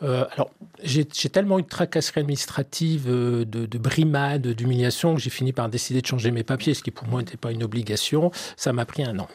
Euh, 0.02 0.26
alors, 0.32 0.52
j'ai 0.82 1.06
tellement 1.06 1.60
eu 1.60 1.64
de 1.64 1.68
tracasseries 1.68 2.22
administratives, 2.22 3.06
euh, 3.10 3.44
de, 3.46 3.66
de 3.66 3.78
brimades, 3.78 4.48
d'humiliations, 4.48 5.16
que 5.16 5.22
j'ai 5.22 5.30
fini 5.30 5.52
par 5.52 5.68
décider 5.70 6.02
de 6.02 6.08
changer 6.08 6.32
mes 6.32 6.44
papiers, 6.44 6.74
ce 6.74 6.84
qui 6.84 6.92
pour 6.92 7.08
moi 7.08 7.20
n'était 7.22 7.38
pas 7.38 7.52
une 7.52 7.64
obligation. 7.64 8.32
Ça 8.56 8.72
m'a 8.72 8.86
pris 8.86 9.04
un 9.04 9.20
an. 9.20 9.28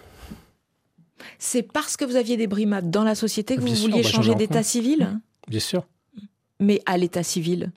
C'est 1.39 1.63
parce 1.63 1.97
que 1.97 2.05
vous 2.05 2.17
aviez 2.17 2.37
des 2.37 2.47
brimades 2.47 2.91
dans 2.91 3.05
la 3.05 3.15
société 3.15 3.57
que 3.57 3.61
Bien 3.61 3.75
vous 3.75 3.81
sûr, 3.81 3.91
vouliez 3.91 4.03
bah, 4.03 4.09
changer 4.09 4.35
d'état 4.35 4.63
civil 4.63 5.19
Bien 5.49 5.61
sûr. 5.61 5.87
Mais 6.61 6.81
à 6.87 6.97
l'état 6.97 7.23
civil 7.23 7.71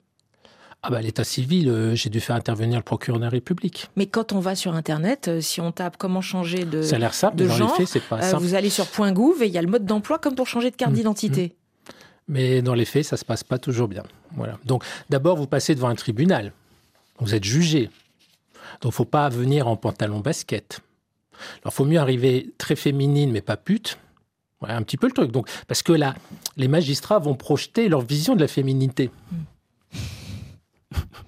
Ah 0.82 0.90
bah, 0.90 1.00
l'état 1.02 1.24
civil, 1.24 1.68
euh, 1.68 1.94
j'ai 1.94 2.08
dû 2.10 2.20
faire 2.20 2.36
intervenir 2.36 2.78
le 2.78 2.82
procureur 2.84 3.18
de 3.18 3.24
la 3.24 3.30
République. 3.30 3.88
Mais 3.96 4.06
quand 4.06 4.32
on 4.32 4.40
va 4.40 4.54
sur 4.54 4.74
Internet, 4.74 5.28
euh, 5.28 5.40
si 5.40 5.60
on 5.60 5.72
tape 5.72 5.96
comment 5.98 6.20
changer 6.20 6.64
de, 6.64 6.82
ça 6.82 6.96
a 6.96 6.98
l'air 6.98 7.14
simple, 7.14 7.36
de 7.36 7.48
genre, 7.48 7.70
les 7.78 7.86
faits, 7.86 7.88
c'est 7.88 8.00
pas 8.08 8.22
euh, 8.22 8.36
vous 8.38 8.54
allez 8.54 8.70
sur 8.70 8.86
Point 8.86 9.12
Gouv 9.12 9.42
et 9.42 9.46
il 9.46 9.52
y 9.52 9.58
a 9.58 9.62
le 9.62 9.68
mode 9.68 9.84
d'emploi 9.84 10.18
comme 10.18 10.34
pour 10.34 10.46
changer 10.46 10.70
de 10.70 10.76
carte 10.76 10.92
Mmh, 10.92 10.96
d'identité. 10.96 11.56
Mais 12.28 12.60
dans 12.62 12.74
les 12.74 12.84
faits, 12.84 13.04
ça 13.04 13.16
se 13.16 13.24
passe 13.24 13.42
pas 13.42 13.58
toujours 13.58 13.88
bien. 13.88 14.02
Voilà. 14.36 14.58
Donc, 14.64 14.84
d'abord, 15.08 15.36
vous 15.36 15.46
passez 15.46 15.74
devant 15.74 15.88
un 15.88 15.94
tribunal. 15.94 16.52
Vous 17.18 17.34
êtes 17.34 17.44
jugé. 17.44 17.90
Donc, 18.82 18.92
faut 18.92 19.04
pas 19.04 19.28
venir 19.28 19.66
en 19.66 19.76
pantalon 19.76 20.20
basket. 20.20 20.80
Alors, 21.62 21.72
faut 21.72 21.84
mieux 21.84 21.98
arriver 21.98 22.50
très 22.58 22.76
féminine, 22.76 23.32
mais 23.32 23.40
pas 23.40 23.56
pute. 23.56 23.98
Voilà, 24.60 24.76
un 24.76 24.82
petit 24.82 24.96
peu 24.96 25.06
le 25.06 25.12
truc. 25.12 25.30
Donc, 25.30 25.48
parce 25.66 25.82
que 25.82 25.92
là, 25.92 26.14
les 26.56 26.68
magistrats 26.68 27.18
vont 27.18 27.34
projeter 27.34 27.88
leur 27.88 28.00
vision 28.00 28.34
de 28.34 28.40
la 28.40 28.48
féminité. 28.48 29.10
Ce 30.92 30.98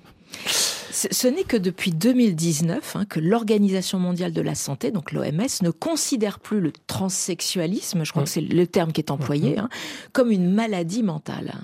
ce 1.10 1.28
n'est 1.28 1.44
que 1.44 1.56
depuis 1.56 1.92
2019 1.92 2.96
hein, 2.96 3.04
que 3.04 3.20
l'Organisation 3.20 3.98
mondiale 3.98 4.32
de 4.32 4.40
la 4.40 4.54
santé, 4.54 4.90
donc 4.90 5.12
l'OMS, 5.12 5.62
ne 5.62 5.70
considère 5.70 6.38
plus 6.38 6.60
le 6.60 6.72
transsexualisme, 6.86 8.04
je 8.04 8.10
crois 8.10 8.24
que 8.24 8.28
c'est 8.28 8.40
le 8.40 8.66
terme 8.66 8.92
qui 8.92 9.00
est 9.00 9.10
employé, 9.10 9.58
hein, 9.58 9.68
comme 10.12 10.30
une 10.30 10.52
maladie 10.52 11.02
mentale. 11.02 11.54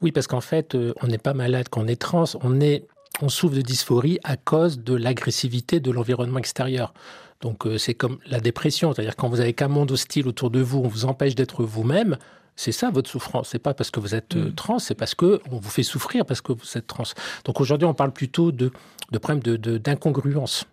Oui, 0.00 0.12
parce 0.12 0.26
qu'en 0.26 0.40
fait, 0.40 0.74
euh, 0.74 0.94
on 1.02 1.08
n'est 1.08 1.18
pas 1.18 1.34
malade 1.34 1.66
quand 1.70 1.82
on 1.82 1.88
est 1.88 2.00
trans. 2.00 2.24
On 2.42 2.60
est, 2.60 2.86
on 3.20 3.28
souffre 3.28 3.56
de 3.56 3.62
dysphorie 3.62 4.18
à 4.22 4.36
cause 4.36 4.78
de 4.78 4.94
l'agressivité 4.94 5.80
de 5.80 5.90
l'environnement 5.90 6.38
extérieur. 6.38 6.94
Donc, 7.40 7.66
euh, 7.66 7.78
c'est 7.78 7.94
comme 7.94 8.18
la 8.26 8.40
dépression, 8.40 8.92
c'est-à-dire 8.92 9.16
quand 9.16 9.28
vous 9.28 9.40
avez 9.40 9.54
qu'un 9.54 9.68
monde 9.68 9.90
hostile 9.90 10.28
autour 10.28 10.50
de 10.50 10.60
vous, 10.60 10.78
on 10.78 10.88
vous 10.88 11.04
empêche 11.04 11.34
d'être 11.34 11.64
vous-même. 11.64 12.16
C'est 12.60 12.72
ça 12.72 12.90
votre 12.90 13.08
souffrance. 13.08 13.50
C'est 13.50 13.60
pas 13.60 13.72
parce 13.72 13.90
que 13.92 14.00
vous 14.00 14.14
êtes 14.16 14.34
euh, 14.34 14.48
Mm. 14.48 14.54
trans, 14.54 14.78
c'est 14.80 14.94
parce 14.96 15.14
que 15.14 15.40
on 15.52 15.58
vous 15.58 15.70
fait 15.70 15.84
souffrir 15.84 16.26
parce 16.26 16.40
que 16.40 16.52
vous 16.52 16.76
êtes 16.76 16.86
trans. 16.88 17.04
Donc 17.44 17.60
aujourd'hui, 17.60 17.86
on 17.86 17.94
parle 17.94 18.10
plutôt 18.12 18.50
de, 18.50 18.72
de 19.12 19.18
problème 19.18 19.40
de, 19.42 19.56
de- 19.56 19.78
d'incongruence. 19.78 20.64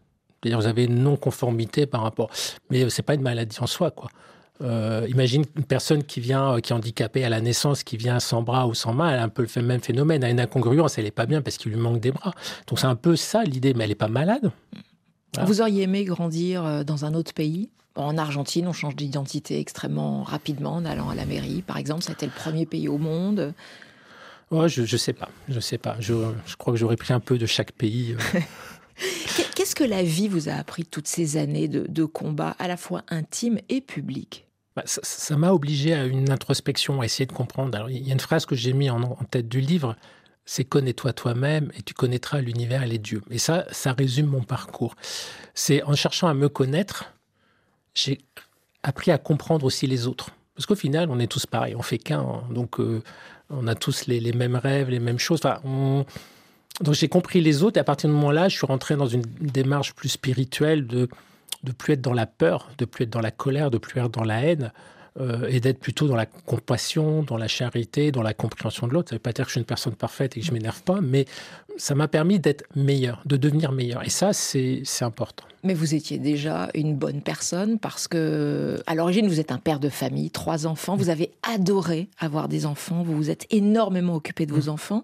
C'est-à-dire 0.41 0.59
vous 0.59 0.67
avez 0.67 0.85
une 0.85 1.03
non-conformité 1.03 1.85
par 1.85 2.01
rapport. 2.01 2.29
Mais 2.71 2.83
euh, 2.83 2.89
c'est 2.89 3.03
pas 3.03 3.13
une 3.13 3.21
maladie 3.21 3.57
en 3.61 3.67
soi, 3.67 3.91
quoi. 3.91 4.09
Euh, 4.61 5.05
imagine 5.09 5.43
une 5.57 5.65
personne 5.65 6.03
qui 6.03 6.21
vient, 6.21 6.61
qui 6.61 6.71
est 6.71 6.75
handicapée 6.75 7.25
à 7.25 7.29
la 7.29 7.41
naissance, 7.41 7.83
qui 7.83 7.97
vient 7.97 8.19
sans 8.21 8.41
bras 8.41 8.67
ou 8.67 8.73
sans 8.73 8.93
main, 8.93 9.11
elle 9.11 9.19
a 9.19 9.23
un 9.23 9.29
peu 9.29 9.45
le 9.53 9.61
même 9.61 9.81
phénomène, 9.81 10.23
elle 10.23 10.29
a 10.29 10.31
une 10.31 10.39
incongruence, 10.39 10.97
elle 10.97 11.05
est 11.05 11.11
pas 11.11 11.25
bien 11.25 11.41
parce 11.41 11.57
qu'il 11.57 11.71
lui 11.73 11.77
manque 11.79 11.99
des 11.99 12.11
bras. 12.11 12.33
Donc 12.67 12.79
c'est 12.79 12.87
un 12.87 12.95
peu 12.95 13.15
ça 13.17 13.43
l'idée, 13.43 13.73
mais 13.73 13.83
elle 13.83 13.91
est 13.91 13.95
pas 13.95 14.07
malade. 14.07 14.49
Vous 15.43 15.61
auriez 15.61 15.83
aimé 15.83 16.03
grandir 16.05 16.65
euh, 16.65 16.83
dans 16.83 17.05
un 17.05 17.13
autre 17.13 17.33
pays? 17.33 17.69
En 17.95 18.17
Argentine, 18.17 18.67
on 18.67 18.73
change 18.73 18.95
d'identité 18.95 19.59
extrêmement 19.59 20.23
rapidement 20.23 20.73
en 20.75 20.85
allant 20.85 21.09
à 21.09 21.15
la 21.15 21.25
mairie, 21.25 21.61
par 21.61 21.77
exemple. 21.77 22.03
C'était 22.03 22.25
le 22.25 22.31
premier 22.31 22.65
pays 22.65 22.87
au 22.87 22.97
monde. 22.97 23.53
Ouais, 24.51 24.69
je, 24.69 24.83
je 24.85 24.97
sais 24.97 25.13
pas, 25.13 25.29
je 25.49 25.59
sais 25.59 25.77
pas. 25.77 25.95
Je, 25.99 26.13
je 26.45 26.55
crois 26.55 26.73
que 26.73 26.79
j'aurais 26.79 26.97
pris 26.97 27.13
un 27.13 27.19
peu 27.19 27.37
de 27.37 27.45
chaque 27.45 27.71
pays. 27.71 28.13
euh. 28.13 28.39
Qu'est- 29.35 29.53
Qu'est-ce 29.55 29.75
que 29.75 29.83
la 29.83 30.03
vie 30.03 30.27
vous 30.27 30.49
a 30.49 30.53
appris 30.53 30.85
toutes 30.85 31.07
ces 31.07 31.37
années 31.37 31.67
de, 31.67 31.85
de 31.89 32.05
combat, 32.05 32.55
à 32.59 32.67
la 32.67 32.77
fois 32.77 33.03
intime 33.09 33.59
et 33.69 33.81
public? 33.81 34.45
Bah, 34.75 34.83
ça- 34.85 35.37
m'a 35.37 35.51
obligé 35.53 35.93
à 35.93 36.05
une 36.05 36.29
introspection, 36.31 37.01
à 37.01 37.05
essayer 37.05 37.25
de 37.25 37.31
comprendre. 37.31 37.75
Alors, 37.75 37.89
il 37.89 38.05
y 38.05 38.09
a 38.09 38.13
une 38.13 38.19
phrase 38.19 38.45
que 38.45 38.55
j'ai 38.55 38.73
mis 38.73 38.89
en, 38.89 39.01
en 39.01 39.23
tête 39.29 39.47
du 39.49 39.61
livre, 39.61 39.95
c'est 40.45 40.63
connais-toi 40.63 41.13
toi-même 41.13 41.71
et 41.77 41.81
tu 41.81 41.93
connaîtras 41.93 42.39
l'univers 42.41 42.83
et 42.83 42.87
les 42.87 42.99
dieux. 42.99 43.21
Et 43.31 43.37
ça, 43.39 43.65
ça 43.71 43.93
résume 43.93 44.27
mon 44.27 44.41
parcours. 44.41 44.95
C'est 45.53 45.81
en 45.83 45.95
cherchant 45.95 46.27
à 46.27 46.33
me 46.33 46.49
connaître, 46.49 47.13
j'ai 47.93 48.19
appris 48.83 49.11
à 49.11 49.17
comprendre 49.17 49.65
aussi 49.65 49.87
les 49.87 50.07
autres. 50.07 50.29
Parce 50.55 50.65
qu'au 50.65 50.75
final, 50.75 51.09
on 51.09 51.19
est 51.19 51.27
tous 51.27 51.45
pareils, 51.45 51.75
on 51.75 51.81
fait 51.81 51.97
qu'un. 51.97 52.19
hein. 52.21 52.43
Donc, 52.51 52.79
euh, 52.79 53.01
on 53.49 53.67
a 53.67 53.75
tous 53.75 54.07
les, 54.07 54.31
mêmes 54.33 54.55
rêves, 54.55 54.89
les 54.89 54.99
mêmes 54.99 55.19
choses. 55.19 55.39
Enfin, 55.43 55.59
on- 55.65 56.05
Donc, 56.81 56.93
j'ai 56.93 57.07
compris 57.09 57.41
les 57.41 57.63
autres 57.63 57.77
et 57.77 57.79
à 57.79 57.83
partir 57.83 58.09
de 58.09 58.13
moment-là, 58.15 58.47
je 58.49 58.55
suis 58.57 58.65
rentré 58.65 58.95
dans 58.95 59.07
une 59.07 59.21
démarche 59.39 59.93
plus 59.93 60.09
spirituelle 60.09 60.87
de 60.87 61.07
de 61.63 61.71
plus 61.71 61.93
être 61.93 62.01
dans 62.01 62.13
la 62.13 62.27
peur, 62.27 62.69
de 62.77 62.85
plus 62.85 63.05
être 63.05 63.09
dans 63.09 63.21
la 63.21 63.31
colère, 63.31 63.71
de 63.71 63.79
plus 63.79 63.99
être 63.99 64.09
dans 64.09 64.23
la 64.23 64.39
haine, 64.43 64.71
euh, 65.19 65.47
et 65.49 65.59
d'être 65.59 65.79
plutôt 65.79 66.07
dans 66.07 66.15
la 66.15 66.25
compassion, 66.25 67.23
dans 67.23 67.37
la 67.37 67.47
charité, 67.47 68.11
dans 68.11 68.21
la 68.21 68.33
compréhension 68.33 68.87
de 68.87 68.93
l'autre. 68.93 69.09
Ça 69.09 69.15
ne 69.15 69.19
veut 69.19 69.21
pas 69.23 69.31
dire 69.31 69.45
que 69.45 69.49
je 69.49 69.53
suis 69.53 69.59
une 69.61 69.65
personne 69.65 69.95
parfaite 69.95 70.35
et 70.35 70.41
que 70.41 70.45
je 70.45 70.51
m'énerve 70.51 70.83
pas, 70.83 70.99
mais 71.01 71.25
ça 71.77 71.95
m'a 71.95 72.07
permis 72.07 72.39
d'être 72.39 72.63
meilleur, 72.75 73.21
de 73.25 73.37
devenir 73.37 73.71
meilleur. 73.71 74.03
Et 74.05 74.09
ça, 74.09 74.33
c'est 74.33 74.83
important. 75.01 75.45
Mais 75.63 75.73
vous 75.73 75.95
étiez 75.95 76.19
déjà 76.19 76.69
une 76.75 76.95
bonne 76.95 77.21
personne 77.21 77.79
parce 77.79 78.07
que, 78.07 78.81
à 78.87 78.93
l'origine, 78.95 79.27
vous 79.27 79.39
êtes 79.39 79.51
un 79.51 79.57
père 79.57 79.79
de 79.79 79.89
famille, 79.89 80.29
trois 80.31 80.67
enfants. 80.67 80.95
Vous 80.95 81.09
avez 81.09 81.31
adoré 81.43 82.07
avoir 82.19 82.47
des 82.47 82.65
enfants. 82.65 83.01
Vous 83.03 83.15
vous 83.15 83.29
êtes 83.29 83.47
énormément 83.51 84.15
occupé 84.15 84.45
de 84.45 84.53
vos 84.53 84.69
enfants. 84.69 85.03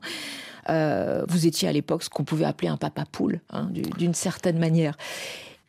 Euh, 0.70 1.24
vous 1.28 1.48
étiez 1.48 1.68
à 1.68 1.72
l'époque 1.72 2.04
ce 2.04 2.10
qu'on 2.10 2.24
pouvait 2.24 2.46
appeler 2.46 2.68
un 2.68 2.78
papa 2.78 3.06
poule, 3.12 3.40
hein, 3.50 3.68
du- 3.72 3.82
d'une 3.82 4.14
certaine 4.14 4.60
manière. 4.60 4.96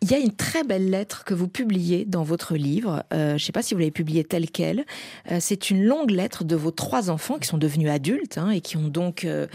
Il 0.02 0.10
y 0.10 0.14
a 0.14 0.18
une 0.18 0.34
très 0.34 0.64
belle 0.64 0.90
lettre 0.90 1.22
que 1.24 1.32
vous 1.32 1.46
publiez 1.46 2.04
dans 2.04 2.24
votre 2.24 2.56
livre. 2.56 3.04
Euh, 3.12 3.28
je 3.30 3.32
ne 3.34 3.38
sais 3.38 3.52
pas 3.52 3.62
si 3.62 3.72
vous 3.72 3.78
l'avez 3.78 3.92
publiée 3.92 4.24
telle 4.24 4.50
qu'elle. 4.50 4.84
Euh, 5.30 5.38
c'est 5.40 5.70
une 5.70 5.84
longue 5.84 6.10
lettre 6.10 6.42
de 6.42 6.56
vos 6.56 6.72
trois 6.72 7.08
enfants 7.08 7.38
qui 7.38 7.46
sont 7.46 7.56
devenus 7.56 7.88
adultes 7.88 8.36
hein, 8.36 8.50
et 8.50 8.60
qui 8.60 8.76
ont 8.76 8.88
donc 8.88 9.24
euh, 9.24 9.46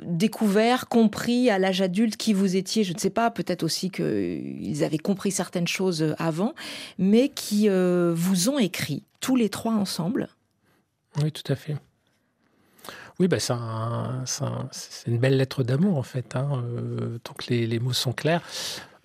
découvert, 0.00 0.88
compris 0.88 1.50
à 1.50 1.58
l'âge 1.58 1.82
adulte 1.82 2.16
qui 2.16 2.32
vous 2.32 2.54
étiez. 2.54 2.84
Je 2.84 2.92
ne 2.92 2.98
sais 2.98 3.10
pas, 3.10 3.32
peut-être 3.32 3.64
aussi 3.64 3.90
qu'ils 3.90 4.84
avaient 4.84 4.96
compris 4.96 5.32
certaines 5.32 5.66
choses 5.66 6.14
avant, 6.18 6.54
mais 6.98 7.28
qui 7.28 7.68
vous 7.68 8.48
ont 8.48 8.58
écrit 8.60 9.02
tous 9.18 9.34
les 9.34 9.48
trois 9.48 9.74
ensemble. 9.74 10.28
Oui, 11.20 11.32
tout 11.32 11.52
à 11.52 11.56
fait. 11.56 11.76
Oui, 13.18 13.26
bah, 13.28 13.40
c'est 13.40 13.52
un- 13.52 14.22
c'est 14.24 14.44
un- 14.44 14.68
c'est 14.70 15.10
une 15.10 15.18
belle 15.18 15.36
lettre 15.36 15.62
d'amour, 15.64 15.98
en 15.98 16.02
fait, 16.02 16.36
hein, 16.36 16.64
tant 17.24 17.34
que 17.34 17.44
les, 17.50 17.66
les 17.66 17.78
mots 17.80 17.92
sont 17.92 18.12
clairs. 18.12 18.42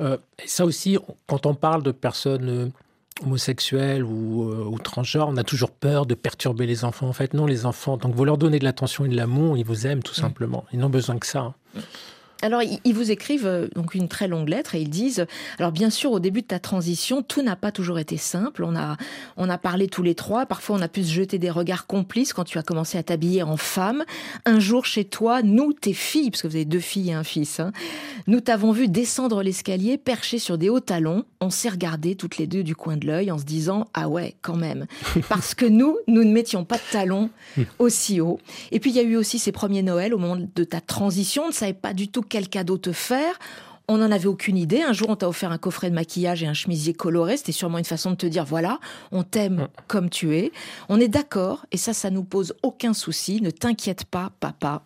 Euh, 0.02 0.18
et 0.44 0.48
ça 0.48 0.66
aussi, 0.66 0.98
quand 1.28 1.46
on 1.46 1.54
parle 1.56 1.84
de 1.84 1.92
personnes 1.92 2.50
euh, 2.50 2.68
homosexuelles 3.24 4.04
ou, 4.04 4.50
euh, 4.50 4.66
ou 4.66 4.78
transgenres, 4.80 5.28
on 5.30 5.38
a 5.38 5.44
toujours 5.44 5.72
peur 5.72 6.06
de 6.06 6.16
perturber 6.16 6.66
les 6.66 6.84
enfants. 6.84 7.08
En 7.08 7.14
fait, 7.14 7.34
non, 7.34 7.46
les 7.46 7.66
enfants, 7.66 7.98
donc 7.98 8.14
vous 8.14 8.26
leur 8.26 8.38
donnez 8.38 8.60
de 8.60 8.66
l'attention 8.66 9.06
et 9.06 9.10
de 9.10 9.16
l'amour, 9.16 9.58
ils 9.58 9.66
vous 9.66 9.88
aiment 9.88 10.04
tout 10.04 10.14
simplement. 10.14 10.66
Ils 10.74 10.80
n'ont 10.80 10.90
besoin 10.90 11.18
que 11.18 11.26
ça. 11.28 11.40
hein. 11.40 11.54
Alors, 12.42 12.62
ils 12.62 12.94
vous 12.94 13.12
écrivent 13.12 13.48
euh, 13.48 13.68
donc 13.76 13.96
une 13.96 14.08
très 14.08 14.28
longue 14.28 14.50
lettre 14.50 14.76
et 14.76 14.82
ils 14.82 14.90
disent 14.90 15.26
alors 15.58 15.72
bien 15.72 15.90
sûr 15.90 16.12
au 16.12 16.20
début 16.20 16.42
de 16.42 16.48
ta 16.48 16.60
transition 16.60 17.22
tout 17.22 17.42
n'a 17.42 17.56
pas 17.56 17.72
toujours 17.72 17.98
été 17.98 18.18
simple. 18.18 18.64
On 18.64 18.76
a 18.76 18.98
on 19.38 19.50
a 19.50 19.58
parlé 19.58 19.88
tous 19.88 20.04
les 20.04 20.16
trois. 20.16 20.46
Parfois 20.46 20.76
on 20.76 20.82
a 20.82 20.88
pu 20.88 21.04
se 21.04 21.12
jeter 21.12 21.40
des 21.40 21.50
regards 21.50 21.88
complices 21.88 22.34
quand 22.34 22.44
tu 22.44 22.58
as 22.58 22.64
commencé 22.64 22.98
à 22.98 23.04
t'habiller 23.04 23.42
en 23.42 23.58
femme. 23.58 24.04
Un 24.46 24.60
jour 24.60 24.86
chez 24.86 25.06
toi, 25.06 25.42
nous 25.44 25.72
tes 25.74 25.94
filles 25.94 26.30
parce 26.30 26.42
que 26.42 26.48
vous 26.48 26.56
avez 26.56 26.66
deux 26.66 26.80
filles 26.80 27.12
et 27.12 27.14
un 27.14 27.24
fils, 27.24 27.60
hein, 27.60 27.72
nous 28.28 28.42
t'avons 28.42 28.72
vu 28.72 28.88
descendre 28.90 29.42
l'escalier 29.42 29.98
perché 29.98 30.38
sur 30.38 30.58
des 30.58 30.70
hauts 30.70 30.80
talons. 30.80 31.24
On 31.40 31.50
s'est 31.50 31.70
regardé 31.70 32.16
toutes 32.16 32.38
les 32.38 32.48
deux 32.48 32.64
du 32.64 32.76
coin 32.76 32.98
de 32.98 33.08
l'œil 33.08 33.32
en 33.32 33.38
se 33.38 33.46
disant 33.46 33.88
ah 33.94 34.10
ouais 34.10 34.36
quand 34.42 34.58
même 34.58 34.88
parce 35.30 35.56
que 35.56 35.66
nous 35.66 35.98
nous 36.08 36.24
ne 36.24 36.32
mettions 36.32 36.66
pas 36.66 36.78
de 36.78 36.92
talons 36.92 37.30
aussi 37.80 38.20
haut. 38.20 38.40
Et 38.72 38.80
puis 38.80 38.92
il 38.92 38.98
y 38.98 39.00
a 39.00 39.04
eu 39.04 39.16
aussi 39.16 39.40
ces 39.40 39.54
premiers 39.54 39.84
Noëls 39.84 40.14
au 40.14 40.18
moment 40.18 40.38
de 40.38 40.64
ta 40.64 40.82
transition. 40.82 41.44
On 41.46 41.50
ne 41.50 41.54
savait 41.54 41.74
pas 41.74 41.94
du 41.94 42.10
tout 42.10 42.25
quel 42.28 42.50
cadeau 42.50 42.78
te 42.78 42.92
faire. 42.92 43.40
On 43.88 43.98
n'en 43.98 44.12
avait 44.12 44.28
aucune 44.28 44.58
idée. 44.58 44.82
Un 44.82 44.94
jour, 44.94 45.10
on 45.10 45.16
t'a 45.16 45.30
offert 45.30 45.52
un 45.52 45.60
coffret 45.60 45.92
de 45.92 45.96
maquillage 45.96 46.42
et 46.42 46.48
un 46.48 46.54
chemisier 46.54 46.94
coloré. 46.94 47.38
C'était 47.38 47.52
sûrement 47.52 47.78
une 47.78 47.86
façon 47.86 48.12
de 48.12 48.16
te 48.16 48.26
dire 48.26 48.44
voilà, 48.44 48.80
on 49.12 49.24
t'aime 49.24 49.68
comme 49.88 50.10
tu 50.10 50.36
es. 50.36 50.52
On 50.90 51.00
est 51.00 51.08
d'accord, 51.08 51.66
et 51.72 51.78
ça, 51.78 51.94
ça 51.94 52.10
nous 52.10 52.24
pose 52.24 52.56
aucun 52.64 52.94
souci. 52.94 53.42
Ne 53.42 53.52
t'inquiète 53.52 54.06
pas, 54.06 54.32
papa. 54.40 54.82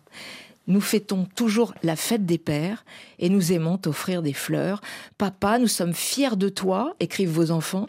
nous 0.66 0.82
fêtons 0.82 1.26
toujours 1.34 1.72
la 1.82 1.96
fête 1.96 2.26
des 2.26 2.36
pères 2.36 2.84
et 3.18 3.30
nous 3.30 3.52
aimons 3.52 3.78
t'offrir 3.78 4.20
des 4.20 4.34
fleurs. 4.34 4.82
Papa, 5.16 5.58
nous 5.58 5.66
sommes 5.66 5.94
fiers 5.94 6.36
de 6.36 6.50
toi, 6.50 6.94
écrivent 7.00 7.30
vos 7.30 7.50
enfants. 7.52 7.88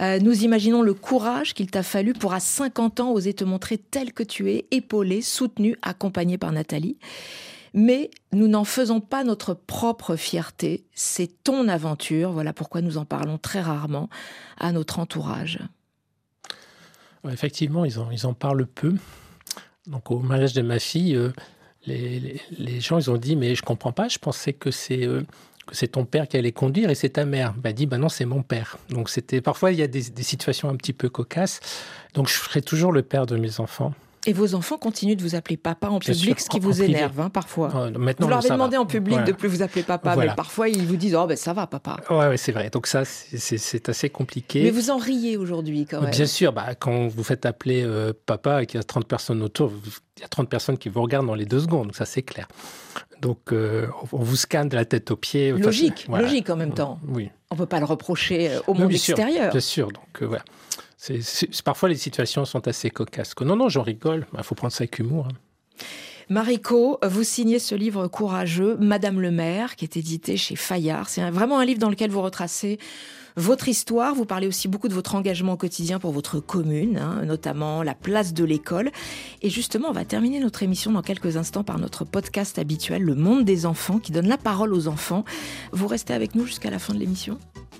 Euh, 0.00 0.18
nous 0.20 0.42
imaginons 0.42 0.80
le 0.80 0.94
courage 0.94 1.52
qu'il 1.52 1.70
t'a 1.70 1.82
fallu 1.82 2.14
pour 2.14 2.32
à 2.32 2.40
50 2.40 3.00
ans 3.00 3.12
oser 3.12 3.34
te 3.34 3.44
montrer 3.44 3.76
tel 3.76 4.14
que 4.14 4.22
tu 4.22 4.50
es, 4.50 4.64
épaulé, 4.70 5.20
soutenu, 5.20 5.76
accompagné 5.82 6.38
par 6.38 6.50
Nathalie. 6.50 6.96
Mais 7.76 8.10
nous 8.32 8.48
n'en 8.48 8.64
faisons 8.64 9.00
pas 9.00 9.22
notre 9.22 9.52
propre 9.52 10.16
fierté, 10.16 10.86
c'est 10.94 11.44
ton 11.44 11.68
aventure, 11.68 12.32
voilà 12.32 12.54
pourquoi 12.54 12.80
nous 12.80 12.96
en 12.96 13.04
parlons 13.04 13.36
très 13.36 13.60
rarement 13.60 14.08
à 14.58 14.72
notre 14.72 14.98
entourage. 14.98 15.60
Effectivement, 17.30 17.84
ils 17.84 17.98
en, 17.98 18.32
parlent 18.32 18.66
peu. 18.66 18.94
Donc, 19.86 20.10
au 20.10 20.20
mariage 20.20 20.54
de 20.54 20.62
ma 20.62 20.78
fille, 20.78 21.14
euh, 21.14 21.32
les, 21.86 22.40
gens, 22.80 22.98
ils 22.98 23.10
ont 23.10 23.18
dit, 23.18 23.36
mais 23.36 23.54
je 23.54 23.62
comprends 23.62 23.92
pas, 23.92 24.08
je 24.08 24.18
pensais 24.18 24.54
que 24.54 24.70
c'est 24.70 25.06
euh, 25.06 25.22
que 25.66 25.76
c'est 25.76 25.88
ton 25.88 26.04
père 26.04 26.28
qui 26.28 26.36
allait 26.38 26.52
conduire 26.52 26.88
et 26.88 26.94
c'est 26.94 27.10
ta 27.10 27.26
mère. 27.26 27.52
Ben, 27.54 27.74
dit, 27.74 27.86
ben 27.86 27.98
non, 27.98 28.08
c'est 28.08 28.24
mon 28.24 28.42
père. 28.42 28.78
Donc, 28.88 29.10
c'était 29.10 29.42
parfois, 29.42 29.72
il 29.72 29.78
y 29.78 29.82
a 29.82 29.88
des, 29.88 30.10
des 30.10 30.22
situations 30.22 30.70
un 30.70 30.76
petit 30.76 30.92
peu 30.94 31.10
cocasses. 31.10 31.60
Donc, 32.14 32.28
je 32.28 32.34
serai 32.34 32.62
toujours 32.62 32.92
le 32.92 33.02
père 33.02 33.26
de 33.26 33.36
mes 33.36 33.60
enfants. 33.60 33.92
Et 34.26 34.32
vos 34.32 34.54
enfants 34.54 34.76
continuent 34.76 35.16
de 35.16 35.22
vous 35.22 35.34
appeler 35.34 35.56
papa 35.56 35.88
en 35.88 35.98
Bien 35.98 36.12
public, 36.12 36.38
sûr, 36.38 36.44
ce 36.44 36.48
qui 36.50 36.56
en- 36.56 36.60
vous 36.60 36.80
en 36.80 36.84
énerve 36.84 37.20
hein, 37.20 37.30
parfois. 37.30 37.70
Euh, 37.74 37.90
maintenant, 37.96 38.26
vous 38.26 38.30
leur 38.30 38.38
avez 38.40 38.48
va. 38.48 38.54
demandé 38.54 38.76
en 38.76 38.84
public 38.86 39.14
Voilà. 39.14 39.26
de 39.26 39.32
plus 39.32 39.48
vous 39.48 39.62
appeler 39.62 39.82
papa, 39.82 40.14
Voilà. 40.14 40.32
mais 40.32 40.36
parfois 40.36 40.68
ils 40.68 40.84
vous 40.86 40.96
disent 40.96 41.14
Oh, 41.14 41.26
ben 41.26 41.36
ça 41.36 41.52
va, 41.52 41.66
papa. 41.66 41.96
Ouais, 42.10 42.28
ouais, 42.28 42.36
c'est 42.36 42.52
vrai. 42.52 42.70
Donc, 42.70 42.86
ça, 42.86 43.04
c'est- 43.04 43.88
assez 43.88 44.10
compliqué. 44.10 44.62
Mais 44.64 44.70
vous 44.70 44.90
en 44.90 44.96
riez 44.98 45.36
aujourd'hui 45.36 45.86
quand 45.86 46.00
même. 46.00 46.10
Bien 46.10 46.26
sûr, 46.26 46.52
bah, 46.52 46.74
quand 46.74 47.06
vous 47.06 47.22
faites 47.24 47.46
appeler 47.46 47.82
euh, 47.84 48.12
papa 48.26 48.62
et 48.62 48.66
qu'il 48.66 48.78
y 48.78 48.80
a 48.80 48.84
30 48.84 49.06
personnes 49.06 49.42
autour, 49.42 49.70
il 50.16 50.22
y 50.22 50.24
a 50.24 50.28
30 50.28 50.48
personnes 50.48 50.76
qui 50.78 50.88
vous 50.88 51.02
regardent 51.02 51.26
dans 51.26 51.34
les 51.34 51.46
deux 51.46 51.60
secondes, 51.60 51.84
donc 51.88 51.96
ça 51.96 52.04
c'est 52.04 52.22
clair. 52.22 52.48
Donc 53.22 53.52
euh, 53.52 53.86
on 54.12 54.18
vous 54.18 54.36
scanne 54.36 54.68
de 54.68 54.76
la 54.76 54.84
tête 54.84 55.10
aux 55.10 55.16
pieds. 55.16 55.52
Enfin, 55.52 55.62
Logique, 55.62 56.06
voilà. 56.08 56.24
logique 56.24 56.50
en 56.50 56.56
même 56.56 56.74
temps. 56.74 56.98
Oui, 57.08 57.30
On 57.50 57.56
peut 57.56 57.64
pas 57.66 57.78
le 57.78 57.84
reprocher 57.86 58.50
euh, 58.50 58.60
au 58.66 58.74
monde 58.74 58.88
bien 58.88 58.98
sûr, 58.98 59.14
extérieur. 59.18 59.50
bien 59.52 59.60
sûr. 59.60 59.88
Donc 59.92 60.22
c'est- 60.96 61.62
parfois 61.62 61.88
les 61.88 61.96
situations 61.96 62.44
sont 62.44 62.66
assez 62.68 62.90
cocasses. 62.90 63.34
Non, 63.40 63.56
non, 63.56 63.68
j'en 63.68 63.82
rigole. 63.82 64.26
Il 64.36 64.42
faut 64.42 64.54
prendre 64.54 64.72
ça 64.72 64.82
avec 64.82 64.98
humour. 64.98 65.28
hein. 65.30 65.34
Mariko, 66.28 66.98
vous 67.06 67.22
signez 67.22 67.60
ce 67.60 67.74
livre 67.76 68.08
courageux, 68.08 68.76
Madame 68.80 69.20
le 69.20 69.30
maire, 69.30 69.76
qui 69.76 69.84
est 69.84 69.96
édité 69.96 70.36
chez 70.36 70.56
Fayard. 70.56 71.08
C'est 71.08 71.28
vraiment 71.30 71.60
un 71.60 71.64
livre 71.64 71.78
dans 71.78 71.90
lequel 71.90 72.10
vous 72.10 72.20
retracez 72.22 72.78
votre 73.36 73.68
histoire. 73.68 74.12
Vous 74.16 74.24
parlez 74.24 74.48
aussi 74.48 74.66
beaucoup 74.66 74.88
de 74.88 74.94
votre 74.94 75.14
engagement 75.14 75.52
au 75.52 75.56
quotidien 75.56 76.00
pour 76.00 76.10
votre 76.10 76.40
commune, 76.40 76.96
hein, 76.98 77.22
notamment 77.24 77.84
la 77.84 77.94
place 77.94 78.34
de 78.34 78.42
l'école. 78.42 78.90
Et 79.42 79.50
justement, 79.50 79.88
on 79.90 79.92
va 79.92 80.04
terminer 80.04 80.40
notre 80.40 80.64
émission 80.64 80.90
dans 80.90 81.02
quelques 81.02 81.36
instants 81.36 81.62
par 81.62 81.78
notre 81.78 82.04
podcast 82.04 82.58
habituel, 82.58 83.02
Le 83.02 83.14
Monde 83.14 83.44
des 83.44 83.64
enfants, 83.64 84.00
qui 84.00 84.10
donne 84.10 84.26
la 84.26 84.38
parole 84.38 84.74
aux 84.74 84.88
enfants. 84.88 85.24
Vous 85.70 85.86
restez 85.86 86.12
avec 86.12 86.34
nous 86.34 86.44
jusqu'à 86.44 86.70
la 86.70 86.80
fin 86.80 86.92
de 86.92 86.98
l'émission? 86.98 87.38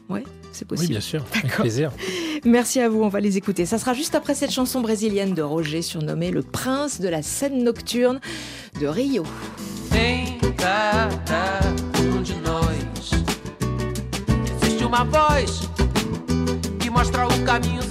Ouais, 0.09 0.23
c'est 0.57 0.65
Oui, 0.65 0.77
possible. 0.77 0.91
bien 0.93 1.01
sûr. 1.01 1.25
Avec 1.33 1.43
D'accord. 1.45 1.63
plaisir. 1.65 1.93
Merci 2.45 2.81
à 2.81 2.89
vous, 2.89 3.03
on 3.03 3.09
va 3.09 3.21
les 3.21 3.37
écouter. 3.37 3.67
Ça 3.67 3.79
sera 3.79 3.95
juste 3.95 4.15
après 4.15 4.35
cette 4.35 4.51
chanson 4.51 4.81
brésilienne 4.81 5.35
de 5.35 5.43
Roger, 5.43 5.83
surnommé 5.83 6.31
le 6.31 6.43
prince 6.43 7.01
de 7.01 7.09
la 7.09 7.23
scène 7.23 7.63
nocturne 7.63 8.21
de 8.81 8.87
Rio. 8.87 9.23
Em 9.93 10.39
cada 10.57 11.61
um 12.01 12.23
de 12.23 12.35
nós? 12.45 13.11
Existe 14.63 14.85
uma 14.85 15.05
voz 15.05 15.69
que 16.81 16.91
mostra 16.91 17.27
o 17.27 17.45
caminho 17.45 17.83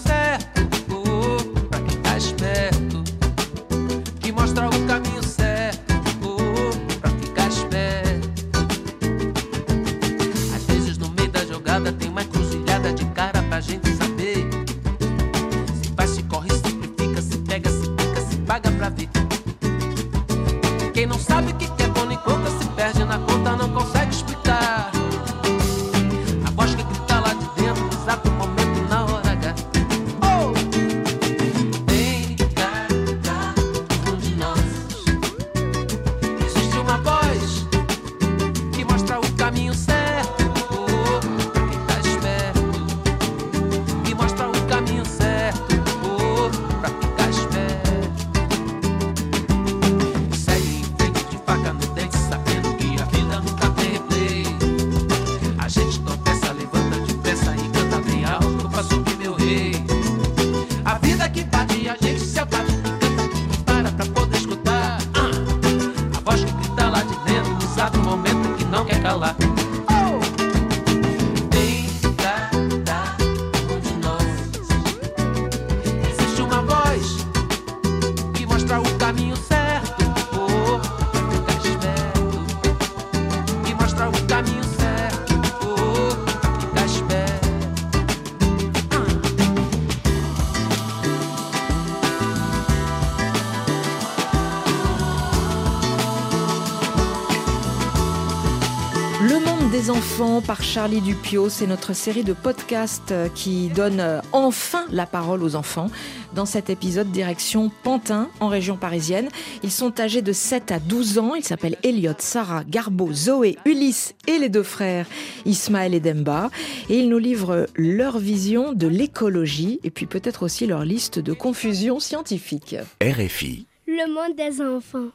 enfants 100.06 100.40
par 100.40 100.62
Charlie 100.62 101.02
Dupio, 101.02 101.50
c'est 101.50 101.66
notre 101.66 101.94
série 101.94 102.24
de 102.24 102.34
podcasts 102.34 103.12
euh, 103.12 103.28
qui 103.28 103.70
donne 103.70 104.00
euh, 104.00 104.22
enfin 104.34 104.86
la 104.92 105.08
parole 105.08 105.42
aux 105.42 105.56
enfants. 105.56 105.90
Dans 106.34 106.46
cet 106.46 106.70
épisode, 106.70 107.12
direction 107.12 107.72
Pantin, 107.82 108.30
en 108.40 108.48
région 108.48 108.78
parisienne. 108.78 109.30
Ils 109.64 109.72
sont 109.72 110.00
âgés 110.00 110.22
de 110.22 110.32
7 110.32 110.72
à 110.72 110.80
12 110.80 111.18
ans. 111.18 111.34
Ils 111.34 111.44
s'appellent 111.44 111.78
Elliot, 111.82 112.14
Sarah, 112.20 112.64
Garbo, 112.64 113.12
Zoé, 113.14 113.58
Ulysse 113.66 114.14
et 114.28 114.38
les 114.38 114.50
deux 114.50 114.64
frères 114.64 115.08
Ismaël 115.46 115.96
et 115.96 116.00
Demba. 116.00 116.52
Et 116.88 117.00
ils 117.00 117.10
nous 117.10 117.18
livrent 117.18 117.66
leur 117.76 118.20
vision 118.20 118.74
de 118.74 118.88
l'écologie 118.88 119.80
et 119.84 119.90
puis 119.90 120.06
peut-être 120.06 120.44
aussi 120.44 120.68
leur 120.68 120.86
liste 120.86 121.18
de 121.18 121.34
confusions 121.34 122.00
scientifiques. 122.00 122.76
RFI. 123.02 123.66
Le 123.88 124.14
monde 124.14 124.36
des 124.36 124.62
enfants. 124.62 125.10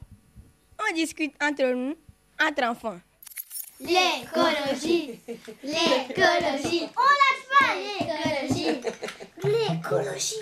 On 0.81 0.95
discute 0.95 1.33
entre 1.41 1.75
nous, 1.75 1.95
entre 2.45 2.65
enfants. 2.65 2.99
L'écologie. 3.81 5.19
L'écologie. 5.65 6.87
On 6.97 7.11
l'a 7.21 7.33
fait. 7.49 7.77
L'écologie. 8.53 8.81
L'écologie. 9.45 10.41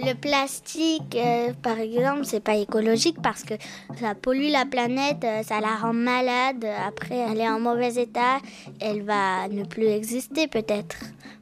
Le 0.00 0.14
plastique, 0.14 1.16
euh, 1.16 1.52
par 1.62 1.78
exemple, 1.78 2.24
c'est 2.24 2.40
pas 2.40 2.56
écologique 2.56 3.20
parce 3.22 3.42
que 3.42 3.54
ça 4.00 4.14
pollue 4.14 4.50
la 4.50 4.64
planète, 4.64 5.22
euh, 5.24 5.42
ça 5.42 5.60
la 5.60 5.76
rend 5.76 5.92
malade. 5.92 6.64
Après, 6.86 7.16
elle 7.16 7.40
est 7.40 7.48
en 7.48 7.60
mauvais 7.60 7.94
état, 7.94 8.38
elle 8.80 9.02
va 9.02 9.48
ne 9.48 9.64
plus 9.64 9.86
exister 9.86 10.46
peut-être. 10.48 10.96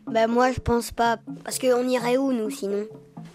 Ben 0.09 0.27
moi 0.29 0.51
je 0.53 0.61
pense 0.61 0.91
pas, 0.91 1.19
parce 1.45 1.59
qu'on 1.59 1.89
irait 1.89 2.17
où 2.17 2.33
nous 2.33 2.51
sinon? 2.51 2.87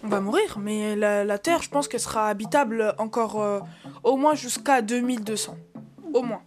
On 0.04 0.08
va 0.08 0.20
mourir, 0.20 0.58
mais 0.58 0.96
la, 0.96 1.24
la 1.24 1.38
Terre, 1.38 1.62
je 1.62 1.68
pense 1.70 1.88
qu'elle 1.88 2.00
sera 2.00 2.28
habitable 2.28 2.94
encore 2.98 3.40
euh, 3.40 3.60
au 4.02 4.16
moins 4.16 4.34
jusqu'à 4.34 4.82
2200. 4.82 5.56
Au 6.12 6.22
moins. 6.22 6.42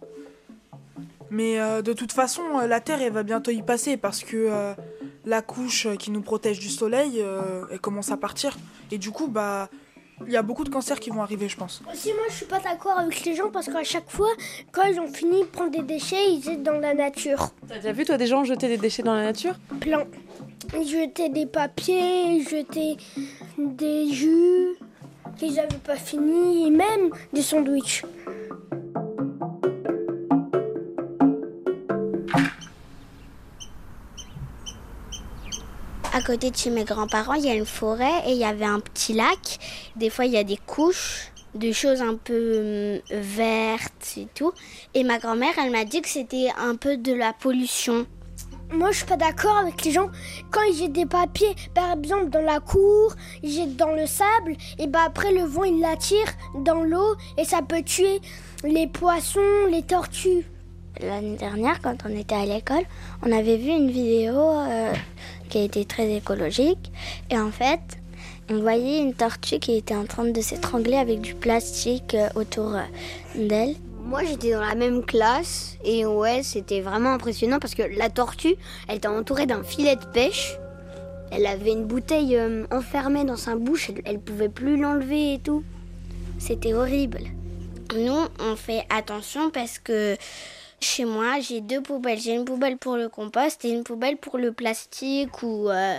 Mais 1.30 1.58
euh, 1.58 1.82
de 1.82 1.92
toute 1.92 2.12
façon, 2.12 2.42
euh, 2.60 2.66
la 2.66 2.80
Terre, 2.80 3.02
elle 3.02 3.12
va 3.12 3.22
bientôt 3.22 3.50
y 3.50 3.62
passer 3.62 3.96
parce 3.96 4.22
que 4.22 4.36
euh, 4.36 4.74
la 5.24 5.42
couche 5.42 5.88
qui 5.98 6.10
nous 6.10 6.20
protège 6.22 6.58
du 6.60 6.68
soleil, 6.68 7.14
euh, 7.20 7.64
elle 7.70 7.80
commence 7.80 8.12
à 8.12 8.16
partir. 8.16 8.56
Et 8.92 8.98
du 8.98 9.10
coup, 9.10 9.26
bah, 9.26 9.68
il 10.26 10.32
y 10.32 10.36
a 10.36 10.42
beaucoup 10.42 10.62
de 10.64 10.70
cancers 10.70 11.00
qui 11.00 11.10
vont 11.10 11.22
arriver, 11.22 11.48
je 11.48 11.56
pense. 11.56 11.82
Aussi, 11.92 12.12
moi, 12.12 12.22
je 12.28 12.34
suis 12.34 12.46
pas 12.46 12.60
d'accord 12.60 12.98
avec 12.98 13.24
les 13.24 13.34
gens 13.34 13.50
parce 13.50 13.66
qu'à 13.66 13.82
chaque 13.82 14.08
fois, 14.08 14.30
quand 14.72 14.84
ils 14.84 15.00
ont 15.00 15.08
fini 15.08 15.40
de 15.40 15.46
prendre 15.46 15.72
des 15.72 15.82
déchets, 15.82 16.30
ils 16.32 16.38
étaient 16.38 16.56
dans 16.56 16.78
la 16.78 16.94
nature. 16.94 17.50
T'as 17.66 17.76
déjà 17.76 17.92
vu, 17.92 18.04
toi, 18.04 18.16
des 18.16 18.26
gens 18.26 18.44
jeter 18.44 18.68
des 18.68 18.78
déchets 18.78 19.02
dans 19.02 19.14
la 19.14 19.24
nature? 19.24 19.54
Plein. 19.80 20.04
Jetaient 20.72 21.28
des 21.28 21.46
papiers, 21.46 22.42
jetaient 22.42 22.96
des 23.58 24.12
jus. 24.12 24.76
qu'ils 25.38 25.54
n'avaient 25.54 25.76
pas 25.84 25.96
fini, 25.96 26.66
et 26.66 26.70
même 26.70 27.10
des 27.32 27.42
sandwichs. 27.42 28.04
À 36.12 36.22
côté 36.22 36.50
de 36.50 36.56
chez 36.56 36.70
mes 36.70 36.84
grands-parents, 36.84 37.34
il 37.34 37.44
y 37.44 37.50
a 37.50 37.54
une 37.54 37.66
forêt 37.66 38.22
et 38.26 38.32
il 38.32 38.38
y 38.38 38.44
avait 38.44 38.64
un 38.64 38.80
petit 38.80 39.12
lac. 39.12 39.58
Des 39.96 40.08
fois, 40.08 40.24
il 40.24 40.32
y 40.32 40.38
a 40.38 40.44
des 40.44 40.56
couches 40.56 41.30
de 41.54 41.72
choses 41.72 42.00
un 42.00 42.14
peu 42.14 43.02
hum, 43.10 43.20
vertes 43.20 44.14
et 44.16 44.26
tout. 44.34 44.52
Et 44.94 45.04
ma 45.04 45.18
grand-mère, 45.18 45.52
elle 45.58 45.70
m'a 45.70 45.84
dit 45.84 46.00
que 46.00 46.08
c'était 46.08 46.48
un 46.58 46.76
peu 46.76 46.96
de 46.96 47.12
la 47.12 47.34
pollution. 47.34 48.06
Moi, 48.72 48.90
je 48.90 48.96
suis 48.98 49.06
pas 49.06 49.16
d'accord 49.16 49.56
avec 49.58 49.84
les 49.84 49.92
gens. 49.92 50.08
Quand 50.50 50.60
ils 50.62 50.76
jettent 50.76 50.92
des 50.92 51.06
papiers, 51.06 51.54
par 51.72 51.92
exemple, 51.96 52.30
dans 52.30 52.42
la 52.42 52.58
cour, 52.58 53.14
ils 53.42 53.52
jettent 53.52 53.76
dans 53.76 53.92
le 53.92 54.06
sable, 54.06 54.56
et 54.78 54.86
bah 54.88 55.00
après, 55.06 55.32
le 55.32 55.42
vent, 55.42 55.64
il 55.64 55.80
l'attire 55.80 56.26
dans 56.54 56.82
l'eau, 56.82 57.14
et 57.38 57.44
ça 57.44 57.62
peut 57.62 57.82
tuer 57.82 58.20
les 58.64 58.86
poissons, 58.86 59.40
les 59.70 59.82
tortues. 59.82 60.46
L'année 61.00 61.36
dernière, 61.36 61.80
quand 61.80 61.96
on 62.06 62.16
était 62.16 62.34
à 62.34 62.46
l'école, 62.46 62.84
on 63.22 63.30
avait 63.30 63.56
vu 63.56 63.68
une 63.68 63.90
vidéo 63.90 64.38
euh, 64.38 64.92
qui 65.48 65.58
était 65.58 65.84
très 65.84 66.10
écologique. 66.14 66.90
Et 67.30 67.38
en 67.38 67.50
fait, 67.50 67.80
on 68.50 68.60
voyait 68.60 69.00
une 69.00 69.12
tortue 69.12 69.58
qui 69.58 69.76
était 69.76 69.94
en 69.94 70.06
train 70.06 70.24
de 70.24 70.40
s'étrangler 70.40 70.96
avec 70.96 71.20
du 71.20 71.34
plastique 71.34 72.14
euh, 72.14 72.28
autour 72.34 72.74
euh, 72.74 72.82
d'elle. 73.34 73.76
Moi, 74.06 74.22
j'étais 74.24 74.52
dans 74.52 74.60
la 74.60 74.76
même 74.76 75.04
classe 75.04 75.76
et 75.84 76.06
ouais, 76.06 76.42
c'était 76.44 76.80
vraiment 76.80 77.12
impressionnant 77.12 77.58
parce 77.58 77.74
que 77.74 77.82
la 77.82 78.08
tortue, 78.08 78.54
elle 78.88 78.98
était 78.98 79.08
entourée 79.08 79.46
d'un 79.46 79.64
filet 79.64 79.96
de 79.96 80.04
pêche. 80.04 80.56
Elle 81.32 81.44
avait 81.44 81.72
une 81.72 81.84
bouteille 81.84 82.36
euh, 82.36 82.66
enfermée 82.70 83.24
dans 83.24 83.36
sa 83.36 83.56
bouche, 83.56 83.90
elle, 83.90 84.02
elle 84.04 84.20
pouvait 84.20 84.48
plus 84.48 84.76
l'enlever 84.76 85.34
et 85.34 85.38
tout. 85.40 85.64
C'était 86.38 86.72
horrible. 86.72 87.18
Nous, 87.96 88.26
on 88.38 88.54
fait 88.54 88.86
attention 88.90 89.50
parce 89.50 89.80
que 89.80 90.16
chez 90.78 91.04
moi, 91.04 91.40
j'ai 91.40 91.60
deux 91.60 91.82
poubelles. 91.82 92.20
J'ai 92.20 92.34
une 92.34 92.44
poubelle 92.44 92.76
pour 92.76 92.96
le 92.96 93.08
compost 93.08 93.64
et 93.64 93.70
une 93.70 93.82
poubelle 93.82 94.18
pour 94.18 94.38
le 94.38 94.52
plastique 94.52 95.42
ou, 95.42 95.68
euh, 95.68 95.96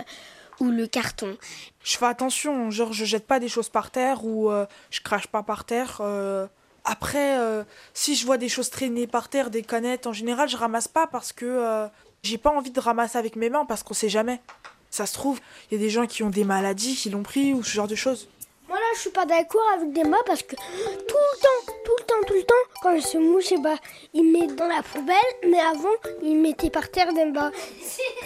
ou 0.60 0.70
le 0.70 0.86
carton. 0.86 1.36
Je 1.84 1.98
fais 1.98 2.06
attention, 2.06 2.70
genre 2.70 2.94
je 2.94 3.04
jette 3.04 3.26
pas 3.26 3.38
des 3.38 3.48
choses 3.48 3.68
par 3.68 3.90
terre 3.90 4.24
ou 4.24 4.50
euh, 4.50 4.64
je 4.90 5.02
crache 5.02 5.26
pas 5.26 5.42
par 5.42 5.64
terre. 5.64 5.98
euh. 6.00 6.46
Après, 6.90 7.38
euh, 7.38 7.64
si 7.92 8.16
je 8.16 8.24
vois 8.24 8.38
des 8.38 8.48
choses 8.48 8.70
traîner 8.70 9.06
par 9.06 9.28
terre, 9.28 9.50
des 9.50 9.60
canettes, 9.60 10.06
en 10.06 10.14
général, 10.14 10.48
je 10.48 10.56
ramasse 10.56 10.88
pas 10.88 11.06
parce 11.06 11.34
que 11.34 11.44
euh, 11.44 11.86
j'ai 12.22 12.38
pas 12.38 12.48
envie 12.48 12.70
de 12.70 12.80
ramasser 12.80 13.18
avec 13.18 13.36
mes 13.36 13.50
mains 13.50 13.66
parce 13.66 13.82
qu'on 13.82 13.92
sait 13.92 14.08
jamais. 14.08 14.40
Ça 14.88 15.04
se 15.04 15.12
trouve, 15.12 15.38
il 15.70 15.74
y 15.76 15.76
a 15.78 15.84
des 15.84 15.90
gens 15.90 16.06
qui 16.06 16.22
ont 16.22 16.30
des 16.30 16.44
maladies, 16.44 16.96
qui 16.96 17.10
l'ont 17.10 17.22
pris 17.22 17.52
ou 17.52 17.62
ce 17.62 17.72
genre 17.72 17.88
de 17.88 17.94
choses. 17.94 18.30
Moi, 18.68 18.78
là, 18.78 18.86
je 18.94 19.00
suis 19.00 19.10
pas 19.10 19.26
d'accord 19.26 19.68
avec 19.76 19.92
des 19.92 20.02
mots 20.02 20.16
parce 20.24 20.42
que 20.42 20.56
tout 20.56 20.62
le 20.64 21.40
temps, 21.42 21.72
tout 21.84 21.92
le 21.98 22.04
temps, 22.04 22.26
tout 22.26 22.34
le 22.34 22.42
temps, 22.42 22.80
quand 22.82 22.92
il 22.92 23.02
se 23.02 23.18
mouche, 23.18 23.52
eh 23.52 23.58
bah, 23.58 23.76
il 24.14 24.32
met 24.32 24.46
dans 24.46 24.66
la 24.66 24.82
poubelle, 24.82 25.16
mais 25.46 25.60
avant, 25.60 25.88
il 26.22 26.38
mettait 26.38 26.70
par 26.70 26.90
terre 26.90 27.12
d'en 27.12 27.28
bas. 27.28 27.50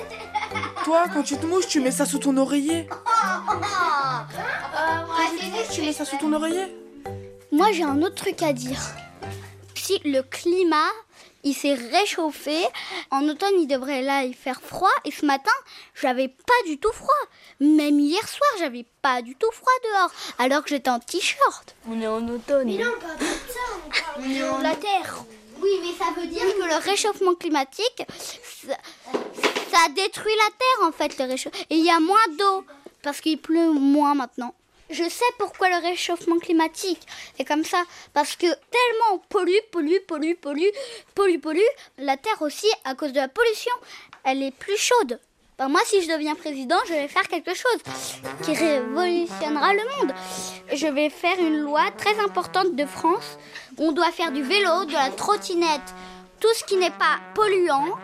Toi, 0.85 1.07
quand 1.13 1.25
tu 1.25 1.37
te 1.37 1.47
mouches, 1.47 1.67
tu 1.67 1.81
mets 1.81 1.91
ça 1.91 2.07
sous 2.07 2.19
ton 2.21 2.37
oreiller. 2.37 2.89
Tu 5.73 5.81
mets 5.81 5.93
ça 5.93 6.05
sous 6.05 6.19
ton 6.19 6.33
oreiller 6.35 6.82
Moi, 7.53 7.71
j'ai 7.73 7.83
un 7.83 8.01
autre 8.01 8.15
truc 8.15 8.43
à 8.43 8.55
dire. 8.55 8.81
Si 9.75 9.99
le 10.07 10.23
climat, 10.23 10.91
il 11.45 11.53
s'est 11.53 11.75
réchauffé, 11.75 12.57
en 13.11 13.29
automne, 13.29 13.53
il 13.61 13.67
devrait 13.67 14.01
là 14.01 14.25
y 14.25 14.33
faire 14.33 14.63
froid. 14.63 14.91
Et 15.05 15.11
ce 15.11 15.27
matin, 15.27 15.53
j'avais 16.01 16.29
pas 16.29 16.67
du 16.67 16.79
tout 16.79 16.93
froid. 16.93 17.11
Même 17.61 18.01
hier 18.01 18.27
soir, 18.27 18.49
j'avais 18.59 18.87
pas 19.03 19.21
du 19.21 19.35
tout 19.37 19.51
froid 19.51 19.73
dehors, 19.85 20.11
alors 20.39 20.63
que 20.63 20.71
j'étais 20.71 20.89
en 20.89 20.99
t-shirt. 20.99 21.77
On 21.87 22.01
est 22.01 22.07
en 22.07 22.27
automne. 22.27 22.69
Mais 22.69 22.83
non, 22.83 22.93
pas 22.99 23.17
de 23.17 23.25
ça, 23.25 23.61
on 23.85 23.91
parle 23.91 24.59
de 24.59 24.63
la 24.63 24.75
terre. 24.77 25.23
Oui, 25.61 25.71
mais 25.83 25.93
ça 25.93 26.11
veut 26.19 26.29
dire 26.29 26.41
que 26.41 26.65
le 26.65 26.83
réchauffement 26.83 27.35
climatique, 27.35 28.03
ça, 28.67 28.79
ça 29.71 29.89
détruit 29.95 30.33
la 30.39 30.51
terre 30.51 30.89
en 30.89 30.93
fait, 30.93 31.19
le 31.19 31.27
réchauffement. 31.27 31.61
Et 31.69 31.77
il 31.77 31.85
y 31.85 31.91
a 31.91 32.01
moins 32.01 32.29
d'eau 32.39 32.65
parce 33.03 33.21
qu'il 33.21 33.39
pleut 33.39 33.73
moins 33.73 34.15
maintenant. 34.15 34.55
Je 34.93 35.09
sais 35.09 35.25
pourquoi 35.39 35.71
le 35.71 35.83
réchauffement 35.83 36.39
climatique 36.39 37.01
est 37.39 37.45
comme 37.47 37.65
ça. 37.65 37.83
Parce 38.13 38.37
que 38.37 38.47
tellement 38.47 39.15
on 39.15 39.19
pollue, 39.19 39.57
pollue, 39.71 40.01
pollue, 40.07 40.35
pollue, 40.35 40.69
pollue, 41.15 41.39
pollue, 41.39 41.61
la 41.97 42.19
terre 42.19 42.43
aussi, 42.43 42.67
à 42.85 42.95
cause 42.95 43.13
de 43.13 43.21
la 43.21 43.29
pollution, 43.29 43.73
elle 44.25 44.43
est 44.43 44.55
plus 44.55 44.77
chaude. 44.77 45.19
Ben, 45.59 45.69
moi, 45.69 45.81
si 45.87 46.03
je 46.03 46.09
deviens 46.09 46.35
président, 46.35 46.77
je 46.89 46.93
vais 46.93 47.09
faire 47.09 47.27
quelque 47.29 47.55
chose 47.55 47.83
qui 48.45 48.53
révolutionnera 48.55 49.73
le 49.73 49.97
monde. 49.97 50.15
Je 50.75 50.87
vais 50.87 51.09
faire 51.09 51.39
une 51.39 51.59
loi 51.59 51.91
très 51.97 52.19
importante 52.21 52.75
de 52.75 52.85
France. 52.85 53.39
On 53.79 53.93
doit 53.93 54.13
faire 54.13 54.33
du 54.33 54.43
vélo, 54.43 54.85
de 54.85 54.93
la 54.93 55.11
trottinette, 55.11 55.95
tout 56.39 56.53
ce 56.55 56.65
qui 56.65 56.77
n'est 56.77 56.91
pas 56.91 57.19
polluant. 57.35 57.97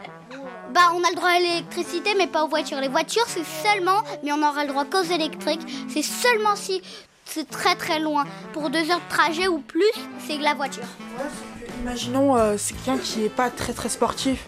Bah, 0.74 0.92
on 0.94 1.02
a 1.02 1.10
le 1.10 1.16
droit 1.16 1.30
à 1.30 1.38
l'électricité, 1.38 2.10
mais 2.16 2.26
pas 2.26 2.44
aux 2.44 2.48
voitures. 2.48 2.80
Les 2.80 2.88
voitures, 2.88 3.24
c'est 3.26 3.44
seulement, 3.44 4.02
mais 4.22 4.32
on 4.32 4.42
aura 4.42 4.64
le 4.64 4.68
droit 4.70 4.84
qu'aux 4.84 5.02
électriques. 5.02 5.60
C'est 5.88 6.02
seulement 6.02 6.56
si 6.56 6.82
c'est 7.24 7.48
très 7.48 7.74
très 7.74 7.98
loin. 8.00 8.24
Pour 8.52 8.70
deux 8.70 8.90
heures 8.90 9.00
de 9.00 9.08
trajet 9.14 9.48
ou 9.48 9.58
plus, 9.60 9.82
c'est 10.26 10.38
la 10.38 10.54
voiture. 10.54 10.84
Imaginons, 11.82 12.36
euh, 12.36 12.56
c'est 12.58 12.74
quelqu'un 12.74 12.98
qui 13.02 13.24
est 13.24 13.28
pas 13.30 13.50
très 13.50 13.72
très 13.72 13.88
sportif. 13.88 14.46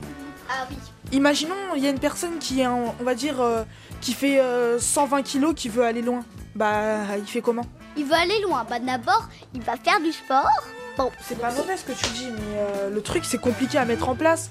Ah 0.49 0.67
oui. 0.71 0.77
Imaginons, 1.13 1.55
il 1.77 1.83
y 1.83 1.87
a 1.87 1.91
une 1.91 1.99
personne 1.99 2.39
qui 2.39 2.61
est, 2.61 2.67
en- 2.67 2.95
on 3.01 3.05
va 3.05 3.15
dire, 3.15 3.41
euh, 3.41 3.63
qui 4.01 4.13
fait 4.13 4.41
euh, 4.41 4.79
120 4.79 5.23
kilos, 5.23 5.55
qui 5.57 5.69
veut 5.69 5.85
aller 5.85 6.03
loin. 6.03 6.21
Bah, 6.55 7.17
il 7.19 7.27
fait 7.27 7.41
comment? 7.41 7.65
Il 7.97 8.05
veut 8.05 8.15
aller 8.15 8.41
loin. 8.43 8.65
Bah, 8.69 8.79
d'abord, 8.79 9.29
il 9.55 9.63
va 9.63 9.77
faire 9.77 10.01
du 10.01 10.13
sport. 10.13 10.47
Bon, 10.97 11.11
C'est 11.23 11.39
pas 11.39 11.53
mauvais 11.53 11.77
ce 11.77 11.85
que 11.85 11.93
tu 11.93 12.09
dis, 12.11 12.27
mais 12.27 12.57
euh, 12.59 12.91
le 12.91 13.01
truc 13.03 13.25
c'est 13.25 13.39
compliqué 13.41 13.79
à 13.79 13.85
mettre 13.85 14.09
en 14.09 14.15
place. 14.15 14.51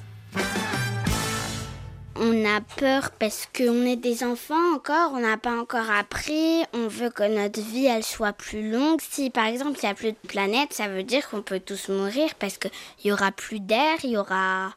On 2.22 2.44
a 2.44 2.60
peur 2.76 3.12
parce 3.12 3.48
qu'on 3.56 3.86
est 3.86 3.96
des 3.96 4.26
enfants 4.26 4.76
encore, 4.76 5.12
on 5.14 5.22
n'a 5.22 5.38
pas 5.38 5.58
encore 5.58 5.90
appris, 5.90 6.66
on 6.74 6.90
veut 6.90 7.10
que 7.10 7.24
notre 7.24 7.62
vie 7.62 7.86
elle 7.86 8.04
soit 8.04 8.34
plus 8.34 8.70
longue. 8.70 9.00
Si 9.00 9.30
par 9.30 9.46
exemple 9.46 9.80
il 9.82 9.86
n'y 9.86 9.92
a 9.92 9.94
plus 9.94 10.12
de 10.12 10.28
planète, 10.28 10.74
ça 10.74 10.90
veut 10.90 11.04
dire 11.04 11.30
qu'on 11.30 11.42
peut 11.42 11.62
tous 11.62 11.88
mourir 11.88 12.36
parce 12.38 12.58
qu'il 12.58 12.72
y 13.06 13.14
aura 13.14 13.32
plus 13.32 13.62
d'air, 13.62 13.96
il 14.04 14.10
y 14.10 14.18
aura... 14.18 14.72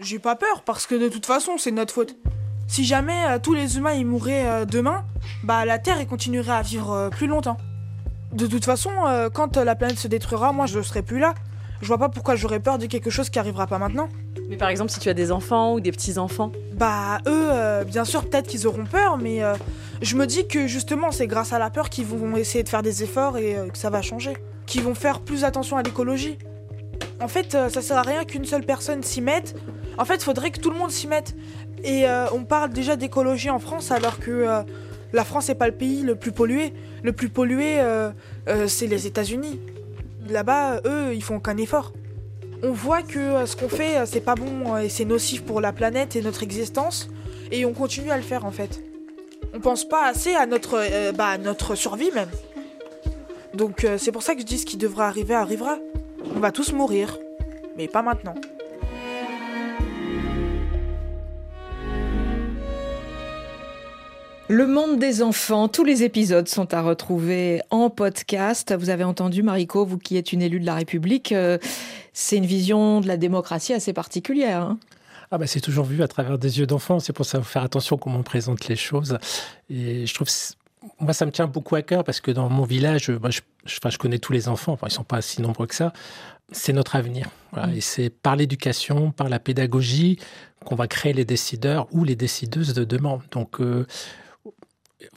J'ai 0.00 0.18
pas 0.18 0.36
peur 0.36 0.60
parce 0.66 0.86
que 0.86 0.94
de 0.94 1.08
toute 1.08 1.24
façon 1.24 1.56
c'est 1.56 1.70
notre 1.70 1.94
faute. 1.94 2.14
Si 2.68 2.84
jamais 2.84 3.24
euh, 3.26 3.38
tous 3.42 3.54
les 3.54 3.78
humains 3.78 3.94
ils 3.94 4.04
mourraient 4.04 4.46
euh, 4.46 4.64
demain, 4.66 5.02
bah 5.44 5.64
la 5.64 5.78
Terre 5.78 6.06
continuerait 6.06 6.56
à 6.56 6.62
vivre 6.62 6.92
euh, 6.92 7.08
plus 7.08 7.26
longtemps. 7.26 7.56
De 8.32 8.46
toute 8.46 8.66
façon, 8.66 8.90
quand 9.32 9.56
la 9.56 9.76
planète 9.76 9.98
se 9.98 10.08
détruira, 10.08 10.52
moi 10.52 10.66
je 10.66 10.82
serai 10.82 11.00
plus 11.00 11.20
là. 11.20 11.32
Je 11.80 11.86
vois 11.86 11.98
pas 11.98 12.08
pourquoi 12.08 12.36
j'aurais 12.36 12.60
peur 12.60 12.78
de 12.78 12.86
quelque 12.86 13.10
chose 13.10 13.30
qui 13.30 13.38
arrivera 13.38 13.66
pas 13.66 13.78
maintenant. 13.78 14.08
Mais 14.48 14.56
par 14.56 14.68
exemple, 14.68 14.90
si 14.90 15.00
tu 15.00 15.08
as 15.08 15.14
des 15.14 15.32
enfants 15.32 15.74
ou 15.74 15.80
des 15.80 15.92
petits-enfants. 15.92 16.52
Bah 16.74 17.18
eux, 17.26 17.48
euh, 17.52 17.84
bien 17.84 18.04
sûr 18.04 18.28
peut-être 18.28 18.46
qu'ils 18.46 18.66
auront 18.66 18.84
peur, 18.84 19.18
mais 19.18 19.42
euh, 19.42 19.54
je 20.02 20.16
me 20.16 20.26
dis 20.26 20.46
que 20.46 20.66
justement 20.66 21.10
c'est 21.10 21.26
grâce 21.26 21.52
à 21.52 21.58
la 21.58 21.70
peur 21.70 21.90
qu'ils 21.90 22.06
vont 22.06 22.36
essayer 22.36 22.62
de 22.62 22.68
faire 22.68 22.82
des 22.82 23.02
efforts 23.02 23.38
et 23.38 23.56
euh, 23.56 23.68
que 23.68 23.78
ça 23.78 23.90
va 23.90 24.02
changer. 24.02 24.34
Qu'ils 24.66 24.82
vont 24.82 24.94
faire 24.94 25.20
plus 25.20 25.44
attention 25.44 25.76
à 25.76 25.82
l'écologie. 25.82 26.38
En 27.20 27.28
fait, 27.28 27.52
ça 27.52 27.82
sert 27.82 27.96
à 27.96 28.02
rien 28.02 28.24
qu'une 28.24 28.44
seule 28.44 28.64
personne 28.64 29.02
s'y 29.02 29.20
mette. 29.20 29.56
En 29.96 30.04
fait, 30.04 30.22
faudrait 30.22 30.50
que 30.50 30.60
tout 30.60 30.70
le 30.70 30.76
monde 30.76 30.90
s'y 30.90 31.06
mette. 31.06 31.34
Et 31.82 32.04
on 32.32 32.44
parle 32.44 32.70
déjà 32.70 32.96
d'écologie 32.96 33.48
en 33.48 33.58
France 33.58 33.90
alors 33.90 34.18
que 34.18 34.64
la 35.12 35.24
France 35.24 35.48
n'est 35.48 35.54
pas 35.54 35.66
le 35.66 35.74
pays 35.74 36.02
le 36.02 36.16
plus 36.16 36.32
pollué. 36.32 36.74
Le 37.04 37.12
plus 37.12 37.28
pollué, 37.28 37.80
c'est 38.66 38.86
les 38.86 39.06
États-Unis. 39.06 39.60
Là-bas, 40.28 40.80
eux, 40.84 41.14
ils 41.14 41.22
font 41.22 41.36
aucun 41.36 41.56
effort. 41.56 41.92
On 42.62 42.72
voit 42.72 43.02
que 43.02 43.18
euh, 43.18 43.46
ce 43.46 43.54
qu'on 43.54 43.68
fait, 43.68 43.98
euh, 43.98 44.06
c'est 44.06 44.20
pas 44.20 44.34
bon 44.34 44.74
euh, 44.74 44.78
et 44.78 44.88
c'est 44.88 45.04
nocif 45.04 45.44
pour 45.44 45.60
la 45.60 45.72
planète 45.72 46.16
et 46.16 46.22
notre 46.22 46.42
existence. 46.42 47.08
Et 47.52 47.64
on 47.64 47.72
continue 47.72 48.10
à 48.10 48.16
le 48.16 48.22
faire 48.22 48.44
en 48.44 48.50
fait. 48.50 48.82
On 49.54 49.60
pense 49.60 49.86
pas 49.86 50.06
assez 50.06 50.34
à 50.34 50.46
notre, 50.46 50.82
bah, 51.12 51.36
survie 51.74 52.10
même. 52.12 52.28
Donc 53.54 53.86
c'est 53.98 54.12
pour 54.12 54.22
ça 54.22 54.34
que 54.34 54.40
je 54.40 54.46
dis 54.46 54.58
ce 54.58 54.66
qui 54.66 54.76
devra 54.76 55.06
arriver 55.06 55.34
arrivera. 55.34 55.78
On 56.34 56.40
va 56.40 56.50
tous 56.50 56.72
mourir. 56.72 57.18
Mais 57.76 57.86
pas 57.86 58.02
maintenant. 58.02 58.34
Le 64.48 64.66
monde 64.66 65.00
des 65.00 65.22
enfants, 65.22 65.66
tous 65.66 65.82
les 65.84 66.04
épisodes 66.04 66.46
sont 66.48 66.72
à 66.72 66.80
retrouver 66.82 67.62
en 67.70 67.90
podcast. 67.90 68.72
Vous 68.78 68.90
avez 68.90 69.02
entendu, 69.02 69.42
Mariko, 69.42 69.84
vous 69.84 69.98
qui 69.98 70.16
êtes 70.16 70.32
une 70.32 70.40
élue 70.40 70.60
de 70.60 70.66
la 70.66 70.74
République, 70.76 71.32
euh, 71.32 71.58
c'est 72.12 72.36
une 72.36 72.46
vision 72.46 73.00
de 73.00 73.08
la 73.08 73.16
démocratie 73.16 73.72
assez 73.72 73.92
particulière. 73.92 74.62
hein. 74.62 74.78
Ah 75.32 75.38
bah 75.38 75.48
c'est 75.48 75.60
toujours 75.60 75.84
vu 75.84 76.00
à 76.04 76.06
travers 76.08 76.38
des 76.38 76.60
yeux 76.60 76.66
d'enfant, 76.68 77.00
c'est 77.00 77.12
pour 77.12 77.26
ça 77.26 77.38
qu'il 77.38 77.44
faut 77.44 77.50
faire 77.50 77.64
attention 77.64 77.96
comment 77.96 78.18
on 78.18 78.22
présente 78.22 78.68
les 78.68 78.76
choses. 78.76 79.18
Et 79.68 80.06
je 80.06 80.14
trouve, 80.14 80.28
moi 81.00 81.12
ça 81.12 81.26
me 81.26 81.32
tient 81.32 81.48
beaucoup 81.48 81.74
à 81.74 81.82
cœur 81.82 82.04
parce 82.04 82.20
que 82.20 82.30
dans 82.30 82.48
mon 82.48 82.62
village, 82.62 83.10
moi, 83.10 83.30
je, 83.30 83.40
je- 83.64 83.78
enfin, 83.78 83.90
je 83.90 83.98
connais 83.98 84.20
tous 84.20 84.32
les 84.32 84.46
enfants, 84.46 84.74
enfin, 84.74 84.86
ils 84.88 84.92
sont 84.92 85.02
pas 85.02 85.20
si 85.22 85.42
nombreux 85.42 85.66
que 85.66 85.74
ça. 85.74 85.92
C'est 86.52 86.72
notre 86.72 86.94
avenir. 86.94 87.28
Voilà. 87.52 87.74
Et 87.74 87.80
c'est 87.80 88.08
par 88.08 88.36
l'éducation, 88.36 89.10
par 89.10 89.28
la 89.28 89.40
pédagogie 89.40 90.20
qu'on 90.64 90.76
va 90.76 90.86
créer 90.86 91.12
les 91.12 91.24
décideurs 91.24 91.88
ou 91.90 92.04
les 92.04 92.14
décideuses 92.14 92.72
de 92.72 92.84
demain. 92.84 93.18
Donc 93.32 93.60
euh, 93.60 93.84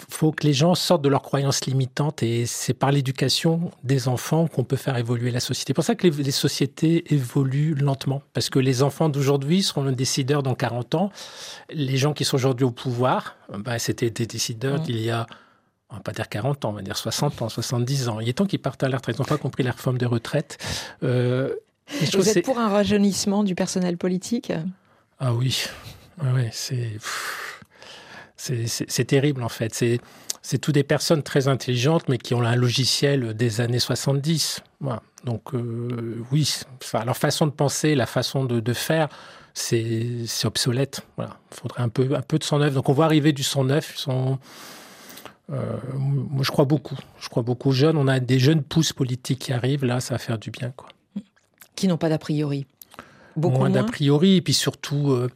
faut 0.09 0.32
que 0.34 0.45
les 0.45 0.53
gens 0.53 0.75
sortent 0.75 1.01
de 1.01 1.09
leurs 1.09 1.21
croyances 1.21 1.65
limitantes 1.65 2.21
et 2.21 2.45
c'est 2.45 2.73
par 2.73 2.91
l'éducation 2.91 3.71
des 3.84 4.07
enfants 4.09 4.47
qu'on 4.47 4.65
peut 4.65 4.75
faire 4.75 4.97
évoluer 4.97 5.32
la 5.32 5.39
société. 5.39 5.69
C'est 5.69 5.73
pour 5.73 5.84
ça 5.86 5.95
que 5.95 6.05
les, 6.07 6.23
les 6.23 6.32
sociétés 6.32 7.13
évoluent 7.13 7.75
lentement 7.75 8.21
parce 8.34 8.49
que 8.49 8.59
les 8.59 8.84
enfants 8.84 9.07
d'aujourd'hui 9.07 9.63
seront 9.63 9.84
les 9.86 9.95
décideurs 9.95 10.43
dans 10.43 10.53
40 10.55 10.95
ans. 10.95 11.11
Les 11.71 11.95
gens 11.95 12.13
qui 12.13 12.25
sont 12.25 12.36
aujourd'hui 12.36 12.65
au 12.65 12.71
pouvoir, 12.71 13.38
bah, 13.57 13.80
c'était 13.80 14.09
des 14.09 14.25
décideurs 14.25 14.80
Mmh. 14.80 14.84
d'il 14.84 15.01
y 15.01 15.09
a 15.11 15.25
on 15.91 15.95
va 15.95 16.01
pas 16.01 16.11
dire 16.11 16.30
40 16.30 16.65
ans, 16.65 16.69
on 16.69 16.73
va 16.73 16.82
dire 16.84 16.97
60 16.97 17.41
ans, 17.41 17.49
70 17.49 18.09
ans. 18.09 18.19
Il 18.19 18.30
est 18.30 18.34
temps 18.34 18.45
qu'ils 18.45 18.59
partent 18.59 18.84
à 18.84 18.89
la 18.89 18.97
retraite. 18.97 19.15
Ils 19.17 19.21
n'ont 19.21 19.25
pas 19.25 19.38
compris 19.39 19.63
la 19.63 19.71
réforme 19.71 19.97
des 19.97 20.05
retraites. 20.05 20.57
Euh, 21.03 21.55
Vous 22.13 22.21
c'est- 22.21 22.38
êtes 22.39 22.45
pour 22.45 22.59
un 22.59 22.69
rajeunissement 22.69 23.43
du 23.43 23.55
personnel 23.55 23.97
politique? 23.97 24.51
Ah 25.19 25.34
oui, 25.34 25.63
ouais, 26.23 26.32
ouais, 26.32 26.49
c'est 26.53 26.75
pff, 26.93 27.59
c'est- 28.39 29.03
terrible 29.05 29.43
en 29.43 29.49
fait. 29.49 29.73
C'est 30.41 30.57
toutes 30.57 30.75
des 30.75 30.83
personnes 30.83 31.21
très 31.23 31.47
intelligentes, 31.47 32.07
mais 32.07 32.17
qui 32.17 32.33
ont 32.33 32.41
un 32.41 32.55
logiciel 32.55 33.33
des 33.33 33.59
années 33.61 33.79
70. 33.79 34.61
Voilà. 34.79 35.01
Donc 35.25 35.53
euh, 35.53 36.23
oui, 36.31 36.49
enfin, 36.81 37.03
leur 37.03 37.17
façon 37.17 37.45
de 37.45 37.51
penser, 37.51 37.93
la 37.95 38.05
façon 38.05 38.45
de, 38.45 38.59
de 38.61 38.73
faire, 38.73 39.09
c'est 39.53 40.25
obsolète. 40.45 41.01
Voilà. 41.17 41.37
Il 41.51 41.57
faudrait 41.57 41.83
un 41.83 41.89
peu, 41.89 42.15
un 42.15 42.21
peu 42.21 42.39
de 42.39 42.43
sang 42.45 42.59
neuf. 42.59 42.73
Donc 42.73 42.87
on 42.87 42.93
voit 42.93 43.05
arriver 43.05 43.33
du 43.33 43.43
sang 43.43 43.65
neuf. 43.65 43.97
Sont, 43.97 44.39
euh, 45.51 45.77
moi 45.95 46.43
je 46.43 46.51
crois 46.51 46.65
beaucoup. 46.65 46.97
Je 47.19 47.27
crois 47.27 47.43
beaucoup 47.43 47.69
aux 47.69 47.73
jeunes. 47.73 47.97
On 47.97 48.07
a 48.07 48.19
des 48.21 48.39
jeunes 48.39 48.63
pousses 48.63 48.93
politiques 48.93 49.39
qui 49.39 49.53
arrivent. 49.53 49.83
Là, 49.83 49.99
ça 49.99 50.13
va 50.13 50.17
faire 50.19 50.37
du 50.37 50.51
bien. 50.51 50.71
Quoi. 50.75 50.89
qui 51.75 51.87
n'ont 51.87 51.97
pas 51.97 52.09
d'a 52.09 52.17
priori. 52.17 52.65
Beaucoup 53.35 53.57
moins 53.57 53.69
moins. 53.69 53.81
d'a 53.81 53.83
priori, 53.85 54.35
et 54.37 54.41
puis 54.41 54.53
surtout 54.53 55.11
euh, 55.11 55.29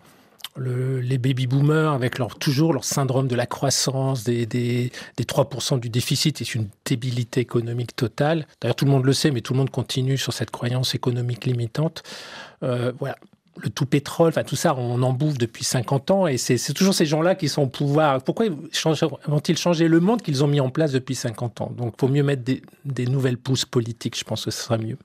le- 0.55 0.99
les 0.99 1.17
baby 1.17 1.47
boomers 1.47 1.93
avec 1.93 2.19
leur, 2.19 2.35
toujours 2.37 2.73
leur 2.73 2.83
syndrome 2.83 3.27
de 3.27 3.35
la 3.35 3.45
croissance, 3.45 4.23
des, 4.23 4.45
des, 4.45 4.91
des 5.17 5.23
3% 5.23 5.79
du 5.79 5.89
déficit, 5.89 6.37
c'est 6.39 6.55
une 6.55 6.67
débilité 6.85 7.41
économique 7.41 7.95
totale. 7.95 8.45
D'ailleurs, 8.61 8.75
tout 8.75 8.85
le 8.85 8.91
monde 8.91 9.05
le 9.05 9.13
sait, 9.13 9.31
mais 9.31 9.41
tout 9.41 9.53
le 9.53 9.59
monde 9.59 9.69
continue 9.71 10.17
sur 10.17 10.33
cette 10.33 10.51
croyance 10.51 10.95
économique 10.95 11.45
limitante. 11.45 12.03
Euh, 12.63 12.91
voilà. 12.99 13.17
Le 13.61 13.69
tout 13.69 13.85
pétrole, 13.85 14.29
enfin 14.29 14.43
tout 14.43 14.55
ça, 14.55 14.75
on 14.75 15.01
en 15.03 15.13
bouffe 15.13 15.37
depuis 15.37 15.63
50 15.63 16.11
ans 16.11 16.27
et 16.27 16.37
c'est 16.37 16.73
toujours 16.73 16.93
ces 16.93 17.05
gens-là 17.05 17.35
qui 17.35 17.49
sont 17.49 17.63
au 17.63 17.67
pouvoir. 17.67 18.21
Pourquoi 18.23 18.47
vont-ils 19.27 19.57
changer 19.57 19.87
le 19.87 19.99
monde 19.99 20.21
qu'ils 20.21 20.43
ont 20.43 20.47
mis 20.47 20.59
en 20.59 20.69
place 20.69 20.91
depuis 20.91 21.15
50 21.15 21.61
ans? 21.61 21.71
Donc, 21.77 21.93
il 21.95 21.99
faut 21.99 22.07
mieux 22.07 22.23
mettre 22.23 22.43
des, 22.43 22.63
des 22.85 23.05
nouvelles 23.05 23.37
pousses 23.37 23.65
politiques, 23.65 24.17
je 24.17 24.23
pense 24.23 24.45
que 24.45 24.51
ce 24.51 24.63
sera 24.63 24.77
mieux. 24.77 24.97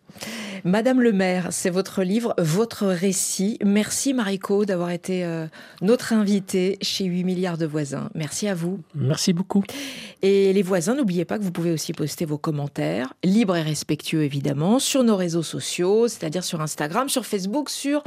Madame 0.64 1.00
le 1.00 1.12
maire, 1.12 1.48
c'est 1.50 1.70
votre 1.70 2.02
livre, 2.02 2.34
votre 2.38 2.86
récit. 2.86 3.58
Merci 3.64 4.14
Mariko 4.14 4.64
d'avoir 4.64 4.90
été 4.90 5.24
euh, 5.24 5.46
notre 5.82 6.12
invitée 6.12 6.78
chez 6.82 7.04
8 7.04 7.24
milliards 7.24 7.58
de 7.58 7.66
voisins. 7.66 8.10
Merci 8.14 8.48
à 8.48 8.54
vous. 8.54 8.80
Merci 8.94 9.32
beaucoup. 9.32 9.62
Et 10.22 10.52
les 10.52 10.62
voisins, 10.62 10.94
n'oubliez 10.94 11.24
pas 11.24 11.38
que 11.38 11.44
vous 11.44 11.52
pouvez 11.52 11.72
aussi 11.72 11.92
poster 11.92 12.24
vos 12.24 12.38
commentaires, 12.38 13.14
libres 13.22 13.56
et 13.56 13.62
respectueux 13.62 14.24
évidemment, 14.24 14.78
sur 14.78 15.04
nos 15.04 15.16
réseaux 15.16 15.42
sociaux, 15.42 16.08
c'est-à-dire 16.08 16.44
sur 16.44 16.60
Instagram, 16.60 17.08
sur 17.08 17.24
Facebook, 17.24 17.70
sur 17.70 18.02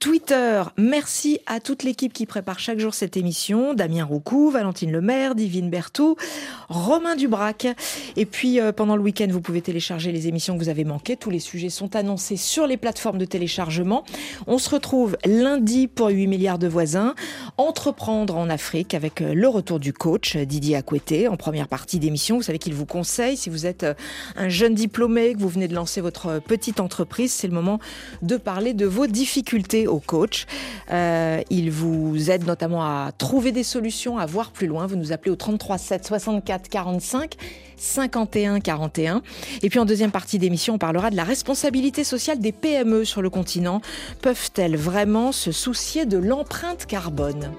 Twitter. 0.00 0.62
Merci 0.78 1.40
à 1.44 1.60
toute 1.60 1.82
l'équipe 1.82 2.14
qui 2.14 2.24
prépare 2.24 2.58
chaque 2.58 2.78
jour 2.78 2.94
cette 2.94 3.18
émission. 3.18 3.74
Damien 3.74 4.06
Roucou, 4.06 4.50
Valentine 4.50 4.90
Lemaire, 4.90 5.34
Divine 5.34 5.68
Berthoud, 5.68 6.16
Romain 6.70 7.16
Dubrac. 7.16 7.66
Et 8.16 8.24
puis, 8.24 8.60
euh, 8.60 8.72
pendant 8.72 8.96
le 8.96 9.02
week-end, 9.02 9.26
vous 9.30 9.42
pouvez 9.42 9.60
télécharger 9.60 10.10
les 10.10 10.26
émissions 10.26 10.56
que 10.56 10.62
vous 10.62 10.70
avez 10.70 10.84
manquées. 10.84 11.18
Tous 11.18 11.28
les 11.28 11.38
sujets 11.38 11.68
sont 11.68 11.96
annoncés 11.96 12.38
sur 12.38 12.66
les 12.66 12.78
plateformes 12.78 13.18
de 13.18 13.26
téléchargement. 13.26 14.04
On 14.46 14.56
se 14.56 14.70
retrouve 14.70 15.18
lundi 15.26 15.86
pour 15.86 16.08
8 16.08 16.28
milliards 16.28 16.58
de 16.58 16.66
voisins. 16.66 17.14
Entreprendre 17.58 18.38
en 18.38 18.48
Afrique 18.48 18.94
avec 18.94 19.20
euh, 19.20 19.34
le 19.34 19.48
retour 19.48 19.80
du 19.80 19.92
coach 19.92 20.34
euh, 20.34 20.46
Didier 20.46 20.76
Akoueté 20.76 21.28
en 21.28 21.36
première 21.36 21.68
partie 21.68 21.98
d'émission. 21.98 22.36
Vous 22.36 22.42
savez 22.42 22.58
qu'il 22.58 22.72
vous 22.72 22.86
conseille, 22.86 23.36
si 23.36 23.50
vous 23.50 23.66
êtes 23.66 23.84
un 24.36 24.48
jeune 24.48 24.72
diplômé, 24.72 25.34
que 25.34 25.40
vous 25.40 25.50
venez 25.50 25.68
de 25.68 25.74
lancer 25.74 26.00
votre 26.00 26.40
petite 26.40 26.80
entreprise, 26.80 27.32
c'est 27.34 27.48
le 27.48 27.52
moment 27.52 27.80
de 28.22 28.38
parler 28.38 28.72
de 28.72 28.86
vos 28.86 29.06
difficultés 29.06 29.88
au 29.90 29.98
coach. 30.00 30.46
Euh, 30.90 31.40
il 31.50 31.70
vous 31.70 32.30
aide 32.30 32.46
notamment 32.46 32.82
à 32.82 33.10
trouver 33.16 33.52
des 33.52 33.64
solutions, 33.64 34.18
à 34.18 34.26
voir 34.26 34.50
plus 34.50 34.66
loin. 34.66 34.86
Vous 34.86 34.96
nous 34.96 35.12
appelez 35.12 35.30
au 35.30 35.36
33 35.36 35.78
7 35.78 36.06
64 36.06 36.68
45 36.68 37.34
51 37.76 38.60
41. 38.60 39.22
Et 39.62 39.68
puis 39.68 39.78
en 39.78 39.84
deuxième 39.84 40.10
partie 40.10 40.38
d'émission, 40.38 40.74
on 40.74 40.78
parlera 40.78 41.10
de 41.10 41.16
la 41.16 41.24
responsabilité 41.24 42.04
sociale 42.04 42.38
des 42.38 42.52
PME 42.52 43.04
sur 43.04 43.22
le 43.22 43.30
continent. 43.30 43.80
Peuvent-elles 44.22 44.76
vraiment 44.76 45.32
se 45.32 45.52
soucier 45.52 46.06
de 46.06 46.18
l'empreinte 46.18 46.86
carbone? 46.86 47.50